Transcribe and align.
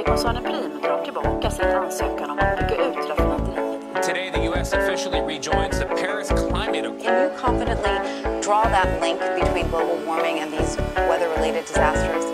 Oljekoncernen 0.00 0.42
Prim 0.42 0.80
drar 0.82 1.04
tillbaka 1.04 1.50
sin 1.50 1.64
ansökan 1.64 2.30
om 2.30 2.38
att 2.38 2.58
bygga 2.58 2.86
ut 2.86 3.08
raffinaderiet. 3.08 4.04
Today, 4.06 4.32
the 4.32 4.44
U.S. 4.48 4.72
officially 4.72 5.20
rejoins 5.20 5.78
the 5.78 5.84
Paris 5.84 6.28
Climate 6.28 6.86
Accord. 6.86 7.02
Can 7.02 7.22
you 7.22 7.30
confidently 7.38 7.96
draw 8.42 8.62
that 8.62 8.88
link 9.02 9.20
between 9.20 9.68
global 9.68 9.98
warming 10.06 10.40
and 10.40 10.52
these 10.52 10.82
weather 10.96 11.28
related 11.36 11.64
disasters? 11.66 12.24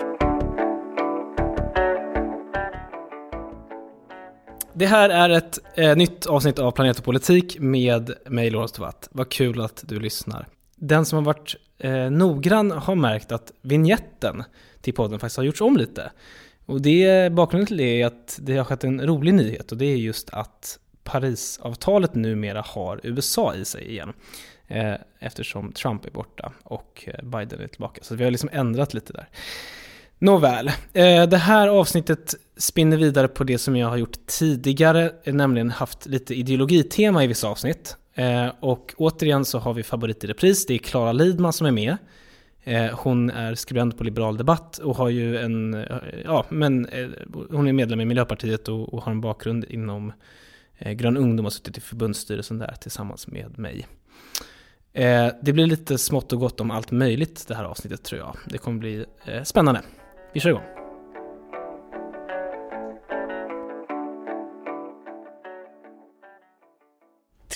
Det 4.73 4.85
här 4.85 5.09
är 5.09 5.29
ett 5.29 5.59
eh, 5.75 5.95
nytt 5.95 6.25
avsnitt 6.25 6.59
av 6.59 6.71
Planet 6.71 6.97
och 6.97 7.05
politik 7.05 7.59
med 7.59 8.11
mig, 8.25 8.49
Lorentz 8.49 8.73
Tovatt. 8.73 9.09
Vad 9.11 9.29
kul 9.29 9.61
att 9.61 9.83
du 9.87 9.99
lyssnar. 9.99 10.47
Den 10.75 11.05
som 11.05 11.17
har 11.17 11.25
varit 11.25 11.55
eh, 11.77 12.09
noggrann 12.09 12.71
har 12.71 12.95
märkt 12.95 13.31
att 13.31 13.51
vignetten 13.61 14.43
till 14.81 14.93
podden 14.93 15.19
faktiskt 15.19 15.37
har 15.37 15.43
gjorts 15.43 15.61
om 15.61 15.77
lite. 15.77 16.11
Och 16.67 16.81
det, 16.81 17.31
bakgrunden 17.31 17.67
till 17.67 17.77
det 17.77 18.01
är 18.01 18.05
att 18.05 18.39
det 18.41 18.57
har 18.57 18.63
skett 18.63 18.83
en 18.83 19.05
rolig 19.05 19.33
nyhet 19.33 19.71
och 19.71 19.77
det 19.77 19.85
är 19.85 19.95
just 19.95 20.29
att 20.29 20.79
Parisavtalet 21.03 22.15
numera 22.15 22.61
har 22.61 22.99
USA 23.03 23.55
i 23.55 23.65
sig 23.65 23.91
igen. 23.91 24.13
Eh, 24.67 24.93
eftersom 25.19 25.71
Trump 25.71 26.05
är 26.05 26.11
borta 26.11 26.51
och 26.63 27.03
eh, 27.07 27.25
Biden 27.25 27.61
är 27.61 27.67
tillbaka. 27.67 28.03
Så 28.03 28.15
vi 28.15 28.23
har 28.23 28.31
liksom 28.31 28.49
ändrat 28.53 28.93
lite 28.93 29.13
där. 29.13 29.27
Nåväl, 30.19 30.67
eh, 30.93 31.27
det 31.27 31.37
här 31.37 31.67
avsnittet 31.67 32.35
spinner 32.57 32.97
vidare 32.97 33.27
på 33.27 33.43
det 33.43 33.57
som 33.57 33.75
jag 33.75 33.87
har 33.87 33.97
gjort 33.97 34.25
tidigare, 34.25 35.11
eh, 35.23 35.33
nämligen 35.33 35.71
haft 35.71 36.05
lite 36.05 36.35
ideologitema 36.35 37.23
i 37.23 37.27
vissa 37.27 37.47
avsnitt. 37.47 37.95
Eh, 38.13 38.47
och 38.59 38.93
återigen 38.97 39.45
så 39.45 39.59
har 39.59 39.73
vi 39.73 39.83
favorit 39.83 40.23
i 40.23 40.27
repris, 40.27 40.65
det 40.65 40.73
är 40.73 40.77
Klara 40.77 41.11
Lidman 41.11 41.53
som 41.53 41.67
är 41.67 41.71
med. 41.71 41.97
Eh, 42.67 42.99
hon 42.99 43.29
är 43.29 43.55
skribent 43.55 43.97
på 43.97 44.03
Liberal 44.03 44.37
Debatt 44.37 44.77
och 44.77 44.95
har 44.95 45.09
ju 45.09 45.37
en, 45.37 45.85
ja 46.23 46.45
men 46.49 46.85
eh, 46.85 47.07
hon 47.51 47.67
är 47.67 47.73
medlem 47.73 48.01
i 48.01 48.05
Miljöpartiet 48.05 48.67
och, 48.67 48.93
och 48.93 49.03
har 49.03 49.11
en 49.11 49.21
bakgrund 49.21 49.65
inom 49.69 50.13
eh, 50.77 50.91
Grön 50.91 51.17
Ungdom 51.17 51.45
och 51.45 51.51
har 51.51 51.55
suttit 51.55 51.77
i 51.77 51.81
förbundsstyrelsen 51.81 52.59
där 52.59 52.75
tillsammans 52.81 53.27
med 53.27 53.59
mig. 53.59 53.87
Det 55.41 55.53
blir 55.53 55.65
lite 55.65 55.97
smått 55.97 56.33
och 56.33 56.39
gott 56.39 56.59
om 56.59 56.71
allt 56.71 56.91
möjligt 56.91 57.45
det 57.47 57.55
här 57.55 57.63
avsnittet 57.63 58.03
tror 58.03 58.19
jag. 58.19 58.35
Det 58.45 58.57
kommer 58.57 58.79
bli 58.79 59.05
spännande. 59.43 59.81
Vi 60.33 60.39
kör 60.39 60.49
igång. 60.49 60.76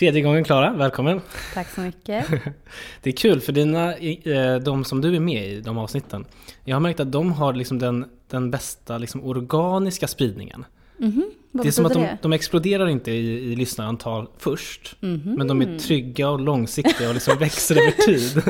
Tredje 0.02 0.22
gången 0.22 0.44
Klara, 0.44 0.74
välkommen. 0.74 1.22
Tack 1.54 1.70
så 1.70 1.82
mycket. 1.82 2.26
Det 3.02 3.10
är 3.10 3.14
kul 3.14 3.42
för 3.42 3.52
dina, 3.52 3.96
eh, 3.96 4.56
de 4.56 4.84
som 4.84 5.02
du 5.02 5.16
är 5.16 5.20
med 5.20 5.48
i, 5.48 5.62
de 5.62 5.78
avsnitten. 5.78 6.26
Jag 6.64 6.76
har 6.76 6.80
märkt 6.80 7.00
att 7.00 7.12
de 7.12 7.32
har 7.32 7.54
liksom 7.54 7.80
den, 7.80 8.06
den 8.30 8.52
bästa 8.52 8.98
liksom 8.98 9.24
organiska 9.24 10.08
spridningen. 10.08 10.66
Mm 11.00 11.12
-hmm. 11.12 11.24
det 11.52 11.68
är 11.68 11.72
som 11.72 11.86
att 11.86 11.94
de, 11.94 12.08
de, 12.22 12.34
exploderar 12.34 12.88
inte 12.88 13.12
i, 13.12 13.52
i 13.52 13.56
lyssnarantal 13.56 14.28
först. 14.38 14.96
Mm 15.02 15.20
-hmm. 15.20 15.38
Men 15.38 15.48
de 15.48 15.62
är 15.62 15.80
trygga 15.80 16.30
och 16.30 16.40
långsiktiga 16.40 17.08
och 17.08 17.14
liksom 17.14 17.38
växer 17.38 17.76
över 17.76 17.92
tid. 17.92 18.44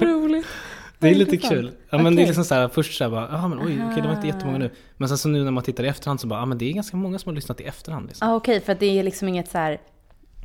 roligt. 0.08 0.46
Det 0.98 1.08
är 1.08 1.14
lite 1.14 1.36
kul. 1.36 1.70
Ja, 1.90 1.96
men 1.96 2.06
okay. 2.06 2.16
det 2.16 2.22
är 2.22 2.26
liksom 2.26 2.44
så 2.44 2.54
här, 2.54 2.68
först 2.68 2.98
så 2.98 3.04
här 3.04 3.10
bara, 3.10 3.28
ja 3.32 3.48
men 3.48 3.58
oj, 3.58 3.64
okej 3.64 3.86
okay, 3.86 4.02
det 4.02 4.08
var 4.08 4.14
inte 4.14 4.26
jättemånga 4.26 4.58
nu. 4.58 4.70
Men 4.96 5.08
sen 5.08 5.18
så 5.18 5.28
nu 5.28 5.44
när 5.44 5.50
man 5.50 5.64
tittar 5.64 5.84
i 5.84 5.88
efterhand 5.88 6.20
så 6.20 6.26
bara, 6.26 6.40
ja 6.40 6.46
men 6.46 6.58
det 6.58 6.64
är 6.70 6.72
ganska 6.72 6.96
många 6.96 7.18
som 7.18 7.30
har 7.30 7.34
lyssnat 7.34 7.60
i 7.60 7.64
efterhand. 7.64 8.06
Liksom. 8.08 8.28
Ah, 8.28 8.34
okej, 8.34 8.56
okay, 8.56 8.66
för 8.66 8.80
det 8.80 8.98
är 8.98 9.02
liksom 9.02 9.28
inget 9.28 9.50
så 9.50 9.58
här 9.58 9.78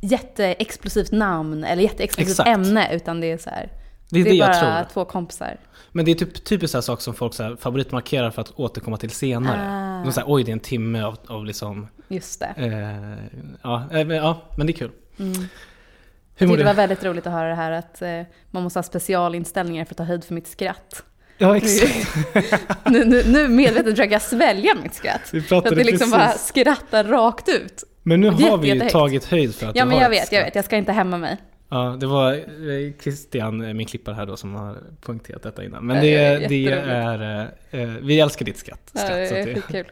jätteexplosivt 0.00 1.12
namn 1.12 1.64
eller 1.64 1.82
jätteexplosivt 1.82 2.30
Exakt. 2.30 2.48
ämne, 2.48 2.94
utan 2.94 3.20
det 3.20 3.32
är 3.32 3.38
så 3.38 3.50
här, 3.50 3.72
det 4.10 4.20
är, 4.20 4.24
det 4.24 4.30
är 4.30 4.34
det 4.34 4.60
bara 4.60 4.84
två 4.84 5.04
kompisar. 5.04 5.56
Men 5.92 6.04
det 6.04 6.10
är 6.10 6.14
typ, 6.14 6.44
typiskt 6.44 6.72
så 6.72 6.82
saker 6.82 7.02
som 7.02 7.14
folk 7.14 7.34
så 7.34 7.42
här 7.42 7.56
favoritmarkerar 7.56 8.30
för 8.30 8.42
att 8.42 8.52
återkomma 8.56 8.96
till 8.96 9.10
senare. 9.10 9.60
Ah. 9.70 10.04
De 10.04 10.12
säger 10.12 10.26
oj 10.30 10.44
det 10.44 10.50
är 10.50 10.52
en 10.52 10.60
timme 10.60 11.02
av, 11.02 11.18
av 11.26 11.44
liksom... 11.44 11.88
Just 12.08 12.40
det. 12.40 12.54
Eh, 12.56 13.52
ja, 13.62 13.84
eh, 13.92 14.08
ja, 14.08 14.42
men 14.56 14.66
det 14.66 14.72
är 14.72 14.74
kul. 14.74 14.90
Mm. 15.18 15.32
Hur 16.36 16.46
tyckte 16.46 16.62
det 16.62 16.64
var 16.64 16.74
väldigt 16.74 17.04
roligt 17.04 17.26
att 17.26 17.32
höra 17.32 17.48
det 17.48 17.54
här 17.54 17.70
att 17.70 18.02
eh, 18.02 18.22
man 18.50 18.62
måste 18.62 18.78
ha 18.78 18.82
specialinställningar 18.82 19.84
för 19.84 19.92
att 19.92 19.98
ta 19.98 20.04
höjd 20.04 20.24
för 20.24 20.34
mitt 20.34 20.46
skratt. 20.46 21.04
Ja, 21.38 21.56
exakt. 21.56 22.16
nu, 22.84 23.04
nu, 23.04 23.22
nu 23.26 23.48
medvetet 23.48 23.90
försöker 23.90 24.12
jag 24.12 24.22
svälja 24.22 24.74
mitt 24.82 24.94
skratt. 24.94 25.30
Vi 25.32 25.40
för 25.40 25.56
att 25.56 25.64
det 25.64 25.84
liksom 25.84 26.10
bara 26.10 26.30
skrattar 26.30 27.04
rakt 27.04 27.48
ut. 27.48 27.84
Men 28.06 28.20
nu 28.20 28.30
har 28.30 28.58
vi 28.58 28.74
ju 28.74 28.88
tagit 28.88 29.24
höjd 29.24 29.54
för 29.54 29.66
att 29.66 29.76
Ja, 29.76 29.84
men 29.84 29.98
jag 29.98 30.10
vet, 30.10 30.32
jag 30.32 30.44
vet. 30.44 30.54
Jag 30.54 30.64
ska 30.64 30.76
inte 30.76 30.92
hämma 30.92 31.18
mig. 31.18 31.38
Ja, 31.68 31.96
det 32.00 32.06
var 32.06 32.32
eh, 32.32 32.92
Christian, 33.02 33.64
eh, 33.64 33.74
min 33.74 33.86
klippare 33.86 34.14
här 34.14 34.26
då, 34.26 34.36
som 34.36 34.54
har 34.54 34.78
poängterat 35.00 35.42
detta 35.42 35.64
innan. 35.64 35.86
Men 35.86 36.02
det, 36.02 36.14
är, 36.14 36.48
det 36.48 36.66
är, 36.66 37.50
eh, 37.70 37.80
vi 38.02 38.20
älskar 38.20 38.44
ditt 38.44 38.58
skratt. 38.58 38.90
skratt 38.94 39.10
ja, 39.10 39.16
det 39.16 39.50
är 39.50 39.60
kul. 39.60 39.86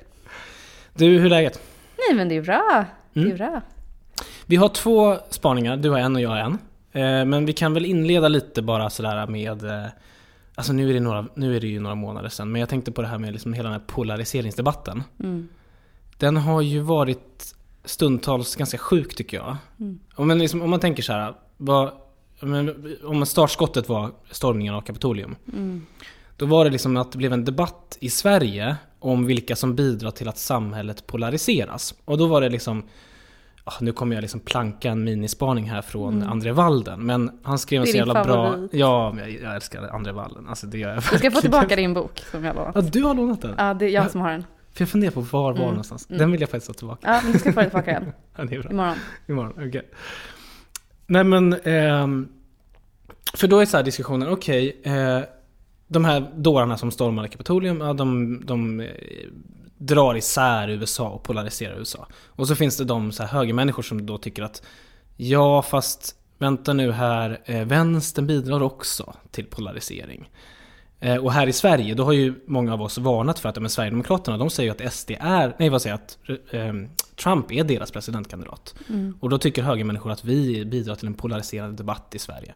Du, 0.94 1.06
hur 1.06 1.24
är 1.24 1.30
läget? 1.30 1.60
Nej 2.08 2.16
men 2.16 2.28
det 2.28 2.36
är 2.36 2.42
bra. 2.42 2.84
Det 3.12 3.20
är 3.20 3.24
mm. 3.24 3.36
bra. 3.36 3.60
Vi 4.46 4.56
har 4.56 4.68
två 4.68 5.16
spaningar, 5.28 5.76
du 5.76 5.90
har 5.90 5.98
en 5.98 6.16
och 6.16 6.22
jag 6.22 6.30
har 6.30 6.38
en. 6.38 6.58
Men 7.28 7.46
vi 7.46 7.52
kan 7.52 7.74
väl 7.74 7.84
inleda 7.84 8.28
lite 8.28 8.62
bara 8.62 8.90
sådär 8.90 9.26
med 9.26 9.64
Alltså 10.54 10.72
nu 10.72 10.90
är, 10.90 10.94
det 10.94 11.00
några, 11.00 11.26
nu 11.34 11.56
är 11.56 11.60
det 11.60 11.66
ju 11.66 11.80
några 11.80 11.94
månader 11.94 12.28
sedan, 12.28 12.52
men 12.52 12.60
jag 12.60 12.68
tänkte 12.68 12.92
på 12.92 13.02
det 13.02 13.08
här 13.08 13.18
med 13.18 13.32
liksom 13.32 13.52
hela 13.52 13.68
den 13.68 13.80
här 13.80 13.86
polariseringsdebatten. 13.86 15.02
Mm. 15.20 15.48
Den 16.18 16.36
har 16.36 16.60
ju 16.60 16.80
varit 16.80 17.54
stundtals 17.84 18.56
ganska 18.56 18.78
sjuk 18.78 19.15
tycker 19.15 19.37
jag. 19.37 19.56
Mm. 19.81 20.00
Om, 20.15 20.28
man 20.28 20.38
liksom, 20.38 20.62
om 20.62 20.70
man 20.70 20.81
tänker 20.81 21.03
så 21.03 21.12
här, 21.12 21.34
vad, 21.56 21.93
om 23.04 23.26
startskottet 23.26 23.88
var 23.88 24.10
stormningen 24.31 24.75
av 24.75 24.81
Kapitolium. 24.81 25.37
Mm. 25.53 25.87
Då 26.37 26.47
var 26.47 26.65
det 26.65 26.70
liksom 26.70 26.97
att 26.97 27.12
det 27.12 27.19
blev 27.19 27.32
en 27.32 27.44
debatt 27.44 27.98
i 28.00 28.10
Sverige 28.10 28.76
om 28.98 29.26
vilka 29.26 29.56
som 29.56 29.75
bidrar 29.75 30.10
till 30.10 30.28
att 30.28 30.38
samhället 30.38 31.06
polariseras. 31.06 31.94
Och 32.04 32.19
då 32.19 32.26
var 32.26 32.41
det 32.41 32.48
liksom 32.48 32.82
Oh, 33.65 33.76
nu 33.81 33.93
kommer 33.93 34.14
jag 34.16 34.22
liksom 34.22 34.41
planka 34.41 34.91
en 34.91 35.04
minispaning 35.04 35.70
här 35.70 35.82
från 35.82 36.16
mm. 36.16 36.28
André 36.28 36.53
Walden. 36.53 37.06
Men 37.06 37.31
han 37.43 37.59
skrev 37.59 37.81
en 37.81 37.87
så 37.87 37.97
jävla 37.97 38.25
bra... 38.25 38.59
Ja, 38.72 39.14
jag, 39.19 39.31
jag 39.43 39.54
älskar 39.54 39.88
André 39.88 40.12
Walden. 40.12 40.49
Alltså, 40.49 40.66
det 40.66 40.78
gör 40.78 40.88
jag 40.88 41.03
Du 41.12 41.19
ska 41.19 41.31
få 41.31 41.41
tillbaka 41.41 41.76
din 41.76 41.94
bok 41.94 42.22
som 42.31 42.44
jag 42.44 42.56
lånat. 42.56 42.75
Ja, 42.75 42.81
du 42.81 43.03
har 43.03 43.14
lånat 43.14 43.43
den? 43.43 43.54
Ja, 43.59 43.75
det 43.75 43.84
är 43.84 43.88
jag 43.88 44.10
som 44.10 44.20
har 44.20 44.31
den. 44.31 44.44
För 44.74 44.82
jag 44.82 44.88
funderar 44.88 45.12
på 45.12 45.20
var 45.20 45.42
var 45.42 45.50
mm. 45.50 45.68
någonstans. 45.68 46.06
Den 46.06 46.32
vill 46.32 46.40
jag 46.40 46.50
faktiskt 46.50 46.68
ha 46.68 46.74
tillbaka. 46.74 47.08
Ja, 47.08 47.20
men 47.24 47.32
du 47.32 47.38
ska 47.38 47.52
få 47.52 47.62
tillbaka 47.62 47.92
den. 47.92 48.12
ja, 48.36 48.44
det 48.44 48.56
är 48.56 48.62
bra. 48.62 48.70
Imorgon. 48.70 48.96
Imorgon, 49.28 49.52
okej. 49.52 49.68
Okay. 49.68 49.82
Nej 51.06 51.24
men... 51.24 51.52
Eh, 51.52 52.08
för 53.34 53.48
då 53.48 53.58
är 53.58 53.66
så 53.66 53.76
här 53.76 53.84
diskussionen, 53.84 54.28
okej. 54.28 54.76
Okay, 54.80 54.92
eh, 54.92 55.22
de 55.88 56.04
här 56.04 56.32
dårarna 56.36 56.78
som 56.78 56.90
stormade 56.90 57.28
Kapitolium, 57.28 57.80
ja, 57.80 57.92
de, 57.92 58.40
de 58.46 58.80
eh, 58.80 58.88
drar 59.78 60.16
isär 60.16 60.68
USA 60.68 61.08
och 61.08 61.22
polariserar 61.22 61.78
USA. 61.78 62.06
Och 62.26 62.48
så 62.48 62.54
finns 62.54 62.76
det 62.76 62.84
de 62.84 63.12
så 63.12 63.22
här 63.22 63.30
högermänniskor 63.30 63.82
som 63.82 64.06
då 64.06 64.18
tycker 64.18 64.42
att 64.42 64.62
ja, 65.16 65.62
fast 65.62 66.16
vänta 66.38 66.72
nu 66.72 66.92
här, 66.92 67.40
eh, 67.44 67.64
vänstern 67.64 68.26
bidrar 68.26 68.62
också 68.62 69.14
till 69.30 69.46
polarisering. 69.46 70.30
Eh, 71.02 71.16
och 71.16 71.32
här 71.32 71.46
i 71.46 71.52
Sverige, 71.52 71.94
då 71.94 72.04
har 72.04 72.12
ju 72.12 72.34
många 72.46 72.72
av 72.72 72.82
oss 72.82 72.98
varnat 72.98 73.38
för 73.38 73.48
att 73.48 73.60
men 73.60 73.70
Sverigedemokraterna, 73.70 74.36
de 74.38 74.50
säger 74.50 74.74
ju 74.74 74.86
att 74.86 74.92
SD 74.92 75.10
är, 75.20 75.56
nej 75.58 75.68
vad 75.68 75.82
säger 75.82 75.94
att 75.94 76.18
eh, 76.50 76.74
Trump 77.22 77.52
är 77.52 77.64
deras 77.64 77.90
presidentkandidat. 77.90 78.74
Mm. 78.88 79.16
Och 79.20 79.30
då 79.30 79.38
tycker 79.38 79.62
högermänniskor 79.62 80.10
att 80.12 80.24
vi 80.24 80.64
bidrar 80.64 80.94
till 80.94 81.06
en 81.06 81.14
polariserande 81.14 81.76
debatt 81.76 82.14
i 82.14 82.18
Sverige. 82.18 82.54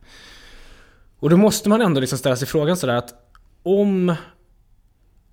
Och 1.18 1.30
då 1.30 1.36
måste 1.36 1.68
man 1.68 1.80
ändå 1.80 2.00
liksom 2.00 2.18
ställa 2.18 2.36
sig 2.36 2.48
frågan 2.48 2.76
sådär 2.76 2.94
att 2.94 3.14
om 3.62 4.14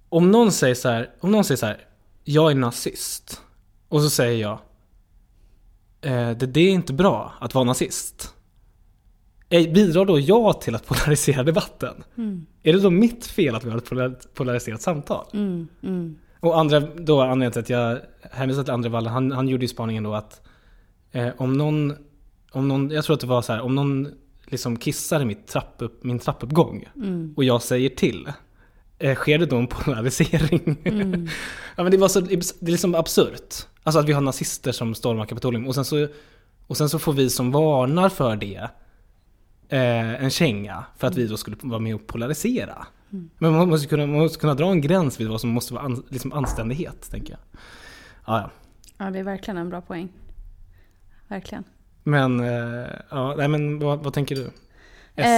om 0.10 0.32
någon 0.32 0.52
säger 0.52 0.76
så 0.76 0.90
här, 0.90 1.10
om 1.20 1.32
någon 1.32 1.44
säger 1.44 1.58
så 1.58 1.66
här, 1.66 1.88
jag 2.24 2.52
är 2.52 2.56
nazist. 2.56 3.42
Och 3.90 4.02
så 4.02 4.10
säger 4.10 4.42
jag, 4.42 4.60
eh, 6.02 6.38
det, 6.38 6.46
det 6.46 6.60
är 6.60 6.72
inte 6.72 6.94
bra 6.94 7.34
att 7.40 7.54
vara 7.54 7.66
nazist. 7.66 8.34
Eh, 9.54 9.72
bidrar 9.72 10.06
då 10.06 10.20
jag 10.20 10.62
till 10.62 10.76
att 10.76 10.88
polarisera 10.88 11.44
debatten? 11.44 12.04
Mm. 12.18 12.46
Är 12.64 12.74
det 12.74 12.80
då 12.80 12.90
mitt 12.90 13.26
fel 13.26 13.56
att 13.56 13.64
vi 13.64 13.70
har 13.70 14.08
ett 14.08 14.34
polariserat 14.34 14.82
samtal? 14.82 15.26
Mm, 15.34 15.68
mm. 15.84 16.16
Och 16.40 16.60
andra, 16.60 16.80
då 16.80 17.22
anledningen 17.22 17.52
till 17.52 17.62
att 17.62 17.70
jag 17.70 18.00
hänvisar 18.32 18.64
till 18.64 18.74
André 18.74 18.90
Wallen, 18.90 19.14
han, 19.14 19.32
han 19.32 19.48
gjorde 19.48 19.64
ju 19.64 19.68
spaningen 19.68 20.04
då 20.04 20.14
att 20.14 20.42
eh, 21.12 21.30
om 21.38 21.58
någon, 21.58 21.94
om 22.52 22.68
någon, 22.68 22.92
jag 22.92 23.06
tror 23.06 23.14
att 23.14 23.20
det 23.20 23.28
var 23.28 23.42
så 23.42 23.54
här, 23.54 23.62
om 23.62 23.76
någon 23.76 24.08
liksom 24.46 24.78
kissar 24.78 25.22
i 25.22 25.26
mitt 25.26 25.48
trappupp, 25.48 26.04
min 26.04 26.20
trappuppgång 26.20 26.90
mm. 26.96 27.34
och 27.38 27.44
jag 27.44 27.62
säger 27.62 27.90
till, 27.90 28.32
eh, 29.00 29.16
sker 29.16 29.38
det 29.38 29.46
då 29.46 29.56
en 29.56 29.68
polarisering? 29.68 30.78
Mm. 30.84 31.28
ja, 31.76 31.84
men 31.84 31.92
det, 31.92 31.98
var 31.98 32.08
så, 32.08 32.20
det 32.20 32.34
är 32.34 32.72
liksom 32.72 32.96
absurt. 32.96 33.56
Alltså 33.84 34.00
att 34.00 34.10
vi 34.10 34.14
har 34.14 34.22
nazister 34.22 34.72
som 34.72 34.96
stormar 34.96 35.26
Kapitolium 35.26 35.68
och 35.68 35.76
sen 35.76 35.86
så, 35.86 36.08
och 36.68 36.78
sen 36.78 36.90
så 36.90 37.00
får 37.00 37.14
vi 37.14 37.30
som 37.30 37.52
varnar 37.52 38.10
för 38.10 38.36
det 38.36 38.70
eh, 39.74 40.24
en 40.24 40.30
känga 40.30 40.86
för 40.98 41.08
att 41.08 41.16
vi 41.16 41.28
då 41.28 41.38
skulle 41.38 41.58
vara 41.60 41.80
med 41.80 41.96
och 41.96 42.08
polarisera. 42.08 42.88
Mm. 43.12 43.30
Men 43.38 43.54
man 43.54 43.70
måste, 43.70 43.88
kunna, 43.88 44.06
man 44.08 44.20
måste 44.20 44.40
kunna 44.40 44.54
dra 44.54 44.72
en 44.72 44.82
gräns 44.82 45.20
vid 45.20 45.28
vad 45.28 45.42
som 45.42 45.50
måste 45.50 45.74
vara 45.74 45.84
an, 45.84 46.04
liksom 46.10 46.34
anständighet, 46.34 47.12
tänker 47.12 47.34
jag. 47.34 47.40
Ja, 48.28 48.40
ja. 48.42 48.50
ja, 48.98 49.12
det 49.12 49.20
är 49.20 49.24
verkligen 49.24 49.58
en 49.58 49.70
bra 49.70 49.82
poäng. 49.82 50.10
Verkligen. 51.28 51.64
Men, 52.04 52.40
eh, 52.40 52.88
ja, 53.10 53.36
nej, 53.38 53.48
men 53.48 53.80
vad, 53.80 54.04
vad 54.04 54.14
tänker 54.14 54.36
du? 54.36 54.52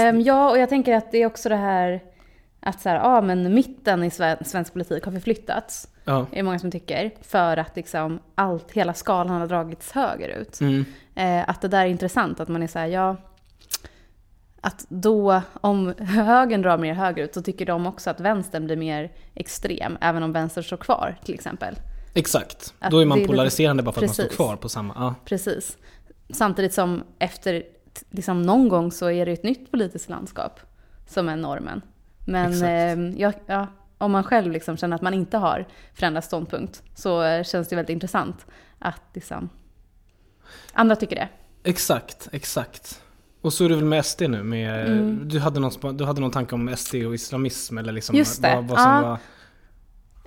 Um, 0.09 0.21
ja, 0.21 0.49
och 0.49 0.59
jag 0.59 0.69
tänker 0.69 0.95
att 0.95 1.11
det 1.11 1.17
är 1.21 1.25
också 1.25 1.49
det 1.49 1.55
här 1.55 2.01
att 2.59 2.81
så 2.81 2.89
här, 2.89 2.95
ja 2.95 3.21
men 3.21 3.53
mitten 3.53 4.03
i 4.03 4.11
svensk 4.45 4.73
politik 4.73 5.05
har 5.05 5.11
förflyttats. 5.11 5.87
Ja. 6.05 6.25
Det 6.31 6.39
är 6.39 6.43
många 6.43 6.59
som 6.59 6.71
tycker. 6.71 7.11
För 7.21 7.57
att 7.57 7.75
liksom 7.75 8.19
allt, 8.35 8.71
hela 8.71 8.93
skalan 8.93 9.41
har 9.41 9.47
dragits 9.47 9.91
högerut. 9.91 10.61
Mm. 10.61 10.85
Eh, 11.15 11.49
att 11.49 11.61
det 11.61 11.67
där 11.67 11.81
är 11.81 11.85
intressant, 11.85 12.39
att 12.39 12.47
man 12.47 12.63
är 12.63 12.67
så 12.67 12.79
här, 12.79 12.87
ja. 12.87 13.15
Att 14.65 14.85
då, 14.89 15.41
om 15.61 15.93
högern 15.99 16.61
drar 16.61 16.77
mer 16.77 16.93
högerut, 16.93 17.33
så 17.33 17.41
tycker 17.41 17.65
de 17.65 17.87
också 17.87 18.09
att 18.09 18.19
vänstern 18.19 18.65
blir 18.65 18.75
mer 18.75 19.11
extrem. 19.33 19.97
Även 20.01 20.23
om 20.23 20.31
vänstern 20.31 20.63
står 20.63 20.77
kvar 20.77 21.17
till 21.23 21.35
exempel. 21.35 21.75
Exakt, 22.13 22.73
att 22.79 22.91
då 22.91 22.99
är 22.99 23.05
man 23.05 23.25
polariserande 23.27 23.81
lite, 23.81 23.85
bara 23.85 23.93
för 23.93 24.01
precis, 24.01 24.19
att 24.19 24.23
man 24.25 24.29
står 24.29 24.45
kvar 24.45 24.55
på 24.55 24.69
samma. 24.69 24.93
Ja. 24.95 25.15
Precis. 25.25 25.77
Samtidigt 26.29 26.73
som 26.73 27.03
efter 27.19 27.63
liksom 28.09 28.41
någon 28.41 28.69
gång 28.69 28.91
så 28.91 29.09
är 29.09 29.25
det 29.25 29.31
ett 29.31 29.43
nytt 29.43 29.71
politiskt 29.71 30.09
landskap 30.09 30.59
som 31.07 31.29
är 31.29 31.35
normen. 31.35 31.81
Men 32.25 32.63
eh, 32.63 33.21
ja, 33.21 33.31
ja, 33.45 33.67
om 33.97 34.11
man 34.11 34.23
själv 34.23 34.51
liksom 34.51 34.77
känner 34.77 34.95
att 34.95 35.01
man 35.01 35.13
inte 35.13 35.37
har 35.37 35.65
förändrat 35.93 36.25
ståndpunkt 36.25 36.83
så 36.95 37.43
känns 37.43 37.67
det 37.67 37.75
väldigt 37.75 37.93
intressant 37.93 38.45
att 38.79 39.01
liksom, 39.13 39.49
andra 40.73 40.95
tycker 40.95 41.15
det. 41.15 41.29
Exakt, 41.63 42.29
exakt. 42.31 43.01
Och 43.45 43.53
så 43.53 43.65
är 43.65 43.69
det 43.69 43.75
väl 43.75 43.85
med 43.85 44.05
SD 44.05 44.21
nu 44.21 44.43
med, 44.43 44.87
mm. 44.87 45.27
du, 45.27 45.39
hade 45.39 45.59
någon, 45.59 45.97
du 45.97 46.05
hade 46.05 46.21
någon 46.21 46.31
tanke 46.31 46.55
om 46.55 46.75
SD 46.77 46.95
och 46.95 47.15
islamism 47.15 47.77
eller 47.77 47.93
liksom 47.93 48.15
Just 48.15 48.41
det. 48.41 48.55
vad, 48.55 48.67
vad 48.67 48.79
som 48.79 48.91
ja. 48.91 49.01
var... 49.01 49.17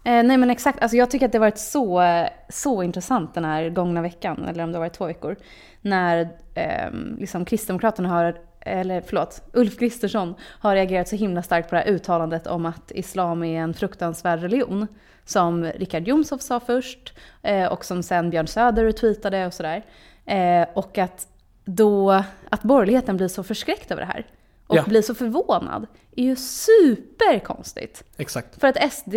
Eh, 0.04 0.22
nej 0.22 0.36
men 0.36 0.50
exakt, 0.50 0.82
alltså 0.82 0.96
jag 0.96 1.10
tycker 1.10 1.26
att 1.26 1.32
det 1.32 1.38
har 1.38 1.46
varit 1.46 1.58
så, 1.58 2.02
så 2.48 2.82
intressant 2.82 3.34
den 3.34 3.44
här 3.44 3.68
gångna 3.68 4.02
veckan, 4.02 4.44
eller 4.44 4.64
om 4.64 4.72
det 4.72 4.78
har 4.78 4.84
varit 4.84 4.92
två 4.92 5.06
veckor, 5.06 5.36
när 5.80 6.28
eh, 6.54 6.90
liksom 7.18 7.44
Kristdemokraterna 7.44 8.08
har 8.08 8.36
eller 8.60 9.00
förlåt, 9.06 9.42
Ulf 9.52 9.78
Kristersson 9.78 10.34
har 10.42 10.74
reagerat 10.74 11.08
så 11.08 11.16
himla 11.16 11.42
starkt 11.42 11.68
på 11.68 11.74
det 11.74 11.80
här 11.80 11.88
uttalandet 11.88 12.46
om 12.46 12.66
att 12.66 12.90
islam 12.94 13.44
är 13.44 13.60
en 13.60 13.74
fruktansvärd 13.74 14.40
religion. 14.40 14.86
Som 15.24 15.64
Richard 15.64 16.08
Jomshof 16.08 16.40
sa 16.40 16.60
först 16.60 17.14
eh, 17.42 17.72
och 17.72 17.84
som 17.84 18.02
sen 18.02 18.30
Björn 18.30 18.46
Söder 18.46 18.92
tweetade 18.92 19.46
och 19.46 19.54
sådär. 19.54 19.84
Eh, 20.26 20.68
och 20.74 20.98
att 20.98 21.26
då, 21.68 22.22
att 22.48 22.62
borgerligheten 22.62 23.16
blir 23.16 23.28
så 23.28 23.42
förskräckt 23.42 23.90
över 23.90 24.02
det 24.02 24.06
här 24.06 24.26
och 24.66 24.76
ja. 24.76 24.84
blir 24.86 25.02
så 25.02 25.14
förvånad 25.14 25.86
är 26.16 26.24
ju 26.24 26.36
superkonstigt. 26.36 28.04
Exakt. 28.16 28.60
För 28.60 28.68
att 28.68 28.92
SD 28.92 29.14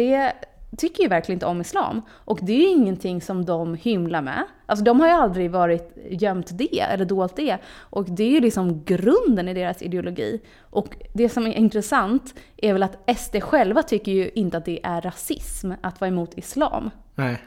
tycker 0.77 1.03
ju 1.03 1.09
verkligen 1.09 1.36
inte 1.36 1.45
om 1.45 1.62
islam. 1.62 2.01
Och 2.09 2.39
det 2.42 2.53
är 2.53 2.57
ju 2.57 2.68
ingenting 2.68 3.21
som 3.21 3.45
de 3.45 3.75
hymlar 3.75 4.21
med. 4.21 4.45
Alltså 4.65 4.86
de 4.86 5.00
har 5.00 5.07
ju 5.07 5.13
aldrig 5.13 5.51
varit 5.51 5.98
gömt 6.09 6.50
det 6.51 6.80
eller 6.80 7.06
dolt 7.06 7.36
det. 7.36 7.57
Och 7.75 8.06
det 8.09 8.24
är 8.24 8.30
ju 8.30 8.39
liksom 8.39 8.83
grunden 8.83 9.47
i 9.47 9.54
deras 9.54 9.81
ideologi. 9.81 10.42
Och 10.59 10.95
det 11.13 11.30
som 11.30 11.47
är 11.47 11.54
intressant 11.54 12.36
är 12.57 12.74
väl 12.74 12.83
att 12.83 13.18
SD 13.18 13.36
själva 13.42 13.83
tycker 13.83 14.12
ju 14.12 14.30
inte 14.30 14.57
att 14.57 14.65
det 14.65 14.80
är 14.83 15.01
rasism 15.01 15.71
att 15.81 16.01
vara 16.01 16.07
emot 16.07 16.38
islam. 16.38 16.89
Nej. 17.15 17.42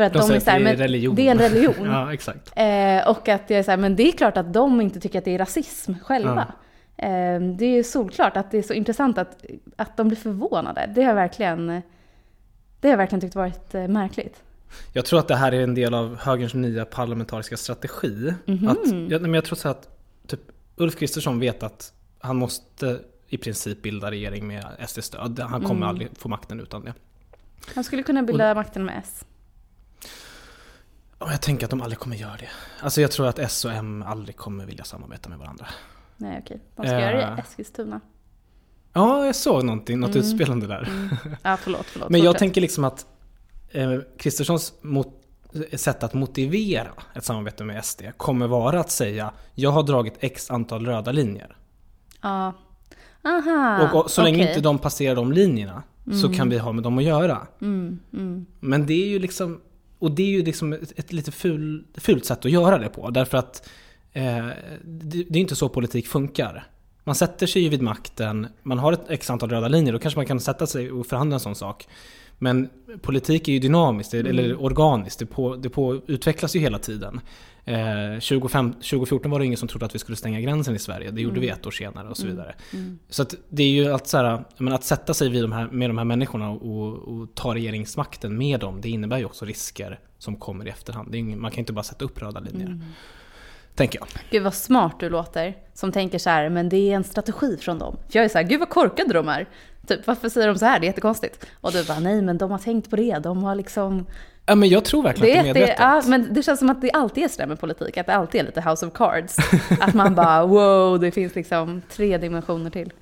För 0.00 0.04
att 0.04 0.12
de, 0.12 0.28
de 0.28 0.34
är 0.34 0.40
så 0.40 0.50
här, 0.50 0.60
det 0.60 0.70
är 0.70 0.76
religion. 0.76 1.14
Det 1.14 1.26
är 1.26 1.30
en 1.30 1.38
religion. 1.38 1.74
ja, 1.86 2.12
exakt. 2.12 2.52
Eh, 2.56 3.08
och 3.08 3.28
att 3.28 3.48
det 3.48 3.54
är 3.54 3.62
så 3.62 3.70
här, 3.70 3.78
men 3.78 3.96
det 3.96 4.02
är 4.02 4.12
klart 4.12 4.36
att 4.36 4.52
de 4.52 4.80
inte 4.80 5.00
tycker 5.00 5.18
att 5.18 5.24
det 5.24 5.34
är 5.34 5.38
rasism 5.38 5.94
själva. 6.02 6.52
Ja. 6.96 7.04
Eh, 7.04 7.40
det 7.40 7.64
är 7.64 7.76
ju 7.76 7.84
solklart 7.84 8.36
att 8.36 8.50
det 8.50 8.58
är 8.58 8.62
så 8.62 8.72
intressant 8.72 9.18
att, 9.18 9.44
att 9.76 9.96
de 9.96 10.08
blir 10.08 10.16
förvånade. 10.16 10.90
Det 10.94 11.02
har 11.02 11.14
verkligen 11.14 11.66
det 12.80 12.88
har 12.88 12.90
jag 12.90 12.96
verkligen 12.96 13.20
tyckt 13.20 13.34
varit 13.34 13.74
eh, 13.74 13.88
märkligt. 13.88 14.42
Jag 14.92 15.04
tror 15.04 15.18
att 15.18 15.28
det 15.28 15.36
här 15.36 15.52
är 15.52 15.60
en 15.60 15.74
del 15.74 15.94
av 15.94 16.16
högerns 16.20 16.54
nya 16.54 16.84
parlamentariska 16.84 17.56
strategi. 17.56 18.34
Mm 18.46 18.58
-hmm. 18.58 18.70
att, 18.70 19.10
jag, 19.10 19.22
men 19.22 19.34
jag 19.34 19.44
tror 19.44 19.56
så 19.56 19.68
att 19.68 19.88
typ, 20.26 20.40
Ulf 20.76 20.96
Kristersson 20.96 21.40
vet 21.40 21.62
att 21.62 21.92
han 22.18 22.36
måste 22.36 22.98
i 23.28 23.36
princip 23.36 23.82
bilda 23.82 24.10
regering 24.10 24.46
med 24.46 24.64
SD-stöd. 24.86 25.40
Han 25.40 25.60
kommer 25.60 25.74
mm. 25.74 25.88
aldrig 25.88 26.08
få 26.18 26.28
makten 26.28 26.60
utan 26.60 26.84
det. 26.84 26.94
Han 27.74 27.84
skulle 27.84 28.02
kunna 28.02 28.22
bilda 28.22 28.50
Och, 28.50 28.56
makten 28.56 28.84
med 28.84 29.02
S. 29.04 29.24
Jag 31.20 31.42
tänker 31.42 31.66
att 31.66 31.70
de 31.70 31.82
aldrig 31.82 31.98
kommer 31.98 32.16
göra 32.16 32.36
det. 32.36 32.48
Alltså 32.80 33.00
jag 33.00 33.10
tror 33.10 33.26
att 33.26 33.38
S 33.38 33.64
och 33.64 33.72
M 33.72 34.04
aldrig 34.06 34.36
kommer 34.36 34.66
vilja 34.66 34.84
samarbeta 34.84 35.28
med 35.28 35.38
varandra. 35.38 35.66
Nej 36.16 36.40
okej, 36.44 36.60
de 36.76 36.86
ska 36.86 36.94
äh, 36.94 37.00
göra 37.00 37.16
det 37.16 37.20
i 37.20 37.24
eh. 37.24 37.38
Eskilstuna. 37.38 38.00
Ja, 38.92 39.26
jag 39.26 39.34
såg 39.34 39.64
någonting, 39.64 40.00
något 40.00 40.10
mm. 40.10 40.20
utspelande 40.20 40.66
där. 40.66 40.88
Mm. 40.88 41.08
Ja, 41.42 41.56
förlåt, 41.56 41.86
förlåt. 41.86 42.10
Men 42.10 42.22
jag 42.22 42.38
tänker 42.38 42.60
liksom 42.60 42.84
att 42.84 43.06
Kristerssons 44.18 44.72
eh, 45.54 45.76
sätt 45.76 46.02
att 46.02 46.14
motivera 46.14 46.90
ett 47.14 47.24
samarbete 47.24 47.64
med 47.64 47.84
SD 47.84 48.02
kommer 48.16 48.46
vara 48.46 48.80
att 48.80 48.90
säga 48.90 49.32
jag 49.54 49.70
har 49.70 49.82
dragit 49.82 50.14
x 50.20 50.50
antal 50.50 50.86
röda 50.86 51.12
linjer. 51.12 51.56
Ja. 52.22 52.52
Aha, 53.24 53.88
och, 53.92 54.04
och 54.04 54.10
så 54.10 54.22
länge 54.22 54.48
inte 54.48 54.60
de 54.60 54.78
passerar 54.78 55.14
de 55.14 55.32
linjerna 55.32 55.82
mm. 56.06 56.18
så 56.18 56.32
kan 56.32 56.48
vi 56.48 56.58
ha 56.58 56.72
med 56.72 56.84
dem 56.84 56.98
att 56.98 57.04
göra. 57.04 57.46
Mm, 57.60 57.98
mm. 58.12 58.46
Men 58.60 58.86
det 58.86 58.94
är 58.94 59.06
ju 59.06 59.18
liksom, 59.18 59.60
och 60.00 60.10
det 60.10 60.22
är 60.22 60.26
ju 60.26 60.42
liksom 60.42 60.72
ett, 60.72 60.98
ett 60.98 61.12
lite 61.12 61.32
ful, 61.32 61.84
fult 61.94 62.24
sätt 62.24 62.44
att 62.44 62.50
göra 62.50 62.78
det 62.78 62.88
på. 62.88 63.10
Därför 63.10 63.38
att 63.38 63.68
eh, 64.12 64.46
det, 64.84 65.24
det 65.28 65.38
är 65.38 65.40
inte 65.40 65.56
så 65.56 65.68
politik 65.68 66.06
funkar. 66.06 66.66
Man 67.04 67.14
sätter 67.14 67.46
sig 67.46 67.62
ju 67.62 67.68
vid 67.68 67.82
makten, 67.82 68.46
man 68.62 68.78
har 68.78 68.92
ett 68.92 69.10
x 69.10 69.30
antal 69.30 69.50
röda 69.50 69.68
linjer, 69.68 69.92
då 69.92 69.98
kanske 69.98 70.18
man 70.18 70.26
kan 70.26 70.40
sätta 70.40 70.66
sig 70.66 70.90
och 70.90 71.06
förhandla 71.06 71.34
en 71.34 71.40
sån 71.40 71.54
sak. 71.54 71.88
Men 72.42 72.70
politik 73.02 73.48
är 73.48 73.52
ju 73.52 73.58
dynamiskt, 73.58 74.14
mm. 74.14 74.26
eller 74.26 74.62
organiskt, 74.62 75.18
det, 75.18 75.26
på, 75.26 75.56
det 75.56 75.70
på, 75.70 76.00
utvecklas 76.06 76.56
ju 76.56 76.60
hela 76.60 76.78
tiden. 76.78 77.20
Eh, 77.64 78.20
25, 78.20 78.72
2014 78.72 79.30
var 79.30 79.38
det 79.38 79.46
ingen 79.46 79.58
som 79.58 79.68
trodde 79.68 79.86
att 79.86 79.94
vi 79.94 79.98
skulle 79.98 80.16
stänga 80.16 80.40
gränsen 80.40 80.74
i 80.74 80.78
Sverige, 80.78 81.10
det 81.10 81.20
gjorde 81.20 81.36
mm. 81.36 81.42
vi 81.42 81.48
ett 81.48 81.66
år 81.66 81.70
senare 81.70 82.08
och 82.08 82.16
så 82.16 82.22
mm. 82.22 82.36
vidare. 82.36 82.54
Mm. 82.72 82.98
Så 83.08 83.26
det 83.48 83.62
är 83.62 83.68
ju 83.68 83.92
att, 83.92 84.06
så 84.06 84.16
här, 84.16 84.44
men 84.58 84.72
att 84.72 84.84
sätta 84.84 85.14
sig 85.14 85.28
vid 85.28 85.42
de 85.42 85.52
här, 85.52 85.66
med 85.66 85.90
de 85.90 85.98
här 85.98 86.04
människorna 86.04 86.50
och, 86.50 86.94
och, 86.94 87.34
ta 87.34 87.54
regeringsmakten 87.54 88.38
med 88.38 88.60
dem, 88.60 88.80
det 88.80 88.88
innebär 88.88 89.18
ju 89.18 89.24
också 89.24 89.44
risker 89.44 89.98
som 90.18 90.36
kommer 90.36 90.66
i 90.66 90.70
efterhand. 90.70 91.14
Ingen, 91.14 91.40
man 91.40 91.50
kan 91.50 91.58
inte 91.58 91.72
bara 91.72 91.82
sätta 91.82 92.04
upp 92.04 92.22
röda 92.22 92.40
linjer. 92.40 92.66
Mm. 92.66 92.82
Tänker 93.74 93.98
jag. 93.98 94.08
Gud 94.30 94.42
vad 94.42 94.54
smart 94.54 95.00
du 95.00 95.08
låter. 95.08 95.56
Som 95.74 95.92
tänker 95.92 96.18
så 96.18 96.30
här, 96.30 96.48
men 96.48 96.68
det 96.68 96.76
är 96.76 96.96
en 96.96 97.04
strategi 97.04 97.56
från 97.56 97.78
dem. 97.78 97.96
För 98.08 98.18
jag 98.18 98.24
är 98.24 98.28
så 98.28 98.38
här, 98.38 98.44
gud 98.44 98.60
vad 98.60 98.68
korkade 98.68 99.14
de 99.14 99.28
är. 99.28 99.48
Typ, 99.86 100.06
varför 100.06 100.28
säger 100.28 100.48
de 100.48 100.58
så 100.58 100.64
här? 100.64 100.80
Det 100.80 100.84
är 100.84 100.88
jättekonstigt. 100.88 101.46
Och 101.60 101.72
du 101.72 101.84
bara, 101.84 102.00
nej 102.00 102.22
men 102.22 102.38
de 102.38 102.50
har 102.50 102.58
tänkt 102.58 102.90
på 102.90 102.96
det. 102.96 103.18
De 103.18 103.42
har 103.42 103.54
liksom... 103.54 104.06
Ja 104.46 104.54
men 104.54 104.68
jag 104.68 104.84
tror 104.84 105.02
verkligen 105.02 105.44
det 105.44 105.50
att 105.50 105.54
det 105.54 105.60
är 105.60 105.66
medvetet. 105.66 105.76
Ja, 105.78 106.02
men 106.06 106.34
det 106.34 106.42
känns 106.42 106.58
som 106.58 106.70
att 106.70 106.80
det 106.80 106.90
alltid 106.90 107.24
är 107.24 107.28
sådär 107.28 107.46
med 107.46 107.60
politik. 107.60 107.96
Att 107.96 108.06
det 108.06 108.14
alltid 108.14 108.40
är 108.40 108.44
lite 108.44 108.60
house 108.60 108.86
of 108.86 108.92
cards. 108.92 109.36
att 109.80 109.94
man 109.94 110.14
bara, 110.14 110.46
wow, 110.46 111.00
det 111.00 111.10
finns 111.10 111.34
liksom 111.34 111.82
tre 111.90 112.18
dimensioner 112.18 112.70
till. 112.70 112.92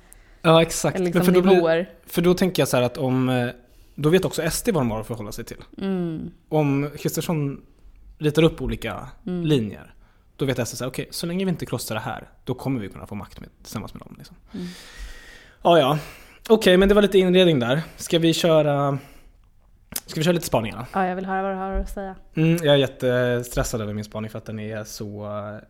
Ja 0.41 0.61
exakt. 0.61 0.99
Liksom 0.99 1.25
för, 1.25 1.31
då 1.31 1.41
blir, 1.41 1.89
för 2.05 2.21
då 2.21 2.33
tänker 2.33 2.61
jag 2.61 2.67
så 2.67 2.77
här 2.77 2.83
att 2.83 2.97
om, 2.97 3.29
eh, 3.29 3.49
då 3.95 4.09
vet 4.09 4.25
också 4.25 4.49
SD 4.51 4.69
vad 4.69 4.81
de 4.81 4.91
har 4.91 4.99
att 4.99 5.07
förhålla 5.07 5.31
sig 5.31 5.45
till. 5.45 5.63
Mm. 5.77 6.31
Om 6.49 6.89
Kristersson 6.99 7.61
ritar 8.17 8.43
upp 8.43 8.61
olika 8.61 9.07
mm. 9.25 9.45
linjer 9.45 9.93
då 10.39 10.45
vet 10.45 10.67
SD 10.67 10.81
okej, 10.81 10.87
okay, 10.87 11.07
så 11.11 11.25
länge 11.25 11.45
vi 11.45 11.49
inte 11.49 11.65
krossar 11.65 11.95
det 11.95 12.01
här, 12.01 12.27
då 12.43 12.53
kommer 12.53 12.81
vi 12.81 12.89
kunna 12.89 13.07
få 13.07 13.15
makt 13.15 13.39
med, 13.39 13.49
tillsammans 13.63 13.93
med 13.93 14.01
dem. 14.01 14.15
Liksom. 14.17 14.35
Mm. 14.53 14.67
Ja, 15.61 15.79
ja. 15.79 15.99
Okej, 16.51 16.77
men 16.77 16.89
det 16.89 16.95
var 16.95 17.01
lite 17.01 17.17
inredning 17.19 17.59
där. 17.59 17.81
Ska 17.95 18.19
vi 18.19 18.33
köra... 18.33 18.97
Ska 20.05 20.19
vi 20.19 20.23
köra 20.23 20.33
lite 20.33 20.45
spaningar? 20.45 20.85
Ja, 20.93 21.07
jag 21.07 21.15
vill 21.15 21.25
höra 21.25 21.41
vad 21.41 21.51
du 21.51 21.55
har 21.55 21.71
att 21.71 21.89
säga. 21.89 22.15
Mm, 22.35 22.57
jag 22.63 22.73
är 22.73 22.77
jättestressad 22.77 23.81
över 23.81 23.93
min 23.93 24.03
spaning 24.03 24.31
för 24.31 24.37
att 24.37 24.45
den 24.45 24.59
är 24.59 24.83
så... 24.83 25.27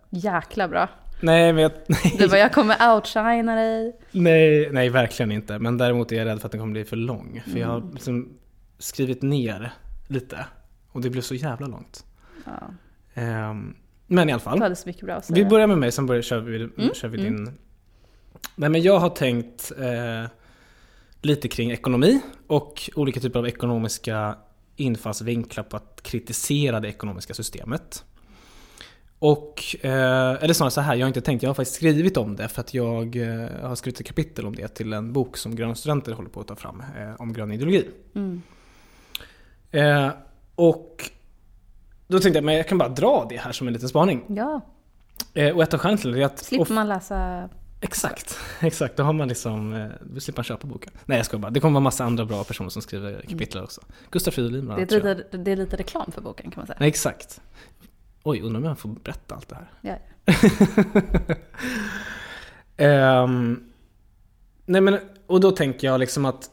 Jäkla 0.10 0.68
bra. 0.68 0.90
Nej, 1.22 1.54
men 1.54 1.64
jag... 1.64 1.72
Nej. 1.88 2.16
Du 2.20 2.28
bara, 2.28 2.38
jag 2.38 2.54
kommer 2.54 2.96
outshina 2.96 3.56
dig. 3.56 4.00
Nej, 4.12 4.70
nej, 4.72 4.90
verkligen 4.90 5.32
inte. 5.32 5.60
Men 5.60 5.78
däremot 5.78 6.12
är 6.12 6.16
jag 6.16 6.26
rädd 6.26 6.40
för 6.40 6.46
att 6.46 6.52
den 6.52 6.62
kommer 6.62 6.74
bli 6.74 6.86
för 6.86 6.96
lång. 6.96 7.42
För 7.44 7.50
mm. 7.50 7.62
jag 7.62 7.68
har 7.68 7.78
mm. 7.78 7.92
liksom 7.94 8.30
skrivit 8.78 9.22
ner 9.22 9.74
lite. 10.08 10.46
Och 10.92 11.02
det 11.02 11.10
blev 11.10 11.22
så 11.22 11.36
jävla 11.36 11.68
långt. 11.68 12.06
Ja. 12.46 12.52
Um, 13.50 13.76
men 14.08 14.30
i 14.30 14.32
alla 14.32 14.40
fall. 14.40 14.76
så 14.76 14.90
mycket 14.90 15.06
bra 15.06 15.16
att 15.16 15.26
säga. 15.26 15.44
Vi 15.44 15.50
börjar 15.50 15.68
med 15.68 15.78
mig, 15.78 15.92
sen 15.92 16.06
börjar, 16.06 16.22
kör, 16.22 16.40
vi, 16.40 16.56
mm. 16.56 16.94
kör 16.94 17.08
vi 17.08 17.18
din. 17.18 17.38
Mm. 17.38 17.54
Nej 18.56 18.70
men 18.70 18.82
jag 18.82 19.00
har 19.00 19.10
tänkt 19.10 19.72
eh, 19.80 20.30
lite 21.22 21.48
kring 21.48 21.72
ekonomi 21.72 22.22
och 22.48 22.90
olika 22.96 23.20
typer 23.20 23.40
av 23.40 23.48
ekonomiska 23.48 24.38
infallsvinklar 24.76 25.64
på 25.64 25.78
att 25.78 26.02
kritisera 26.04 26.80
det 26.80 26.88
ekonomiska 26.88 27.34
systemet. 27.34 28.06
Och, 29.20 29.76
eh, 29.82 30.44
eller 30.44 30.54
snarare 30.54 30.72
så 30.72 30.82
här, 30.82 30.96
jag 30.96 31.02
har 31.02 31.08
inte 31.08 31.22
tänkt, 31.22 31.44
jag 31.44 31.50
har 31.50 31.54
faktiskt 31.54 31.76
skrivit 31.76 32.18
om 32.18 32.36
det 32.36 32.48
för 32.48 32.62
att 32.62 32.74
jag 32.74 33.16
eh, 33.16 33.50
har 33.62 33.76
skrivit 33.76 34.00
ett 34.00 34.08
kapitel 34.08 34.46
om 34.46 34.56
det 34.56 34.68
till 34.68 34.94
en 34.94 35.14
bok 35.14 35.38
som 35.38 35.56
gröna 35.56 35.76
studenter 35.76 36.12
håller 36.12 36.30
på 36.30 36.40
att 36.40 36.48
ta 36.48 36.56
fram 36.56 36.84
eh, 36.98 37.16
om 37.22 37.34
grön 37.34 37.52
ideologi. 37.52 37.88
Mm. 38.16 38.42
Och 40.56 41.12
då 42.08 42.20
tänkte 42.20 42.38
jag, 42.38 42.44
men 42.44 42.56
jag 42.56 42.68
kan 42.68 42.78
bara 42.78 42.90
dra 42.90 43.26
det 43.30 43.38
här 43.38 43.52
som 43.52 43.68
en 43.68 43.74
liten 43.74 43.90
spaning. 43.90 44.24
Ja. 44.28 44.62
Och 45.56 45.64
ett 45.64 45.74
av 45.74 45.80
skälen 45.80 45.98
till 45.98 46.12
det 46.12 46.22
är 46.22 46.26
att... 46.26 46.40
Slipper 46.40 46.74
man 46.74 46.88
läsa... 46.88 47.50
Exakt, 47.82 48.38
exakt. 48.60 48.98
Då 48.98 49.04
har 49.04 49.14
man 49.14 49.28
liksom, 49.28 49.74
eh, 49.74 49.88
då 50.02 50.20
slipper 50.20 50.40
man 50.40 50.44
köpa 50.44 50.68
boken. 50.68 50.94
Nej 51.06 51.18
jag 51.18 51.26
skojar 51.26 51.42
bara. 51.42 51.52
Det 51.52 51.60
kommer 51.60 51.74
vara 51.74 51.84
massa 51.84 52.04
andra 52.04 52.26
bra 52.26 52.44
personer 52.44 52.70
som 52.70 52.82
skriver 52.82 53.22
kapitel 53.22 53.64
också. 53.64 53.82
Gustav 54.12 54.32
Fridolin 54.32 54.66
bland 54.66 54.80
annat. 54.80 54.90
Det 54.90 54.96
är, 54.96 55.16
lite, 55.16 55.38
det 55.38 55.52
är 55.52 55.56
lite 55.56 55.78
reklam 55.78 56.12
för 56.12 56.22
boken 56.22 56.52
kan 56.52 56.60
man 56.60 56.68
säga. 56.68 56.78
Nej, 56.80 56.90
exakt. 56.90 57.42
Oj, 58.24 58.42
undrar 58.42 58.60
om 58.60 58.66
jag 58.66 58.80
får 58.80 58.90
berätta 58.90 59.36
allt 59.36 59.50
det 59.50 59.56
här. 59.56 60.00
Ja. 62.78 63.24
um, 63.24 63.64
nej 64.66 64.82
men 64.82 65.00
och 65.28 65.40
då 65.40 65.52
tänker 65.52 65.88
jag 65.88 66.00
liksom 66.00 66.26
att 66.26 66.50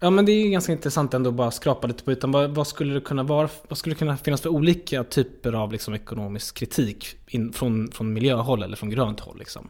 Ja 0.00 0.10
men 0.10 0.24
det 0.24 0.32
är 0.32 0.44
ju 0.44 0.50
ganska 0.50 0.72
intressant 0.72 1.14
ändå 1.14 1.30
att 1.30 1.36
bara 1.36 1.50
skrapa 1.50 1.86
lite 1.86 2.04
på 2.04 2.12
ytan. 2.12 2.32
Vad, 2.32 2.50
vad 2.50 2.66
skulle 2.66 2.94
det 2.94 3.00
kunna 3.00 3.22
vara? 3.22 3.48
Vad 3.68 3.78
skulle 3.78 3.94
det 3.94 3.98
kunna 3.98 4.16
finnas 4.16 4.40
för 4.40 4.48
olika 4.48 5.04
typer 5.04 5.52
av 5.52 5.72
liksom 5.72 5.94
ekonomisk 5.94 6.56
kritik 6.56 7.16
in, 7.26 7.52
från, 7.52 7.90
från 7.92 8.12
miljöhåll 8.12 8.62
eller 8.62 8.76
från 8.76 8.90
grönt 8.90 9.20
håll? 9.20 9.38
Liksom? 9.38 9.68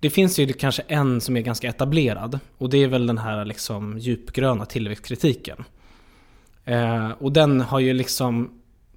Det 0.00 0.10
finns 0.10 0.38
ju 0.38 0.52
kanske 0.52 0.82
en 0.82 1.20
som 1.20 1.36
är 1.36 1.40
ganska 1.40 1.68
etablerad 1.68 2.38
och 2.58 2.70
det 2.70 2.78
är 2.78 2.88
väl 2.88 3.06
den 3.06 3.18
här 3.18 3.44
liksom 3.44 3.98
djupgröna 3.98 4.66
tillväxtkritiken. 4.66 5.64
Eh, 6.64 7.10
och 7.10 7.32
den 7.32 7.60
har 7.60 7.80
ju 7.80 7.92
liksom 7.92 8.50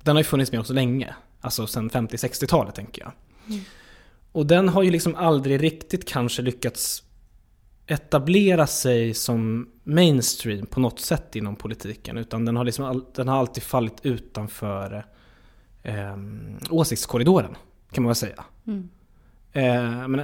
Den 0.03 0.15
har 0.15 0.19
ju 0.21 0.23
funnits 0.23 0.51
med 0.51 0.61
oss 0.61 0.69
länge. 0.69 1.15
Alltså 1.41 1.67
sedan 1.67 1.89
50-60-talet 1.89 2.75
tänker 2.75 3.01
jag. 3.01 3.11
Mm. 3.49 3.61
Och 4.31 4.45
den 4.45 4.69
har 4.69 4.83
ju 4.83 4.91
liksom 4.91 5.15
aldrig 5.15 5.63
riktigt 5.63 6.07
kanske 6.07 6.41
lyckats 6.41 7.03
etablera 7.87 8.67
sig 8.67 9.13
som 9.13 9.69
mainstream 9.83 10.65
på 10.65 10.79
något 10.79 10.99
sätt 10.99 11.35
inom 11.35 11.55
politiken. 11.55 12.17
Utan 12.17 12.45
den 12.45 12.55
har, 12.55 12.63
liksom, 12.63 13.05
den 13.15 13.27
har 13.27 13.37
alltid 13.37 13.63
fallit 13.63 13.99
utanför 14.03 15.05
eh, 15.83 16.17
åsiktskorridoren, 16.69 17.55
kan 17.91 18.03
man 18.03 18.09
väl 18.09 18.15
säga. 18.15 18.43
Mm. 18.67 18.89
Eh, 19.53 20.07
men, 20.07 20.19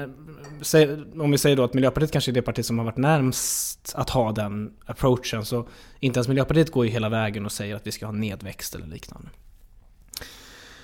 om 1.22 1.32
vi 1.32 1.38
säger 1.38 1.56
då 1.56 1.64
att 1.64 1.74
Miljöpartiet 1.74 2.12
kanske 2.12 2.32
är 2.32 2.34
det 2.34 2.42
parti 2.42 2.66
som 2.66 2.78
har 2.78 2.86
varit 2.86 2.98
närmst 2.98 3.94
att 3.96 4.10
ha 4.10 4.32
den 4.32 4.74
approachen. 4.86 5.46
Så 5.46 5.68
inte 6.00 6.18
ens 6.18 6.28
Miljöpartiet 6.28 6.72
går 6.72 6.86
ju 6.86 6.92
hela 6.92 7.10
vägen 7.10 7.46
och 7.46 7.52
säger 7.52 7.76
att 7.76 7.88
vi 7.88 7.92
ska 7.92 8.06
ha 8.06 8.14
nedväxt 8.14 8.76
eller 8.76 8.88
liknande. 8.88 9.30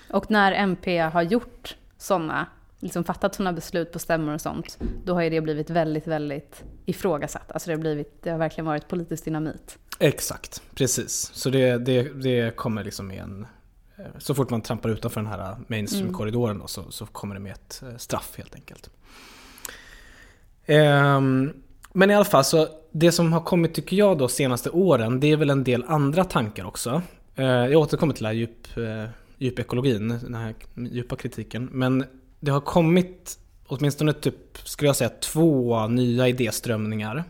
Och 0.10 0.32
när 0.32 0.52
MP 0.52 1.00
har 1.00 1.22
gjort 1.22 1.76
sådana 1.98 2.48
liksom 2.84 3.04
fattat 3.04 3.36
sådana 3.36 3.54
beslut 3.54 3.92
på 3.92 4.00
stämmor 4.00 4.34
och 4.34 4.42
sånt, 4.42 4.78
då 5.06 5.14
har 5.14 5.22
ju 5.22 5.30
det 5.30 5.42
blivit 5.42 5.70
väldigt, 5.70 6.08
väldigt 6.08 6.64
ifrågasatt. 6.86 7.52
Alltså 7.52 7.70
det 7.70 7.76
har, 7.76 7.82
blivit, 7.82 8.24
det 8.24 8.30
har 8.30 8.38
verkligen 8.38 8.66
varit 8.66 8.88
politisk 8.88 9.26
dynamit. 9.26 9.78
Exakt, 10.00 10.62
precis. 10.76 11.32
Så 11.34 11.50
det, 11.50 11.78
det, 11.78 12.24
det 12.24 12.56
kommer 12.56 12.84
liksom 12.84 13.08
med 13.08 13.18
en... 13.18 13.48
Så 14.18 14.36
fort 14.36 14.50
man 14.50 14.62
trampar 14.62 14.90
utanför 14.90 15.22
den 15.22 15.30
här 15.30 15.56
mainstream-korridoren 15.68 16.60
då, 16.60 16.68
så, 16.68 16.92
så 16.92 17.06
kommer 17.06 17.36
det 17.36 17.42
med 17.42 17.52
ett 17.52 17.84
eh, 17.84 17.98
straff 17.98 18.34
helt 18.38 18.56
enkelt. 18.56 18.90
Um, 20.68 21.54
men 21.94 22.12
i 22.12 22.16
alla 22.16 22.26
fall, 22.26 22.44
så 22.44 22.68
det 22.92 23.12
som 23.12 23.34
har 23.34 23.42
kommit 23.42 23.74
tycker 23.74 23.98
jag 23.98 24.18
då 24.18 24.28
senaste 24.28 24.70
åren, 24.70 25.20
det 25.20 25.32
är 25.32 25.38
väl 25.38 25.50
en 25.50 25.64
del 25.64 25.84
andra 25.88 26.24
tankar 26.24 26.66
också. 26.66 27.02
Uh, 27.40 27.46
jag 27.46 27.76
återkommer 27.76 28.14
till 28.14 28.24
det 28.24 28.30
här 28.30 28.36
djup, 28.36 28.78
uh, 28.78 29.06
djupekologin, 29.38 30.08
den 30.08 30.36
här 30.36 30.56
djupa 30.76 31.16
kritiken. 31.16 31.70
Men 31.72 32.06
det 32.40 32.52
har 32.52 32.62
kommit 32.62 33.40
åtminstone 33.68 34.14
typ, 34.14 34.58
skulle 34.64 34.90
jag 34.90 34.96
säga, 34.96 35.10
två 35.10 35.88
nya 35.88 36.28
idéströmningar. 36.28 37.24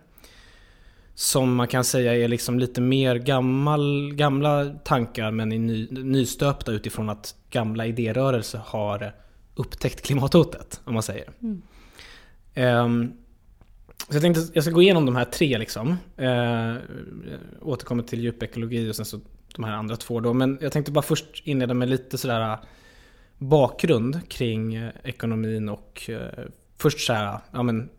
Som 1.16 1.56
man 1.56 1.68
kan 1.68 1.84
säga 1.84 2.16
är 2.16 2.28
liksom 2.28 2.60
lite 2.60 2.82
mer 2.82 3.16
gammal, 3.16 4.14
gamla 4.14 4.66
tankar 4.66 5.32
men 5.32 5.52
är 5.52 5.60
ny, 5.60 5.88
nystöpta 5.92 6.72
utifrån 6.72 7.10
att 7.10 7.36
gamla 7.50 7.86
idérörelser 7.86 8.62
har 8.66 9.14
upptäckt 9.56 10.02
klimathotet, 10.02 10.82
om 10.84 10.94
man 10.94 11.04
säger. 11.04 11.30
Mm. 11.42 11.62
Um, 12.56 13.14
så 14.10 14.16
jag 14.16 14.22
tänkte 14.22 14.42
jag 14.54 14.64
ska 14.64 14.74
gå 14.74 14.82
igenom 14.82 15.06
de 15.06 15.16
här 15.16 15.26
tre 15.26 15.58
liksom. 15.58 15.98
Uh, 16.20 16.76
återkommer 17.62 18.04
till 18.04 18.24
djupekologi 18.24 18.92
och 18.92 18.96
sen 18.96 19.06
så 19.06 19.20
de 19.56 19.64
här 19.64 19.74
andra 19.74 19.96
två 19.96 20.20
då. 20.20 20.34
Men 20.34 20.58
jag 20.62 20.72
tänkte 20.72 20.92
bara 20.92 21.02
först 21.02 21.42
inleda 21.44 21.74
med 21.74 21.90
lite 21.90 22.18
sådär 22.18 22.58
bakgrund 23.38 24.30
kring 24.30 24.76
eh, 24.76 24.92
ekonomin 25.04 25.70
och 25.70 26.10
eh, 26.10 26.46
först 26.78 27.00
så 27.00 27.14
här, 27.14 27.40
ja 27.52 27.64
men 27.64 27.90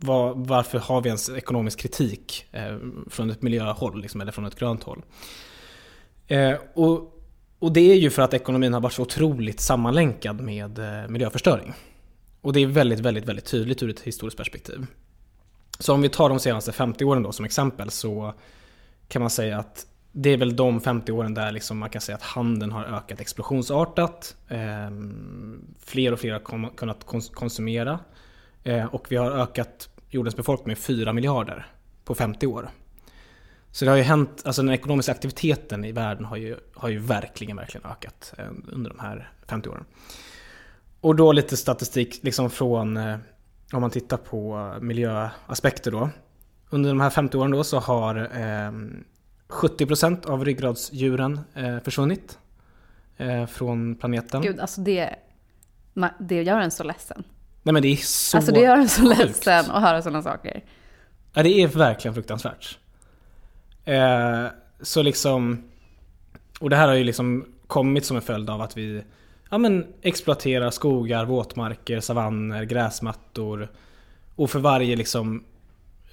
var, 0.00 0.34
varför 0.36 0.78
har 0.78 1.00
vi 1.00 1.08
ens 1.08 1.30
ekonomisk 1.30 1.78
kritik 1.78 2.46
eh, 2.52 2.76
från 3.10 3.30
ett 3.30 3.42
miljöhåll 3.42 4.02
liksom, 4.02 4.20
eller 4.20 4.32
från 4.32 4.46
ett 4.46 4.58
grönt 4.58 4.82
håll? 4.82 5.02
Eh, 6.26 6.54
och, 6.74 7.20
och 7.58 7.72
det 7.72 7.80
är 7.80 7.96
ju 7.96 8.10
för 8.10 8.22
att 8.22 8.34
ekonomin 8.34 8.74
har 8.74 8.80
varit 8.80 8.92
så 8.92 9.02
otroligt 9.02 9.60
sammanlänkad 9.60 10.40
med 10.40 10.78
eh, 10.78 11.08
miljöförstöring. 11.08 11.72
Och 12.40 12.52
det 12.52 12.60
är 12.60 12.66
väldigt, 12.66 13.00
väldigt, 13.00 13.24
väldigt 13.24 13.44
tydligt 13.44 13.82
ur 13.82 13.90
ett 13.90 14.00
historiskt 14.00 14.36
perspektiv. 14.36 14.86
Så 15.78 15.94
om 15.94 16.02
vi 16.02 16.08
tar 16.08 16.28
de 16.28 16.40
senaste 16.40 16.72
50 16.72 17.04
åren 17.04 17.22
då 17.22 17.32
som 17.32 17.44
exempel 17.44 17.90
så 17.90 18.34
kan 19.08 19.22
man 19.22 19.30
säga 19.30 19.58
att 19.58 19.86
det 20.12 20.30
är 20.30 20.36
väl 20.36 20.56
de 20.56 20.80
50 20.80 21.12
åren 21.12 21.34
där 21.34 21.52
liksom 21.52 21.78
man 21.78 21.90
kan 21.90 22.00
säga 22.00 22.16
att 22.16 22.22
handeln 22.22 22.72
har 22.72 22.84
ökat 22.84 23.20
explosionsartat. 23.20 24.36
Eh, 24.48 24.90
fler 25.84 26.12
och 26.12 26.20
fler 26.20 26.32
har 26.32 26.76
kunnat 26.76 27.06
konsumera. 27.32 27.98
Eh, 28.64 28.94
och 28.94 29.06
vi 29.08 29.16
har 29.16 29.30
ökat 29.30 29.88
jordens 30.08 30.36
befolkning 30.36 30.68
med 30.68 30.78
4 30.78 31.12
miljarder 31.12 31.66
på 32.04 32.14
50 32.14 32.46
år. 32.46 32.70
Så 33.72 33.84
det 33.84 33.90
har 33.90 33.98
ju 33.98 34.02
hänt, 34.02 34.42
alltså 34.44 34.62
den 34.62 34.74
ekonomiska 34.74 35.12
aktiviteten 35.12 35.84
i 35.84 35.92
världen 35.92 36.24
har 36.24 36.36
ju, 36.36 36.56
har 36.74 36.88
ju 36.88 36.98
verkligen, 36.98 37.56
verkligen 37.56 37.90
ökat 37.90 38.34
eh, 38.38 38.44
under 38.72 38.90
de 38.90 38.98
här 38.98 39.32
50 39.48 39.68
åren. 39.68 39.84
Och 41.00 41.16
då 41.16 41.32
lite 41.32 41.56
statistik 41.56 42.20
liksom 42.22 42.50
från, 42.50 42.96
eh, 42.96 43.18
om 43.72 43.80
man 43.80 43.90
tittar 43.90 44.16
på 44.16 44.74
miljöaspekter 44.80 45.90
då. 45.90 46.10
Under 46.70 46.90
de 46.90 47.00
här 47.00 47.10
50 47.10 47.36
åren 47.36 47.50
då 47.50 47.64
så 47.64 47.78
har 47.78 48.16
eh, 48.16 48.72
70% 49.48 50.26
av 50.26 50.44
ryggradsdjuren 50.44 51.40
eh, 51.54 51.78
försvunnit 51.78 52.38
eh, 53.16 53.46
från 53.46 53.94
planeten. 53.94 54.42
Gud, 54.42 54.60
alltså 54.60 54.80
det, 54.80 55.16
det 56.18 56.42
gör 56.42 56.60
en 56.60 56.70
så 56.70 56.84
ledsen. 56.84 57.24
Nej 57.62 57.72
men 57.72 57.82
det 57.82 57.88
är 57.88 57.96
så 57.96 58.36
Alltså 58.36 58.52
det 58.52 58.60
gör 58.60 58.76
en 58.76 58.88
så 58.88 59.02
sjukt. 59.02 59.18
ledsen 59.18 59.70
att 59.70 59.82
höra 59.82 60.02
sådana 60.02 60.22
saker. 60.22 60.64
Ja, 61.32 61.42
det 61.42 61.62
är 61.62 61.68
verkligen 61.68 62.14
fruktansvärt. 62.14 62.78
Eh, 63.84 64.46
så 64.80 65.02
liksom... 65.02 65.62
Och 66.60 66.70
det 66.70 66.76
här 66.76 66.88
har 66.88 66.94
ju 66.94 67.04
liksom 67.04 67.46
kommit 67.66 68.04
som 68.04 68.16
en 68.16 68.22
följd 68.22 68.50
av 68.50 68.60
att 68.60 68.76
vi 68.76 69.02
ja, 69.50 69.58
men, 69.58 69.86
exploaterar 70.02 70.70
skogar, 70.70 71.24
våtmarker, 71.24 72.00
savanner, 72.00 72.64
gräsmattor. 72.64 73.68
Och 74.36 74.50
för 74.50 74.58
varje 74.58 74.96
liksom 74.96 75.44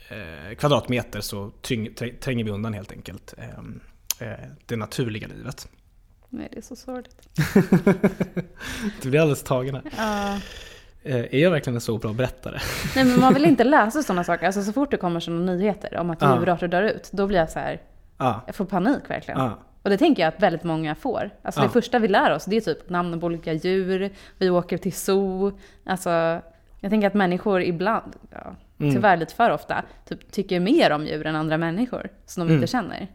eh, 0.10 0.56
kvadratmeter 0.56 1.22
så 1.22 1.52
tryng, 1.62 1.94
tränger 2.20 2.44
vi 2.44 2.52
undan 2.52 2.74
helt 2.74 2.92
enkelt 2.92 3.34
eh, 3.38 4.30
eh, 4.30 4.50
det 4.66 4.76
naturliga 4.76 5.28
livet. 5.28 5.70
Nej, 6.30 6.48
det 6.52 6.58
är 6.58 6.62
så 6.62 6.76
sorgligt. 6.76 7.30
du 9.02 9.10
blir 9.10 9.20
alldeles 9.20 9.44
tagen 9.44 9.76
här. 9.76 9.84
Ja. 9.98 10.40
Är 11.08 11.40
jag 11.40 11.52
verkligen 11.52 11.76
en 11.76 11.82
så 11.82 11.98
bra 11.98 12.14
berättare? 12.14 12.60
Nej 12.96 13.06
men 13.06 13.20
man 13.20 13.34
vill 13.34 13.46
inte 13.46 13.64
läsa 13.64 14.04
sådana 14.04 14.24
saker. 14.24 14.46
Alltså 14.46 14.64
så 14.64 14.74
fort 14.74 14.92
det 14.92 14.98
kommer 14.98 15.20
sådana 15.20 15.54
nyheter 15.54 15.98
om 15.98 16.10
att 16.10 16.22
ja. 16.22 16.40
djurarter 16.40 16.68
dör 16.68 16.84
ut, 16.84 17.10
då 17.12 17.28
blir 17.28 17.40
jag 17.40 17.50
så 17.50 17.60
här, 17.60 17.82
ja. 18.18 18.42
jag 18.46 18.56
får 18.56 18.66
panik 18.66 19.10
verkligen. 19.10 19.40
Ja. 19.40 19.60
Och 19.84 19.90
det 19.90 19.98
tänker 19.98 20.24
jag 20.24 20.34
att 20.34 20.42
väldigt 20.44 20.64
många 20.64 20.96
får. 20.96 21.30
Alltså 21.42 21.62
det 21.62 21.70
första 21.70 22.00
vi 22.00 22.08
lär 22.08 22.36
oss, 22.36 22.46
det 22.46 22.58
är 22.58 22.62
typ 22.62 22.90
namnen 22.90 23.20
på 23.20 23.26
olika 23.26 23.54
djur, 23.54 24.14
vi 24.38 24.50
åker 24.50 24.78
till 24.78 24.94
zoo. 24.94 25.60
Alltså, 25.86 26.10
jag 26.80 26.92
tänker 26.92 27.08
att 27.08 27.14
människor 27.14 27.62
ibland, 27.62 28.16
ja, 28.32 28.56
mm. 28.80 28.94
tyvärr 28.94 29.18
lite 29.18 29.36
för 29.36 29.52
ofta, 29.52 29.84
typ, 30.10 30.32
tycker 30.32 30.60
mer 30.60 30.92
om 30.92 31.06
djur 31.06 31.26
än 31.26 31.36
andra 31.36 31.58
människor 31.58 32.10
som 32.26 32.42
de 32.42 32.48
mm. 32.48 32.56
inte 32.56 32.68
känner. 32.68 33.08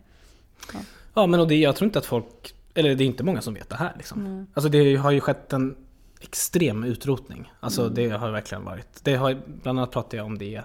Ja. 0.75 0.81
ja, 1.15 1.27
men 1.27 1.41
och 1.41 1.49
det, 1.49 1.55
jag 1.55 1.77
tror 1.77 1.87
inte 1.87 1.99
att 1.99 2.07
folk, 2.07 2.55
eller 2.75 2.95
det 2.95 3.05
är 3.05 3.07
inte 3.07 3.25
många 3.25 3.41
som 3.41 3.55
vet 3.55 3.69
det 3.69 3.77
här 3.77 3.93
liksom. 3.97 4.27
Mm. 4.27 4.47
Alltså 4.55 4.69
det 4.69 4.97
har 4.97 5.11
ju 5.11 5.21
skett 5.21 5.53
en 5.53 5.77
extrem 6.23 6.85
utrotning. 6.85 7.53
Alltså 7.61 7.83
mm. 7.83 7.95
det 7.95 8.09
har 8.09 8.31
verkligen 8.31 8.65
varit, 8.65 9.05
det 9.05 9.15
har, 9.15 9.43
bland 9.63 9.79
annat 9.79 9.91
pratade 9.91 10.17
jag 10.17 10.27
om 10.27 10.39
det 10.39 10.63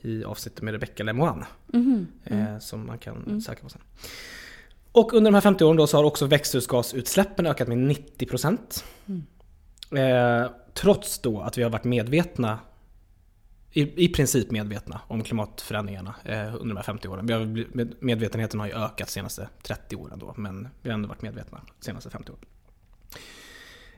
i 0.00 0.24
avsnittet 0.24 0.62
med 0.62 0.72
Rebecca 0.72 1.02
Lemoine. 1.02 1.44
Mm. 1.72 2.06
Eh, 2.24 2.58
som 2.58 2.86
man 2.86 2.98
kan 2.98 3.16
mm. 3.16 3.40
söka 3.40 3.62
på 3.62 3.68
sen. 3.68 3.82
Och 4.92 5.12
under 5.12 5.30
de 5.30 5.34
här 5.34 5.40
50 5.40 5.64
åren 5.64 5.76
då 5.76 5.86
så 5.86 5.96
har 5.96 6.04
också 6.04 6.26
växthusgasutsläppen 6.26 7.46
ökat 7.46 7.68
med 7.68 7.78
90%. 7.78 8.84
Mm. 9.06 9.24
Eh, 9.92 10.50
trots 10.74 11.18
då 11.18 11.40
att 11.40 11.58
vi 11.58 11.62
har 11.62 11.70
varit 11.70 11.84
medvetna 11.84 12.58
i, 13.72 14.04
i 14.04 14.08
princip 14.08 14.50
medvetna 14.50 15.00
om 15.06 15.24
klimatförändringarna 15.24 16.14
eh, 16.24 16.54
under 16.54 16.68
de 16.68 16.76
här 16.76 16.82
50 16.82 17.08
åren. 17.08 17.26
Vi 17.26 17.32
har, 17.32 18.04
medvetenheten 18.04 18.60
har 18.60 18.66
ju 18.66 18.72
ökat 18.72 19.06
de 19.08 19.12
senaste 19.12 19.48
30 19.62 19.96
åren 19.96 20.18
då, 20.18 20.34
men 20.36 20.68
vi 20.82 20.90
har 20.90 20.94
ändå 20.94 21.08
varit 21.08 21.22
medvetna 21.22 21.60
de 21.78 21.84
senaste 21.84 22.10
50 22.10 22.32
åren. 22.32 22.44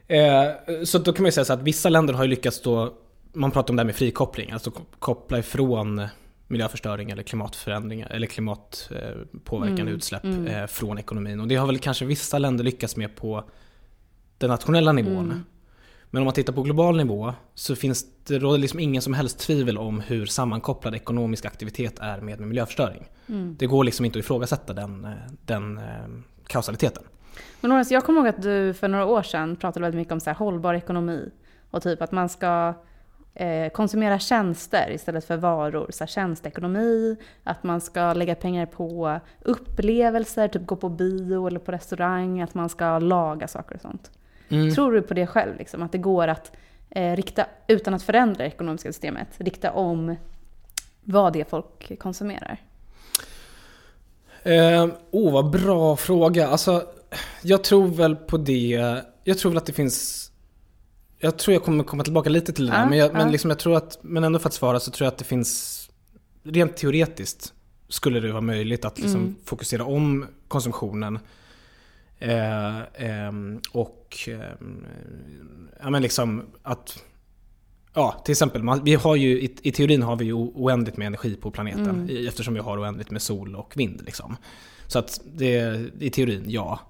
Eh, 0.07 0.85
så 0.85 0.99
då 0.99 1.13
kan 1.13 1.23
man 1.23 1.29
ju 1.29 1.33
säga 1.33 1.45
så 1.45 1.53
att 1.53 1.63
vissa 1.63 1.89
länder 1.89 2.15
har 2.15 2.25
ju 2.25 2.31
lyckats 2.31 2.63
då, 2.63 2.95
man 3.33 3.51
pratar 3.51 3.73
om 3.73 3.77
det 3.77 3.81
här 3.81 3.87
med 3.87 3.95
frikoppling, 3.95 4.51
alltså 4.51 4.71
koppla 4.99 5.39
ifrån 5.39 6.03
miljöförstöring 6.53 7.11
eller 7.11 7.23
klimatförändringar 7.23 8.11
eller 8.11 8.27
klimatpåverkande 8.27 9.83
mm, 9.83 9.95
utsläpp 9.95 10.25
mm. 10.25 10.47
Eh, 10.47 10.67
från 10.67 10.99
ekonomin. 10.99 11.41
Och 11.41 11.49
det 11.49 11.57
har 11.57 11.67
väl 11.67 11.79
kanske 11.79 12.05
vissa 12.05 12.39
länder 12.39 12.65
lyckats 12.65 12.97
med 12.97 13.17
på 13.17 13.45
den 14.39 14.51
nationella 14.51 14.93
nivån. 14.93 15.25
Mm. 15.25 15.45
Men 16.11 16.23
om 16.23 16.25
man 16.25 16.35
tittar 16.35 16.53
på 16.53 16.63
global 16.63 16.97
nivå 16.97 17.35
så 17.55 17.77
finns 17.77 18.07
det 18.25 18.39
råder 18.39 18.59
liksom 18.59 18.81
ingen 18.81 19.03
som 19.03 19.15
helst 19.15 19.39
tvivel 19.39 19.79
om 19.79 20.01
hur 20.01 20.27
sammankopplad 20.27 20.95
ekonomisk 20.95 21.45
aktivitet 21.45 21.99
är 21.99 22.21
med 22.21 22.41
miljöförstöring. 22.41 23.09
Mm. 23.27 23.57
Det 23.59 23.67
går 23.67 23.85
liksom 23.85 24.05
inte 24.05 24.19
att 24.19 24.25
ifrågasätta 24.25 24.73
den, 24.73 25.07
den 25.47 25.79
eh, 25.79 25.85
kausaliteten. 26.47 27.03
Men 27.61 27.69
Lorentz, 27.71 27.91
jag 27.91 28.05
kommer 28.05 28.21
ihåg 28.21 28.29
att 28.29 28.43
du 28.43 28.75
för 28.75 28.89
några 28.89 29.07
år 29.07 29.23
sedan 29.23 29.57
pratade 29.57 29.83
väldigt 29.83 29.99
mycket 29.99 30.13
om 30.13 30.21
så 30.21 30.31
här 30.31 30.35
hållbar 30.35 30.75
ekonomi. 30.75 31.31
Och 31.71 31.83
typ 31.83 32.03
att 32.03 32.13
man 32.13 32.29
ska 32.29 32.75
eh, 33.35 33.71
konsumera 33.71 34.19
tjänster 34.19 34.91
istället 34.91 35.25
för 35.25 35.37
varor. 35.37 35.87
Så 35.91 36.05
här, 36.05 36.09
tjänsteekonomi, 36.09 37.17
att 37.45 37.63
man 37.63 37.81
ska 37.81 38.13
lägga 38.13 38.35
pengar 38.35 38.67
på 38.67 39.21
upplevelser, 39.43 40.49
typ 40.49 40.67
gå 40.67 40.77
på 40.77 40.89
bio 40.89 41.47
eller 41.47 41.59
på 41.59 41.73
restaurang, 41.73 42.41
att 42.41 42.55
man 42.55 42.69
ska 42.69 42.99
laga 42.99 43.49
saker 43.49 43.75
och 43.75 43.81
sånt. 43.81 44.11
Mm. 44.49 44.75
Tror 44.75 44.93
du 44.93 45.03
på 45.03 45.15
det 45.15 45.27
själv, 45.27 45.57
liksom, 45.59 45.83
att 45.83 45.93
det 45.93 45.99
går 45.99 46.29
att 46.29 46.53
eh, 46.91 47.17
rikta, 47.17 47.47
utan 47.67 47.95
att 47.95 48.03
förändra 48.03 48.45
det 48.45 48.51
ekonomiska 48.51 48.89
systemet, 48.89 49.29
rikta 49.39 49.73
om 49.73 50.17
vad 51.05 51.33
det 51.33 51.41
är 51.41 51.45
folk 51.45 51.99
konsumerar? 51.99 52.59
Eh, 54.43 54.87
oh, 55.11 55.33
vad 55.33 55.51
bra 55.51 55.97
fråga. 55.97 56.49
Alltså, 56.49 56.83
jag 57.43 57.65
tror 57.65 57.89
väl 57.89 58.17
på 58.17 58.37
det. 58.37 59.03
Jag 59.25 59.39
tror 59.39 59.51
väl 59.51 59.59
att 59.59 59.67
det 59.67 59.73
finns... 59.73 60.29
Jag 61.19 61.39
tror 61.39 61.55
jag 61.55 61.63
kommer 61.65 61.85
komma 61.85 62.05
tillbaka 62.05 62.31
lite 62.31 62.53
till 62.53 62.67
det 62.67 62.73
där. 62.73 62.79
Ja, 62.79 62.89
men, 62.89 62.99
jag, 62.99 63.09
ja. 63.09 63.13
men, 63.13 63.33
liksom 63.33 63.51
jag 63.51 63.59
tror 63.59 63.77
att, 63.77 63.99
men 64.03 64.25
ändå 64.25 64.39
för 64.39 64.49
att 64.49 64.55
svara 64.55 64.81
så 64.81 64.91
tror 64.91 65.07
jag 65.07 65.13
att 65.13 65.19
det 65.19 65.25
finns... 65.25 65.79
Rent 66.43 66.77
teoretiskt 66.77 67.53
skulle 67.89 68.21
det 68.21 68.31
vara 68.33 68.41
möjligt 68.41 68.85
att 68.85 68.99
liksom 68.99 69.21
Mm. 69.21 69.35
fokusera 69.45 69.85
om 69.85 70.27
konsumtionen. 70.49 71.19
Eh, 72.19 72.79
ehm, 72.95 73.61
och 73.73 74.19
ehm, 74.29 74.87
ja, 75.83 75.91
men 75.91 76.03
liksom 76.03 76.43
att... 76.63 77.03
Ja, 77.95 78.23
till 78.25 78.33
exempel, 78.33 78.63
man, 78.63 78.85
vi 78.85 78.95
har 78.95 79.17
ju, 79.17 79.41
i, 79.43 79.57
i 79.63 79.73
teorin 79.73 80.03
har 80.03 80.17
vi 80.17 80.25
ju 80.25 80.33
oändligt 80.33 80.97
med 80.97 81.07
energi 81.07 81.37
på 81.37 81.51
planeten 81.51 81.89
Mm. 81.89 82.29
eftersom 82.29 82.55
vi 82.55 82.61
har 82.61 82.81
oändligt 82.81 83.11
med 83.11 83.23
sol 83.23 83.57
och 83.57 83.73
vind. 83.77 84.03
Liksom. 84.05 84.37
Så 84.87 84.99
att 84.99 85.21
det, 85.33 85.81
i 86.01 86.11
teorin, 86.11 86.45
ja. 86.47 86.81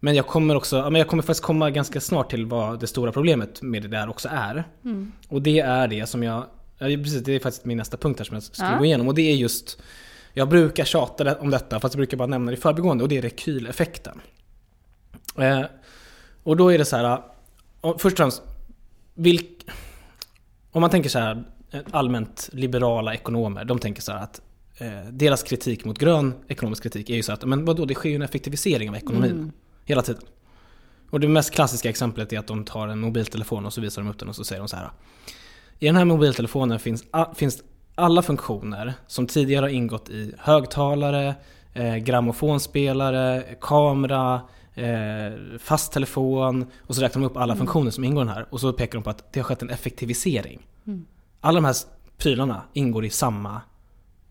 Men 0.00 0.14
jag 0.14 0.26
kommer 0.26 0.54
också, 0.56 0.82
men 0.90 0.94
jag 0.94 1.08
kommer 1.08 1.22
faktiskt 1.22 1.42
komma 1.42 1.70
ganska 1.70 2.00
snart 2.00 2.30
till 2.30 2.46
vad 2.46 2.80
det 2.80 2.86
stora 2.86 3.12
problemet 3.12 3.62
med 3.62 3.82
det 3.82 3.88
där 3.88 4.08
också 4.08 4.28
är. 4.32 4.64
Mm. 4.84 5.12
Och 5.28 5.42
det 5.42 5.60
är 5.60 5.88
det 5.88 6.06
som 6.06 6.22
jag, 6.22 6.44
ja, 6.78 6.86
det 6.86 6.92
är 6.92 6.98
precis, 6.98 7.22
det 7.24 7.32
är 7.32 7.40
faktiskt 7.40 7.64
min 7.64 7.78
nästa 7.78 7.96
punkt 7.96 8.18
här 8.18 8.24
som 8.24 8.34
jag 8.34 8.42
skulle 8.42 8.70
Ja. 8.72 8.78
gå 8.78 8.84
igenom. 8.84 9.08
Och 9.08 9.14
det 9.14 9.22
är 9.22 9.34
just, 9.34 9.82
jag 10.32 10.48
brukar 10.48 10.84
tjata 10.84 11.38
om 11.40 11.50
detta 11.50 11.80
fast 11.80 11.94
jag 11.94 11.98
brukar 11.98 12.16
bara 12.16 12.26
nämna 12.28 12.50
det 12.50 12.56
i 12.56 12.60
förbigående 12.60 13.04
och 13.04 13.08
det 13.08 13.18
är 13.18 13.22
rekyleffekten. 13.22 14.20
Eh, 15.38 15.62
och 16.42 16.56
då 16.56 16.72
är 16.72 16.78
det 16.78 16.84
så 16.84 16.96
här, 16.96 17.18
först 17.82 18.04
och 18.04 18.16
främst, 18.16 18.42
vilk, 19.14 19.66
om 20.70 20.80
man 20.80 20.90
tänker 20.90 21.10
så 21.10 21.18
här, 21.18 21.44
eh, 21.70 21.80
allmänt 21.90 22.48
liberala 22.52 23.14
ekonomer, 23.14 23.64
de 23.64 23.78
tänker 23.78 24.02
så 24.02 24.12
här 24.12 24.22
att 24.22 24.40
eh, 24.78 25.10
deras 25.10 25.42
kritik 25.42 25.84
mot 25.84 25.98
grön 25.98 26.34
ekonomisk 26.48 26.82
kritik 26.82 27.10
är 27.10 27.14
ju 27.14 27.22
så 27.22 27.32
att, 27.32 27.44
men 27.44 27.64
vadå, 27.64 27.84
det 27.84 27.94
sker 27.94 28.08
ju 28.10 28.14
en 28.14 28.22
effektivisering 28.22 28.88
av 28.88 28.96
ekonomin 28.96 29.30
Mm. 29.30 29.52
Hela 29.90 30.02
tiden. 30.02 30.22
Och 31.10 31.20
det 31.20 31.28
mest 31.28 31.50
klassiska 31.50 31.88
exemplet 31.88 32.32
är 32.32 32.38
att 32.38 32.46
de 32.46 32.64
tar 32.64 32.88
en 32.88 33.00
mobiltelefon 33.00 33.66
och 33.66 33.72
så 33.72 33.80
visar 33.80 34.02
de 34.02 34.08
upp 34.10 34.18
den 34.18 34.28
och 34.28 34.36
så 34.36 34.44
säger 34.44 34.60
de 34.60 34.68
så 34.68 34.76
här. 34.76 34.90
I 35.78 35.86
den 35.86 35.96
här 35.96 36.04
mobiltelefonen 36.04 36.78
finns, 36.78 37.04
finns 37.34 37.62
alla 37.94 38.22
funktioner 38.22 38.94
som 39.06 39.26
tidigare 39.26 39.64
har 39.64 39.70
ingått 39.70 40.10
i 40.10 40.34
högtalare, 40.38 41.34
eh, 41.74 41.96
grammofonspelare, 41.96 43.44
kamera, 43.60 44.40
eh, 44.74 45.58
fast 45.58 45.92
telefon 45.92 46.66
och 46.80 46.94
så 46.94 47.02
räknar 47.02 47.22
de 47.22 47.26
upp 47.26 47.36
alla 47.36 47.56
funktioner 47.56 47.90
som 47.90 48.04
ingår 48.04 48.22
i 48.22 48.26
den 48.26 48.34
här 48.34 48.46
och 48.50 48.60
så 48.60 48.72
pekar 48.72 48.98
de 48.98 49.02
på 49.02 49.10
att 49.10 49.32
det 49.32 49.40
har 49.40 49.44
skett 49.44 49.62
en 49.62 49.70
effektivisering. 49.70 50.66
Alla 51.40 51.56
de 51.56 51.64
här 51.64 51.76
prylarna 52.18 52.62
ingår 52.72 53.04
i 53.04 53.10
samma, 53.10 53.60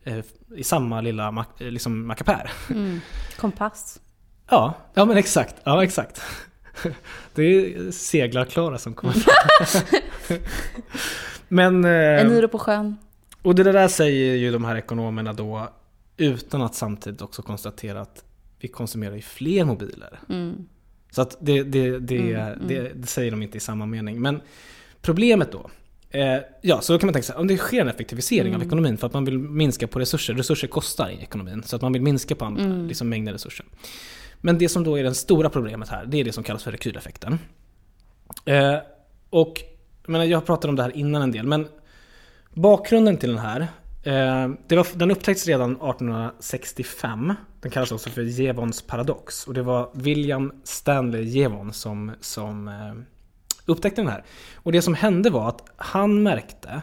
eh, 0.04 0.20
i 0.56 0.64
samma 0.64 1.02
lilla 1.02 1.46
eh, 1.60 1.68
liksom 1.68 2.08
mackapär. 2.08 2.52
Mm. 2.70 3.00
Kompass. 3.40 4.00
Ja, 4.50 4.74
ja 4.94 5.06
men 5.06 5.18
exakt. 5.18 5.56
Ja, 5.64 5.84
exakt. 5.84 6.22
Det 7.36 7.44
är 7.44 7.92
seglar-Klara 7.92 8.78
som 8.78 8.94
kommer 8.94 9.14
fram. 9.14 10.00
men... 11.48 11.86
eh, 11.86 11.92
Eniro 12.22 12.48
på 12.48 12.60
sjön. 12.60 12.98
Och 13.42 13.56
det 13.56 13.64
där 13.64 13.88
säger 13.88 14.36
ju 14.36 14.52
de 14.52 14.66
här 14.66 14.76
ekonomerna 14.76 15.34
då 15.34 15.70
utan 16.18 16.62
att 16.62 16.76
samtidigt 16.76 17.22
också 17.22 17.42
konstatera 17.42 18.02
att 18.02 18.24
vi 18.60 18.68
konsumerar 18.68 19.16
ju 19.16 19.22
fler 19.22 19.64
mobiler. 19.66 20.20
Mm. 20.30 20.66
Så 21.12 21.22
att 21.22 21.38
det, 21.40 21.64
det, 21.64 22.00
det, 22.00 22.18
Mm, 22.20 22.36
mm. 22.54 22.68
det, 22.68 22.92
det 22.96 23.08
säger 23.08 23.32
de 23.32 23.42
inte 23.44 23.58
i 23.58 23.60
samma 23.60 23.86
mening. 23.86 24.22
Men 24.22 24.42
problemet 25.02 25.52
då. 25.52 25.70
Eh, 26.12 26.38
ja, 26.62 26.82
så 26.82 26.94
då 26.94 27.00
kan 27.00 27.08
man 27.08 27.14
tänka 27.14 27.26
sig 27.26 27.36
om 27.36 27.48
det 27.48 27.58
sker 27.58 27.82
en 27.82 27.88
effektivisering 27.88 28.48
Mm. 28.48 28.62
av 28.62 28.68
ekonomin 28.68 28.98
för 28.98 29.08
att 29.08 29.14
man 29.14 29.26
vill 29.26 29.38
minska 29.38 29.88
på 29.88 30.00
resurser. 30.00 30.34
Resurser 30.34 30.68
kostar 30.68 31.10
i 31.10 31.22
ekonomin. 31.22 31.64
Så 31.64 31.76
att 31.76 31.82
man 31.82 31.94
vill 31.94 32.02
minska 32.02 32.36
på 32.36 32.46
andra, 32.46 32.64
Mm. 32.64 32.88
liksom 32.88 33.10
mängden 33.10 33.34
resurser. 33.34 33.66
Men 34.42 34.58
det 34.58 34.70
som 34.70 34.84
då 34.84 35.00
är 35.00 35.04
det 35.04 35.14
stora 35.16 35.50
problemet 35.50 35.90
här, 35.90 36.06
det 36.06 36.18
är 36.18 36.24
det 36.24 36.34
som 36.34 36.44
kallas 36.44 36.64
för 36.64 36.72
rekyleffekten. 36.72 37.40
Eh, 38.46 38.78
och 39.30 39.62
jag, 40.02 40.12
menar, 40.12 40.26
jag 40.26 40.46
pratade 40.46 40.70
om 40.70 40.76
det 40.76 40.84
här 40.84 40.98
innan 40.98 41.22
en 41.22 41.32
del, 41.32 41.48
men 41.48 41.68
bakgrunden 42.54 43.18
till 43.18 43.30
den 43.30 43.40
här, 43.40 43.62
eh, 44.04 44.50
det 44.68 44.76
var, 44.76 44.98
den 44.98 45.12
upptäcktes 45.12 45.48
redan 45.48 45.72
1865. 45.72 47.34
Den 47.62 47.72
kallas 47.72 47.92
också 47.92 48.10
för 48.10 48.22
Jevons 48.22 48.82
paradox. 48.82 49.48
Och 49.48 49.54
det 49.54 49.62
var 49.62 49.90
William 49.94 50.52
Stanley 50.64 51.24
Jevon 51.24 51.74
som, 51.74 52.12
som 52.22 52.68
eh, 52.68 52.94
upptäckte 53.66 54.02
den 54.02 54.12
här. 54.12 54.24
Och 54.56 54.72
det 54.72 54.82
som 54.82 54.94
hände 54.94 55.30
var 55.30 55.50
att 55.50 55.64
han 55.76 56.24
märkte 56.24 56.82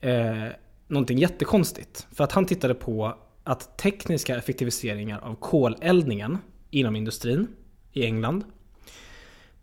eh, 0.00 0.46
någonting 0.88 1.18
jättekonstigt. 1.18 2.06
För 2.12 2.24
att 2.24 2.32
han 2.32 2.46
tittade 2.46 2.74
på 2.74 3.16
att 3.44 3.78
tekniska 3.78 4.36
effektiviseringar 4.36 5.18
av 5.18 5.34
koleldningen 5.34 6.38
inom 6.78 6.96
industrin 6.96 7.46
i 7.92 8.04
England 8.04 8.44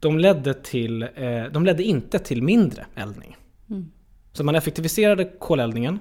de 0.03 0.19
ledde, 0.19 0.53
till, 0.53 1.01
eh, 1.01 1.43
de 1.51 1.65
ledde 1.65 1.83
inte 1.83 2.19
till 2.19 2.43
mindre 2.43 2.85
eldning. 2.95 3.37
Mm. 3.69 3.91
Så 4.31 4.43
man 4.43 4.55
effektiviserade 4.55 5.25
koleldningen. 5.39 5.99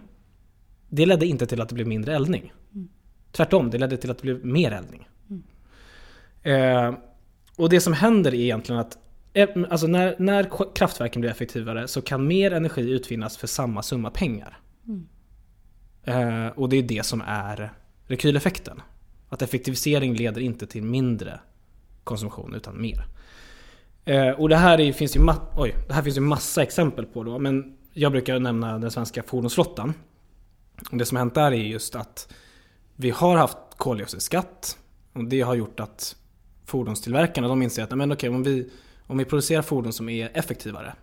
Det 0.89 1.07
ledde 1.07 1.27
inte 1.27 1.47
till 1.47 1.61
att 1.61 1.69
det 1.69 1.75
blev 1.75 1.87
mindre 1.87 2.17
eldning. 2.17 2.53
Tvärtom, 3.33 3.71
det 3.71 3.79
ledde 3.79 3.97
till 3.97 4.11
att 4.11 4.19
det 4.19 4.23
blev 4.23 4.47
mer 4.47 4.73
eldning. 4.73 5.09
Eh, 6.43 6.95
och 7.57 7.69
det 7.69 7.81
som 7.81 7.93
händer 7.93 8.35
är 8.35 8.39
egentligen 8.39 8.81
att 8.81 8.99
eh, 9.33 9.49
alltså 9.71 9.87
när, 9.87 10.17
när 10.19 10.75
kraftverken 10.75 11.21
blir 11.21 11.31
effektivare 11.31 11.89
så 11.89 12.03
kan 12.03 12.27
mer 12.27 12.53
energi 12.53 12.91
utvinnas 12.91 13.37
för 13.37 13.47
samma 13.47 13.83
summa 13.83 14.11
pengar. 14.11 14.59
Eh, 16.05 16.47
och 16.47 16.69
det 16.69 16.77
är 16.77 16.83
det 16.83 17.07
som 17.07 17.23
är 17.27 17.73
rekyleffekten. 18.07 18.81
Att 19.33 19.43
effektivisering 19.43 20.15
leder 20.15 20.41
inte 20.41 20.67
till 20.67 20.83
mindre 20.83 21.41
konsumtion 22.05 22.55
utan 22.55 22.81
mer. 22.81 23.05
Eh, 24.05 24.31
och 24.31 24.49
det 24.49 24.57
här, 24.57 24.81
är, 24.81 24.93
finns 24.93 25.17
ju 25.17 25.21
oj, 25.57 25.75
det 25.89 25.95
här 25.95 26.03
finns 26.03 26.17
ju 26.17 26.21
massa 26.21 26.63
exempel 26.63 27.07
på 27.07 27.25
då, 27.25 27.39
men 27.39 27.77
jag 27.93 28.13
brukar 28.13 28.39
nämna 28.39 28.79
den 28.79 28.91
svenska 28.91 29.23
fordonsflottan. 29.23 29.95
Och 30.91 30.99
det 30.99 31.07
som 31.07 31.17
har 31.17 31.21
hänt 31.21 31.35
där 31.35 31.53
är 31.53 31.57
just 31.57 31.95
att 31.95 32.33
vi 32.97 33.11
har 33.11 33.37
haft 33.37 33.57
koldioxidskatt 33.77 34.79
och 35.13 35.25
det 35.25 35.41
har 35.41 35.55
gjort 35.55 35.81
att 35.81 36.17
fordonstillverkarna 36.65 37.49
de 37.49 37.63
inser 37.63 37.83
att 37.83 37.97
men 37.99 38.13
okej, 38.13 38.31
om, 38.31 38.43
vi, 38.43 38.71
om 39.07 39.19
vi 39.19 39.25
producerar 39.25 39.63
fordon 39.63 39.93
som 39.93 40.09
är 40.09 40.31
effektivare 40.35 40.95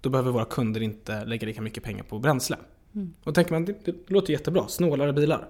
då 0.00 0.10
behöver 0.10 0.30
våra 0.30 0.44
kunder 0.44 0.80
inte 0.82 1.24
lägga 1.24 1.46
lika 1.46 1.60
mycket 1.62 1.82
pengar 1.82 2.02
på 2.02 2.18
bränsle. 2.18 2.56
Och 2.92 3.24
då 3.24 3.32
tänker 3.32 3.52
man, 3.52 3.64
det, 3.64 3.84
det 3.84 4.10
låter 4.10 4.32
jättebra, 4.32 4.68
snålare 4.68 5.12
bilar. 5.12 5.48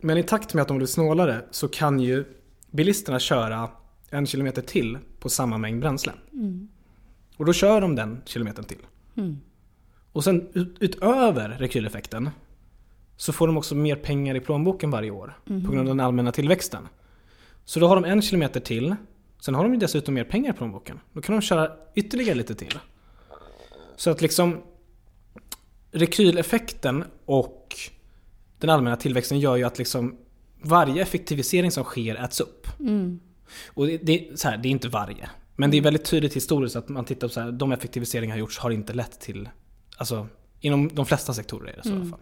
Men 0.00 0.18
i 0.18 0.22
takt 0.22 0.54
med 0.54 0.62
att 0.62 0.68
de 0.68 0.76
blir 0.76 0.86
snålare 0.86 1.44
så 1.50 1.68
kan 1.68 2.00
ju 2.00 2.24
bilisterna 2.70 3.18
köra 3.18 3.70
en 4.10 4.26
kilometer 4.26 4.62
till 4.62 4.98
på 5.20 5.28
samma 5.28 5.58
mängd 5.58 5.80
bränsle. 5.80 6.12
Och 7.36 7.44
då 7.44 7.52
kör 7.52 7.80
de 7.80 7.94
den 7.94 8.20
kilometern 8.24 8.64
till. 8.64 8.86
Mm. 9.16 9.40
Och 10.12 10.24
sen 10.24 10.48
ut, 10.52 10.76
utöver 10.80 11.48
rekyleffekten 11.48 12.30
så 13.16 13.32
får 13.32 13.46
de 13.46 13.56
också 13.56 13.74
mer 13.74 13.96
pengar 13.96 14.34
i 14.34 14.40
plånboken 14.40 14.90
varje 14.90 15.10
år 15.10 15.38
på 15.44 15.52
grund 15.72 15.78
av 15.78 15.84
den 15.84 16.00
allmänna 16.00 16.32
tillväxten. 16.32 16.88
Så 17.64 17.80
då 17.80 17.88
har 17.88 17.94
de 17.94 18.04
en 18.04 18.22
kilometer 18.22 18.60
till. 18.60 18.96
Sen 19.40 19.54
har 19.54 19.62
de 19.62 19.72
ju 19.72 19.78
dessutom 19.78 20.14
mer 20.14 20.24
pengar 20.24 20.50
i 20.50 20.56
plånboken. 20.56 21.00
Då 21.12 21.20
kan 21.20 21.34
de 21.34 21.42
köra 21.42 21.70
ytterligare 21.94 22.34
lite 22.34 22.54
till. 22.54 22.78
Så 23.96 24.10
att 24.10 24.20
liksom 24.20 24.62
rekyleffekten 25.92 27.04
och 27.24 27.57
den 28.58 28.70
allmänna 28.70 28.96
tillväxten 28.96 29.40
gör 29.40 29.56
ju 29.56 29.64
att 29.64 29.78
liksom 29.78 30.16
varje 30.62 31.02
effektivisering 31.02 31.70
som 31.70 31.84
sker 31.84 32.24
äts 32.24 32.40
upp. 32.40 32.66
Mm. 32.80 33.20
Och 33.66 33.86
det, 33.86 33.98
det, 33.98 34.40
så 34.40 34.48
här, 34.48 34.56
det 34.56 34.68
är 34.68 34.70
inte 34.70 34.88
varje. 34.88 35.30
Men 35.56 35.70
det 35.70 35.76
är 35.76 35.82
väldigt 35.82 36.04
tydligt 36.04 36.36
historiskt 36.36 36.76
att 36.76 36.88
man 36.88 37.04
tittar 37.04 37.28
på 37.28 37.34
så 37.34 37.40
här, 37.40 37.52
de 37.52 37.72
effektiviseringar 37.72 38.34
har 38.34 38.40
gjorts 38.40 38.58
har 38.58 38.70
inte 38.70 38.92
lett 38.92 39.20
till, 39.20 39.48
alltså 39.96 40.26
inom 40.60 40.90
de 40.94 41.06
flesta 41.06 41.34
sektorer 41.34 41.72
är 41.72 41.76
det 41.76 41.82
så 41.82 41.88
i 41.88 41.92
alla 41.92 42.04
fall. 42.04 42.20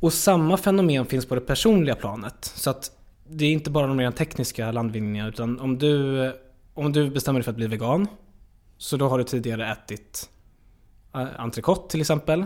Och 0.00 0.12
samma 0.12 0.56
fenomen 0.56 1.06
finns 1.06 1.26
på 1.26 1.34
det 1.34 1.40
personliga 1.40 1.94
planet. 1.94 2.52
Så 2.54 2.70
att 2.70 2.90
det 3.28 3.44
är 3.44 3.52
inte 3.52 3.70
bara 3.70 3.86
de 3.86 4.00
rent 4.00 4.16
tekniska 4.16 4.72
landvinningarna 4.72 5.28
utan 5.28 5.60
om 5.60 5.78
du, 5.78 6.32
om 6.74 6.92
du 6.92 7.10
bestämmer 7.10 7.40
dig 7.40 7.44
för 7.44 7.50
att 7.50 7.56
bli 7.56 7.66
vegan 7.66 8.06
så 8.78 8.96
då 8.96 9.08
har 9.08 9.18
du 9.18 9.24
tidigare 9.24 9.72
ätit 9.72 10.30
eh, 11.14 11.40
entrecote 11.40 11.90
till 11.90 12.00
exempel. 12.00 12.44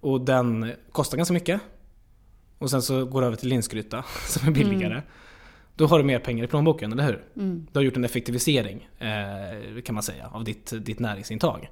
Och 0.00 0.20
den 0.20 0.72
kostar 0.92 1.16
ganska 1.16 1.34
mycket. 1.34 1.60
Och 2.58 2.70
sen 2.70 2.82
så 2.82 3.04
går 3.04 3.20
du 3.20 3.26
över 3.26 3.36
till 3.36 3.48
linsgryta 3.48 4.04
som 4.28 4.48
är 4.48 4.52
billigare. 4.52 5.02
Då 5.76 5.86
har 5.86 5.98
du 5.98 6.04
mer 6.04 6.18
pengar 6.18 6.44
i 6.44 6.46
plånboken, 6.46 6.92
eller 6.92 7.04
hur? 7.04 7.24
Mm. 7.36 7.66
Du 7.72 7.78
har 7.78 7.84
gjort 7.84 7.96
en 7.96 8.04
effektivisering 8.04 8.88
eh, 8.98 9.82
kan 9.82 9.94
man 9.94 10.02
säga 10.02 10.28
av 10.32 10.44
ditt, 10.44 10.72
ditt 10.76 10.98
näringsintag. 10.98 11.70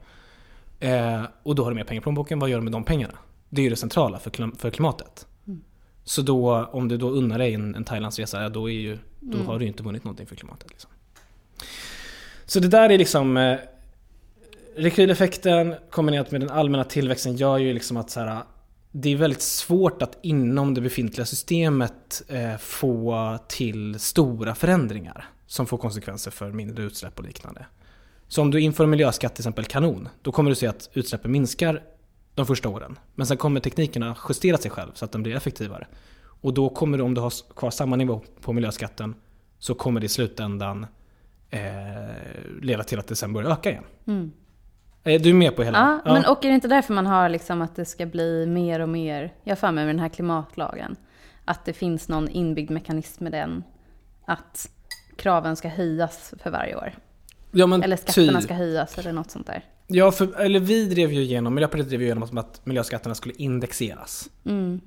Eh, 0.80 1.22
och 1.42 1.54
då 1.54 1.64
har 1.64 1.70
du 1.70 1.74
mer 1.74 1.84
pengar 1.84 2.00
i 2.00 2.02
plånboken, 2.02 2.38
vad 2.38 2.50
gör 2.50 2.58
du 2.58 2.64
med 2.64 2.72
de 2.72 2.84
pengarna? 2.84 3.18
Det 3.48 3.60
är 3.60 3.64
ju 3.64 3.70
det 3.70 3.76
centrala 3.76 4.18
för, 4.18 4.30
klim- 4.30 4.58
för 4.58 4.70
klimatet. 4.70 5.26
Så 6.04 6.22
då, 6.22 6.64
om 6.72 6.88
du 6.88 6.96
då 6.96 7.10
unnar 7.10 7.38
dig 7.38 7.54
en, 7.54 7.74
en 7.74 7.84
Thailandsresa, 7.84 8.48
då, 8.48 8.70
är 8.70 8.74
ju, 8.74 8.98
då 9.20 9.38
har 9.38 9.58
du 9.58 9.64
ju 9.64 9.68
inte 9.68 9.82
vunnit 9.82 10.04
någonting 10.04 10.26
för 10.26 10.36
klimatet. 10.36 10.70
Liksom. 10.70 10.90
Så 12.44 12.60
det 12.60 12.68
där 12.68 12.90
är 12.90 12.98
liksom 12.98 13.36
eh, 13.36 13.56
Rekyleffekten 14.76 15.74
kombinerat 15.90 16.30
med 16.30 16.40
den 16.40 16.50
allmänna 16.50 16.84
tillväxten 16.84 17.36
gör 17.36 17.58
ju 17.58 17.72
liksom 17.72 17.96
att 17.96 18.10
så 18.10 18.20
här, 18.20 18.42
det 18.92 19.08
är 19.08 19.16
väldigt 19.16 19.42
svårt 19.42 20.02
att 20.02 20.18
inom 20.22 20.74
det 20.74 20.80
befintliga 20.80 21.26
systemet 21.26 22.22
eh, 22.28 22.56
få 22.56 23.38
till 23.48 24.00
stora 24.00 24.54
förändringar 24.54 25.28
som 25.46 25.66
får 25.66 25.78
konsekvenser 25.78 26.30
för 26.30 26.52
mindre 26.52 26.84
utsläpp 26.84 27.18
och 27.18 27.24
liknande. 27.24 27.66
Så 28.28 28.42
om 28.42 28.50
du 28.50 28.60
inför 28.60 28.86
miljöskatt 28.86 29.34
till 29.34 29.42
exempel 29.42 29.64
kanon, 29.64 30.08
då 30.22 30.32
kommer 30.32 30.50
du 30.50 30.54
se 30.54 30.66
att 30.66 30.90
utsläppen 30.92 31.32
minskar 31.32 31.82
de 32.34 32.46
första 32.46 32.68
åren. 32.68 32.98
Men 33.14 33.26
sen 33.26 33.36
kommer 33.36 33.60
teknikerna 33.60 34.16
justera 34.28 34.58
sig 34.58 34.70
själv 34.70 34.90
så 34.94 35.04
att 35.04 35.12
den 35.12 35.22
blir 35.22 35.36
effektivare. 35.36 35.86
Och 36.22 36.54
då 36.54 36.68
kommer 36.68 36.98
du, 36.98 37.04
om 37.04 37.14
du 37.14 37.20
har 37.20 37.54
kvar 37.54 37.70
samma 37.70 37.96
nivå 37.96 38.22
på 38.40 38.52
miljöskatten, 38.52 39.14
så 39.58 39.74
kommer 39.74 40.00
det 40.00 40.06
i 40.06 40.08
slutändan 40.08 40.86
eh, 41.50 41.60
leda 42.60 42.84
till 42.84 42.98
att 42.98 43.06
det 43.06 43.16
sen 43.16 43.32
börjar 43.32 43.50
öka 43.50 43.70
igen. 43.70 43.84
Mm 44.06 44.32
du 45.02 45.32
med 45.34 45.56
på 45.56 45.62
hela? 45.62 45.78
Mm. 45.78 46.00
Ja, 46.04 46.12
men 46.12 46.24
och 46.24 46.44
är 46.44 46.48
det 46.48 46.54
inte 46.54 46.68
därför 46.68 46.94
man 46.94 47.06
har 47.06 47.28
liksom 47.28 47.62
att 47.62 47.76
det 47.76 47.84
ska 47.84 48.06
bli 48.06 48.46
mer 48.46 48.80
och 48.80 48.88
mer, 48.88 49.32
jag 49.44 49.50
har 49.50 49.56
för 49.56 49.70
mig 49.72 49.84
med 49.84 49.94
den 49.94 50.00
här 50.00 50.08
klimatlagen, 50.08 50.96
att 51.44 51.64
det 51.64 51.72
finns 51.72 52.08
någon 52.08 52.28
inbyggd 52.28 52.70
mekanism 52.70 53.24
med 53.24 53.32
den, 53.32 53.64
att 54.26 54.70
kraven 55.16 55.56
ska 55.56 55.68
höjas 55.68 56.34
för 56.42 56.50
varje 56.50 56.76
år. 56.76 56.92
ja, 57.50 57.74
Eller 57.84 57.96
skatterna 57.96 58.38
ty. 58.38 58.44
ska 58.44 58.54
höjas 58.54 58.98
eller 58.98 59.12
något 59.12 59.30
sånt 59.30 59.46
där. 59.46 59.64
Ja, 59.86 60.10
för, 60.10 60.40
eller 60.40 60.60
vi 60.60 60.86
drev 60.88 61.12
ju 61.12 61.20
igenom, 61.20 61.54
Miljöpartiet 61.54 61.88
drev 61.88 62.00
ju 62.00 62.06
igenom 62.06 62.38
att 62.38 62.66
miljöskatterna 62.66 63.14
skulle 63.14 63.34
indexeras. 63.38 64.30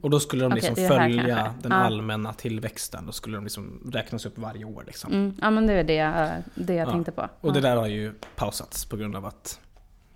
Och 0.02 0.10
då 0.10 0.20
skulle 0.20 0.44
de 0.44 0.52
Okej, 0.54 0.62
liksom 0.62 0.84
är 0.84 0.90
följa 0.90 1.36
kanske. 1.36 1.54
den 1.62 1.72
Ja. 1.72 1.78
allmänna 1.78 2.34
tillväxten. 2.34 3.06
Då 3.06 3.12
skulle 3.12 3.38
de 3.38 3.44
liksom 3.44 3.92
räknas 3.94 4.26
upp 4.26 4.38
varje 4.38 4.66
år. 4.66 4.84
Liksom. 4.88 5.14
Mm, 5.14 5.36
ja, 5.42 5.52
men 5.52 5.68
det 5.68 5.74
är 5.74 5.84
det, 5.84 5.94
jag- 5.96 6.30
det 6.56 6.74
jag 6.74 6.88
Ja. 6.88 6.92
tänkte 6.92 7.12
på. 7.12 7.30
Och 7.42 7.54
det 7.54 7.60
ja. 7.60 7.70
där 7.70 7.76
har 7.76 7.88
ju 7.88 8.14
pausats 8.36 8.86
på 8.86 8.98
grund 8.98 9.16
av 9.16 9.26
att 9.26 9.60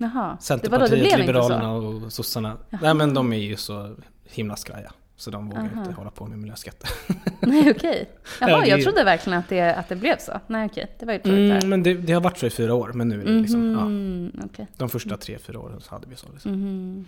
Jaha, 0.01 0.11
det, 0.11 0.15
vadå, 0.17 0.35
det 0.35 0.41
Centerpartiet, 0.43 0.99
blev 0.99 1.19
Liberalerna 1.19 1.71
och 1.73 2.13
sossarna, 2.13 2.57
nej 2.81 2.93
men 2.93 3.13
de 3.13 3.33
är 3.33 3.37
ju 3.37 3.55
så 3.55 3.95
himla 4.25 4.55
skraja. 4.55 4.91
Så 5.15 5.31
de 5.31 5.49
vågar 5.49 5.61
Aha. 5.61 5.81
inte 5.81 5.93
hålla 5.93 6.11
på 6.11 6.25
med 6.25 6.37
miljöskatter. 6.37 6.89
Nej, 7.39 7.71
okej. 7.71 8.09
Jaha, 8.41 8.61
det 8.61 8.67
jag 8.67 8.83
trodde 8.83 9.03
verkligen 9.03 9.39
att 9.39 9.49
det, 9.49 9.75
att 9.75 9.89
det 9.89 9.95
blev 9.95 10.17
så. 10.17 10.39
Nej, 10.47 10.65
okej, 10.65 10.95
det 10.99 11.05
var 11.05 11.13
ju 11.13 11.19
tråkigt. 11.19 11.39
Mm, 11.63 11.69
men 11.69 11.83
det, 11.83 11.93
det 11.93 12.13
har 12.13 12.21
varit 12.21 12.37
så 12.37 12.45
i 12.45 12.49
fyra 12.49 12.73
år, 12.73 12.91
men 12.93 13.09
nu 13.09 13.21
är 13.21 13.25
det 13.25 13.31
liksom, 13.31 13.71
ja, 13.71 13.81
Mm, 13.81 14.31
okej. 14.45 14.67
de 14.77 14.89
första 14.89 15.17
tre, 15.17 15.37
fyra 15.37 15.59
åren 15.59 15.81
så 15.81 15.91
hade 15.91 16.07
vi 16.07 16.15
så. 16.15 16.27
Liksom. 16.33 16.51
Mhm. 16.51 17.05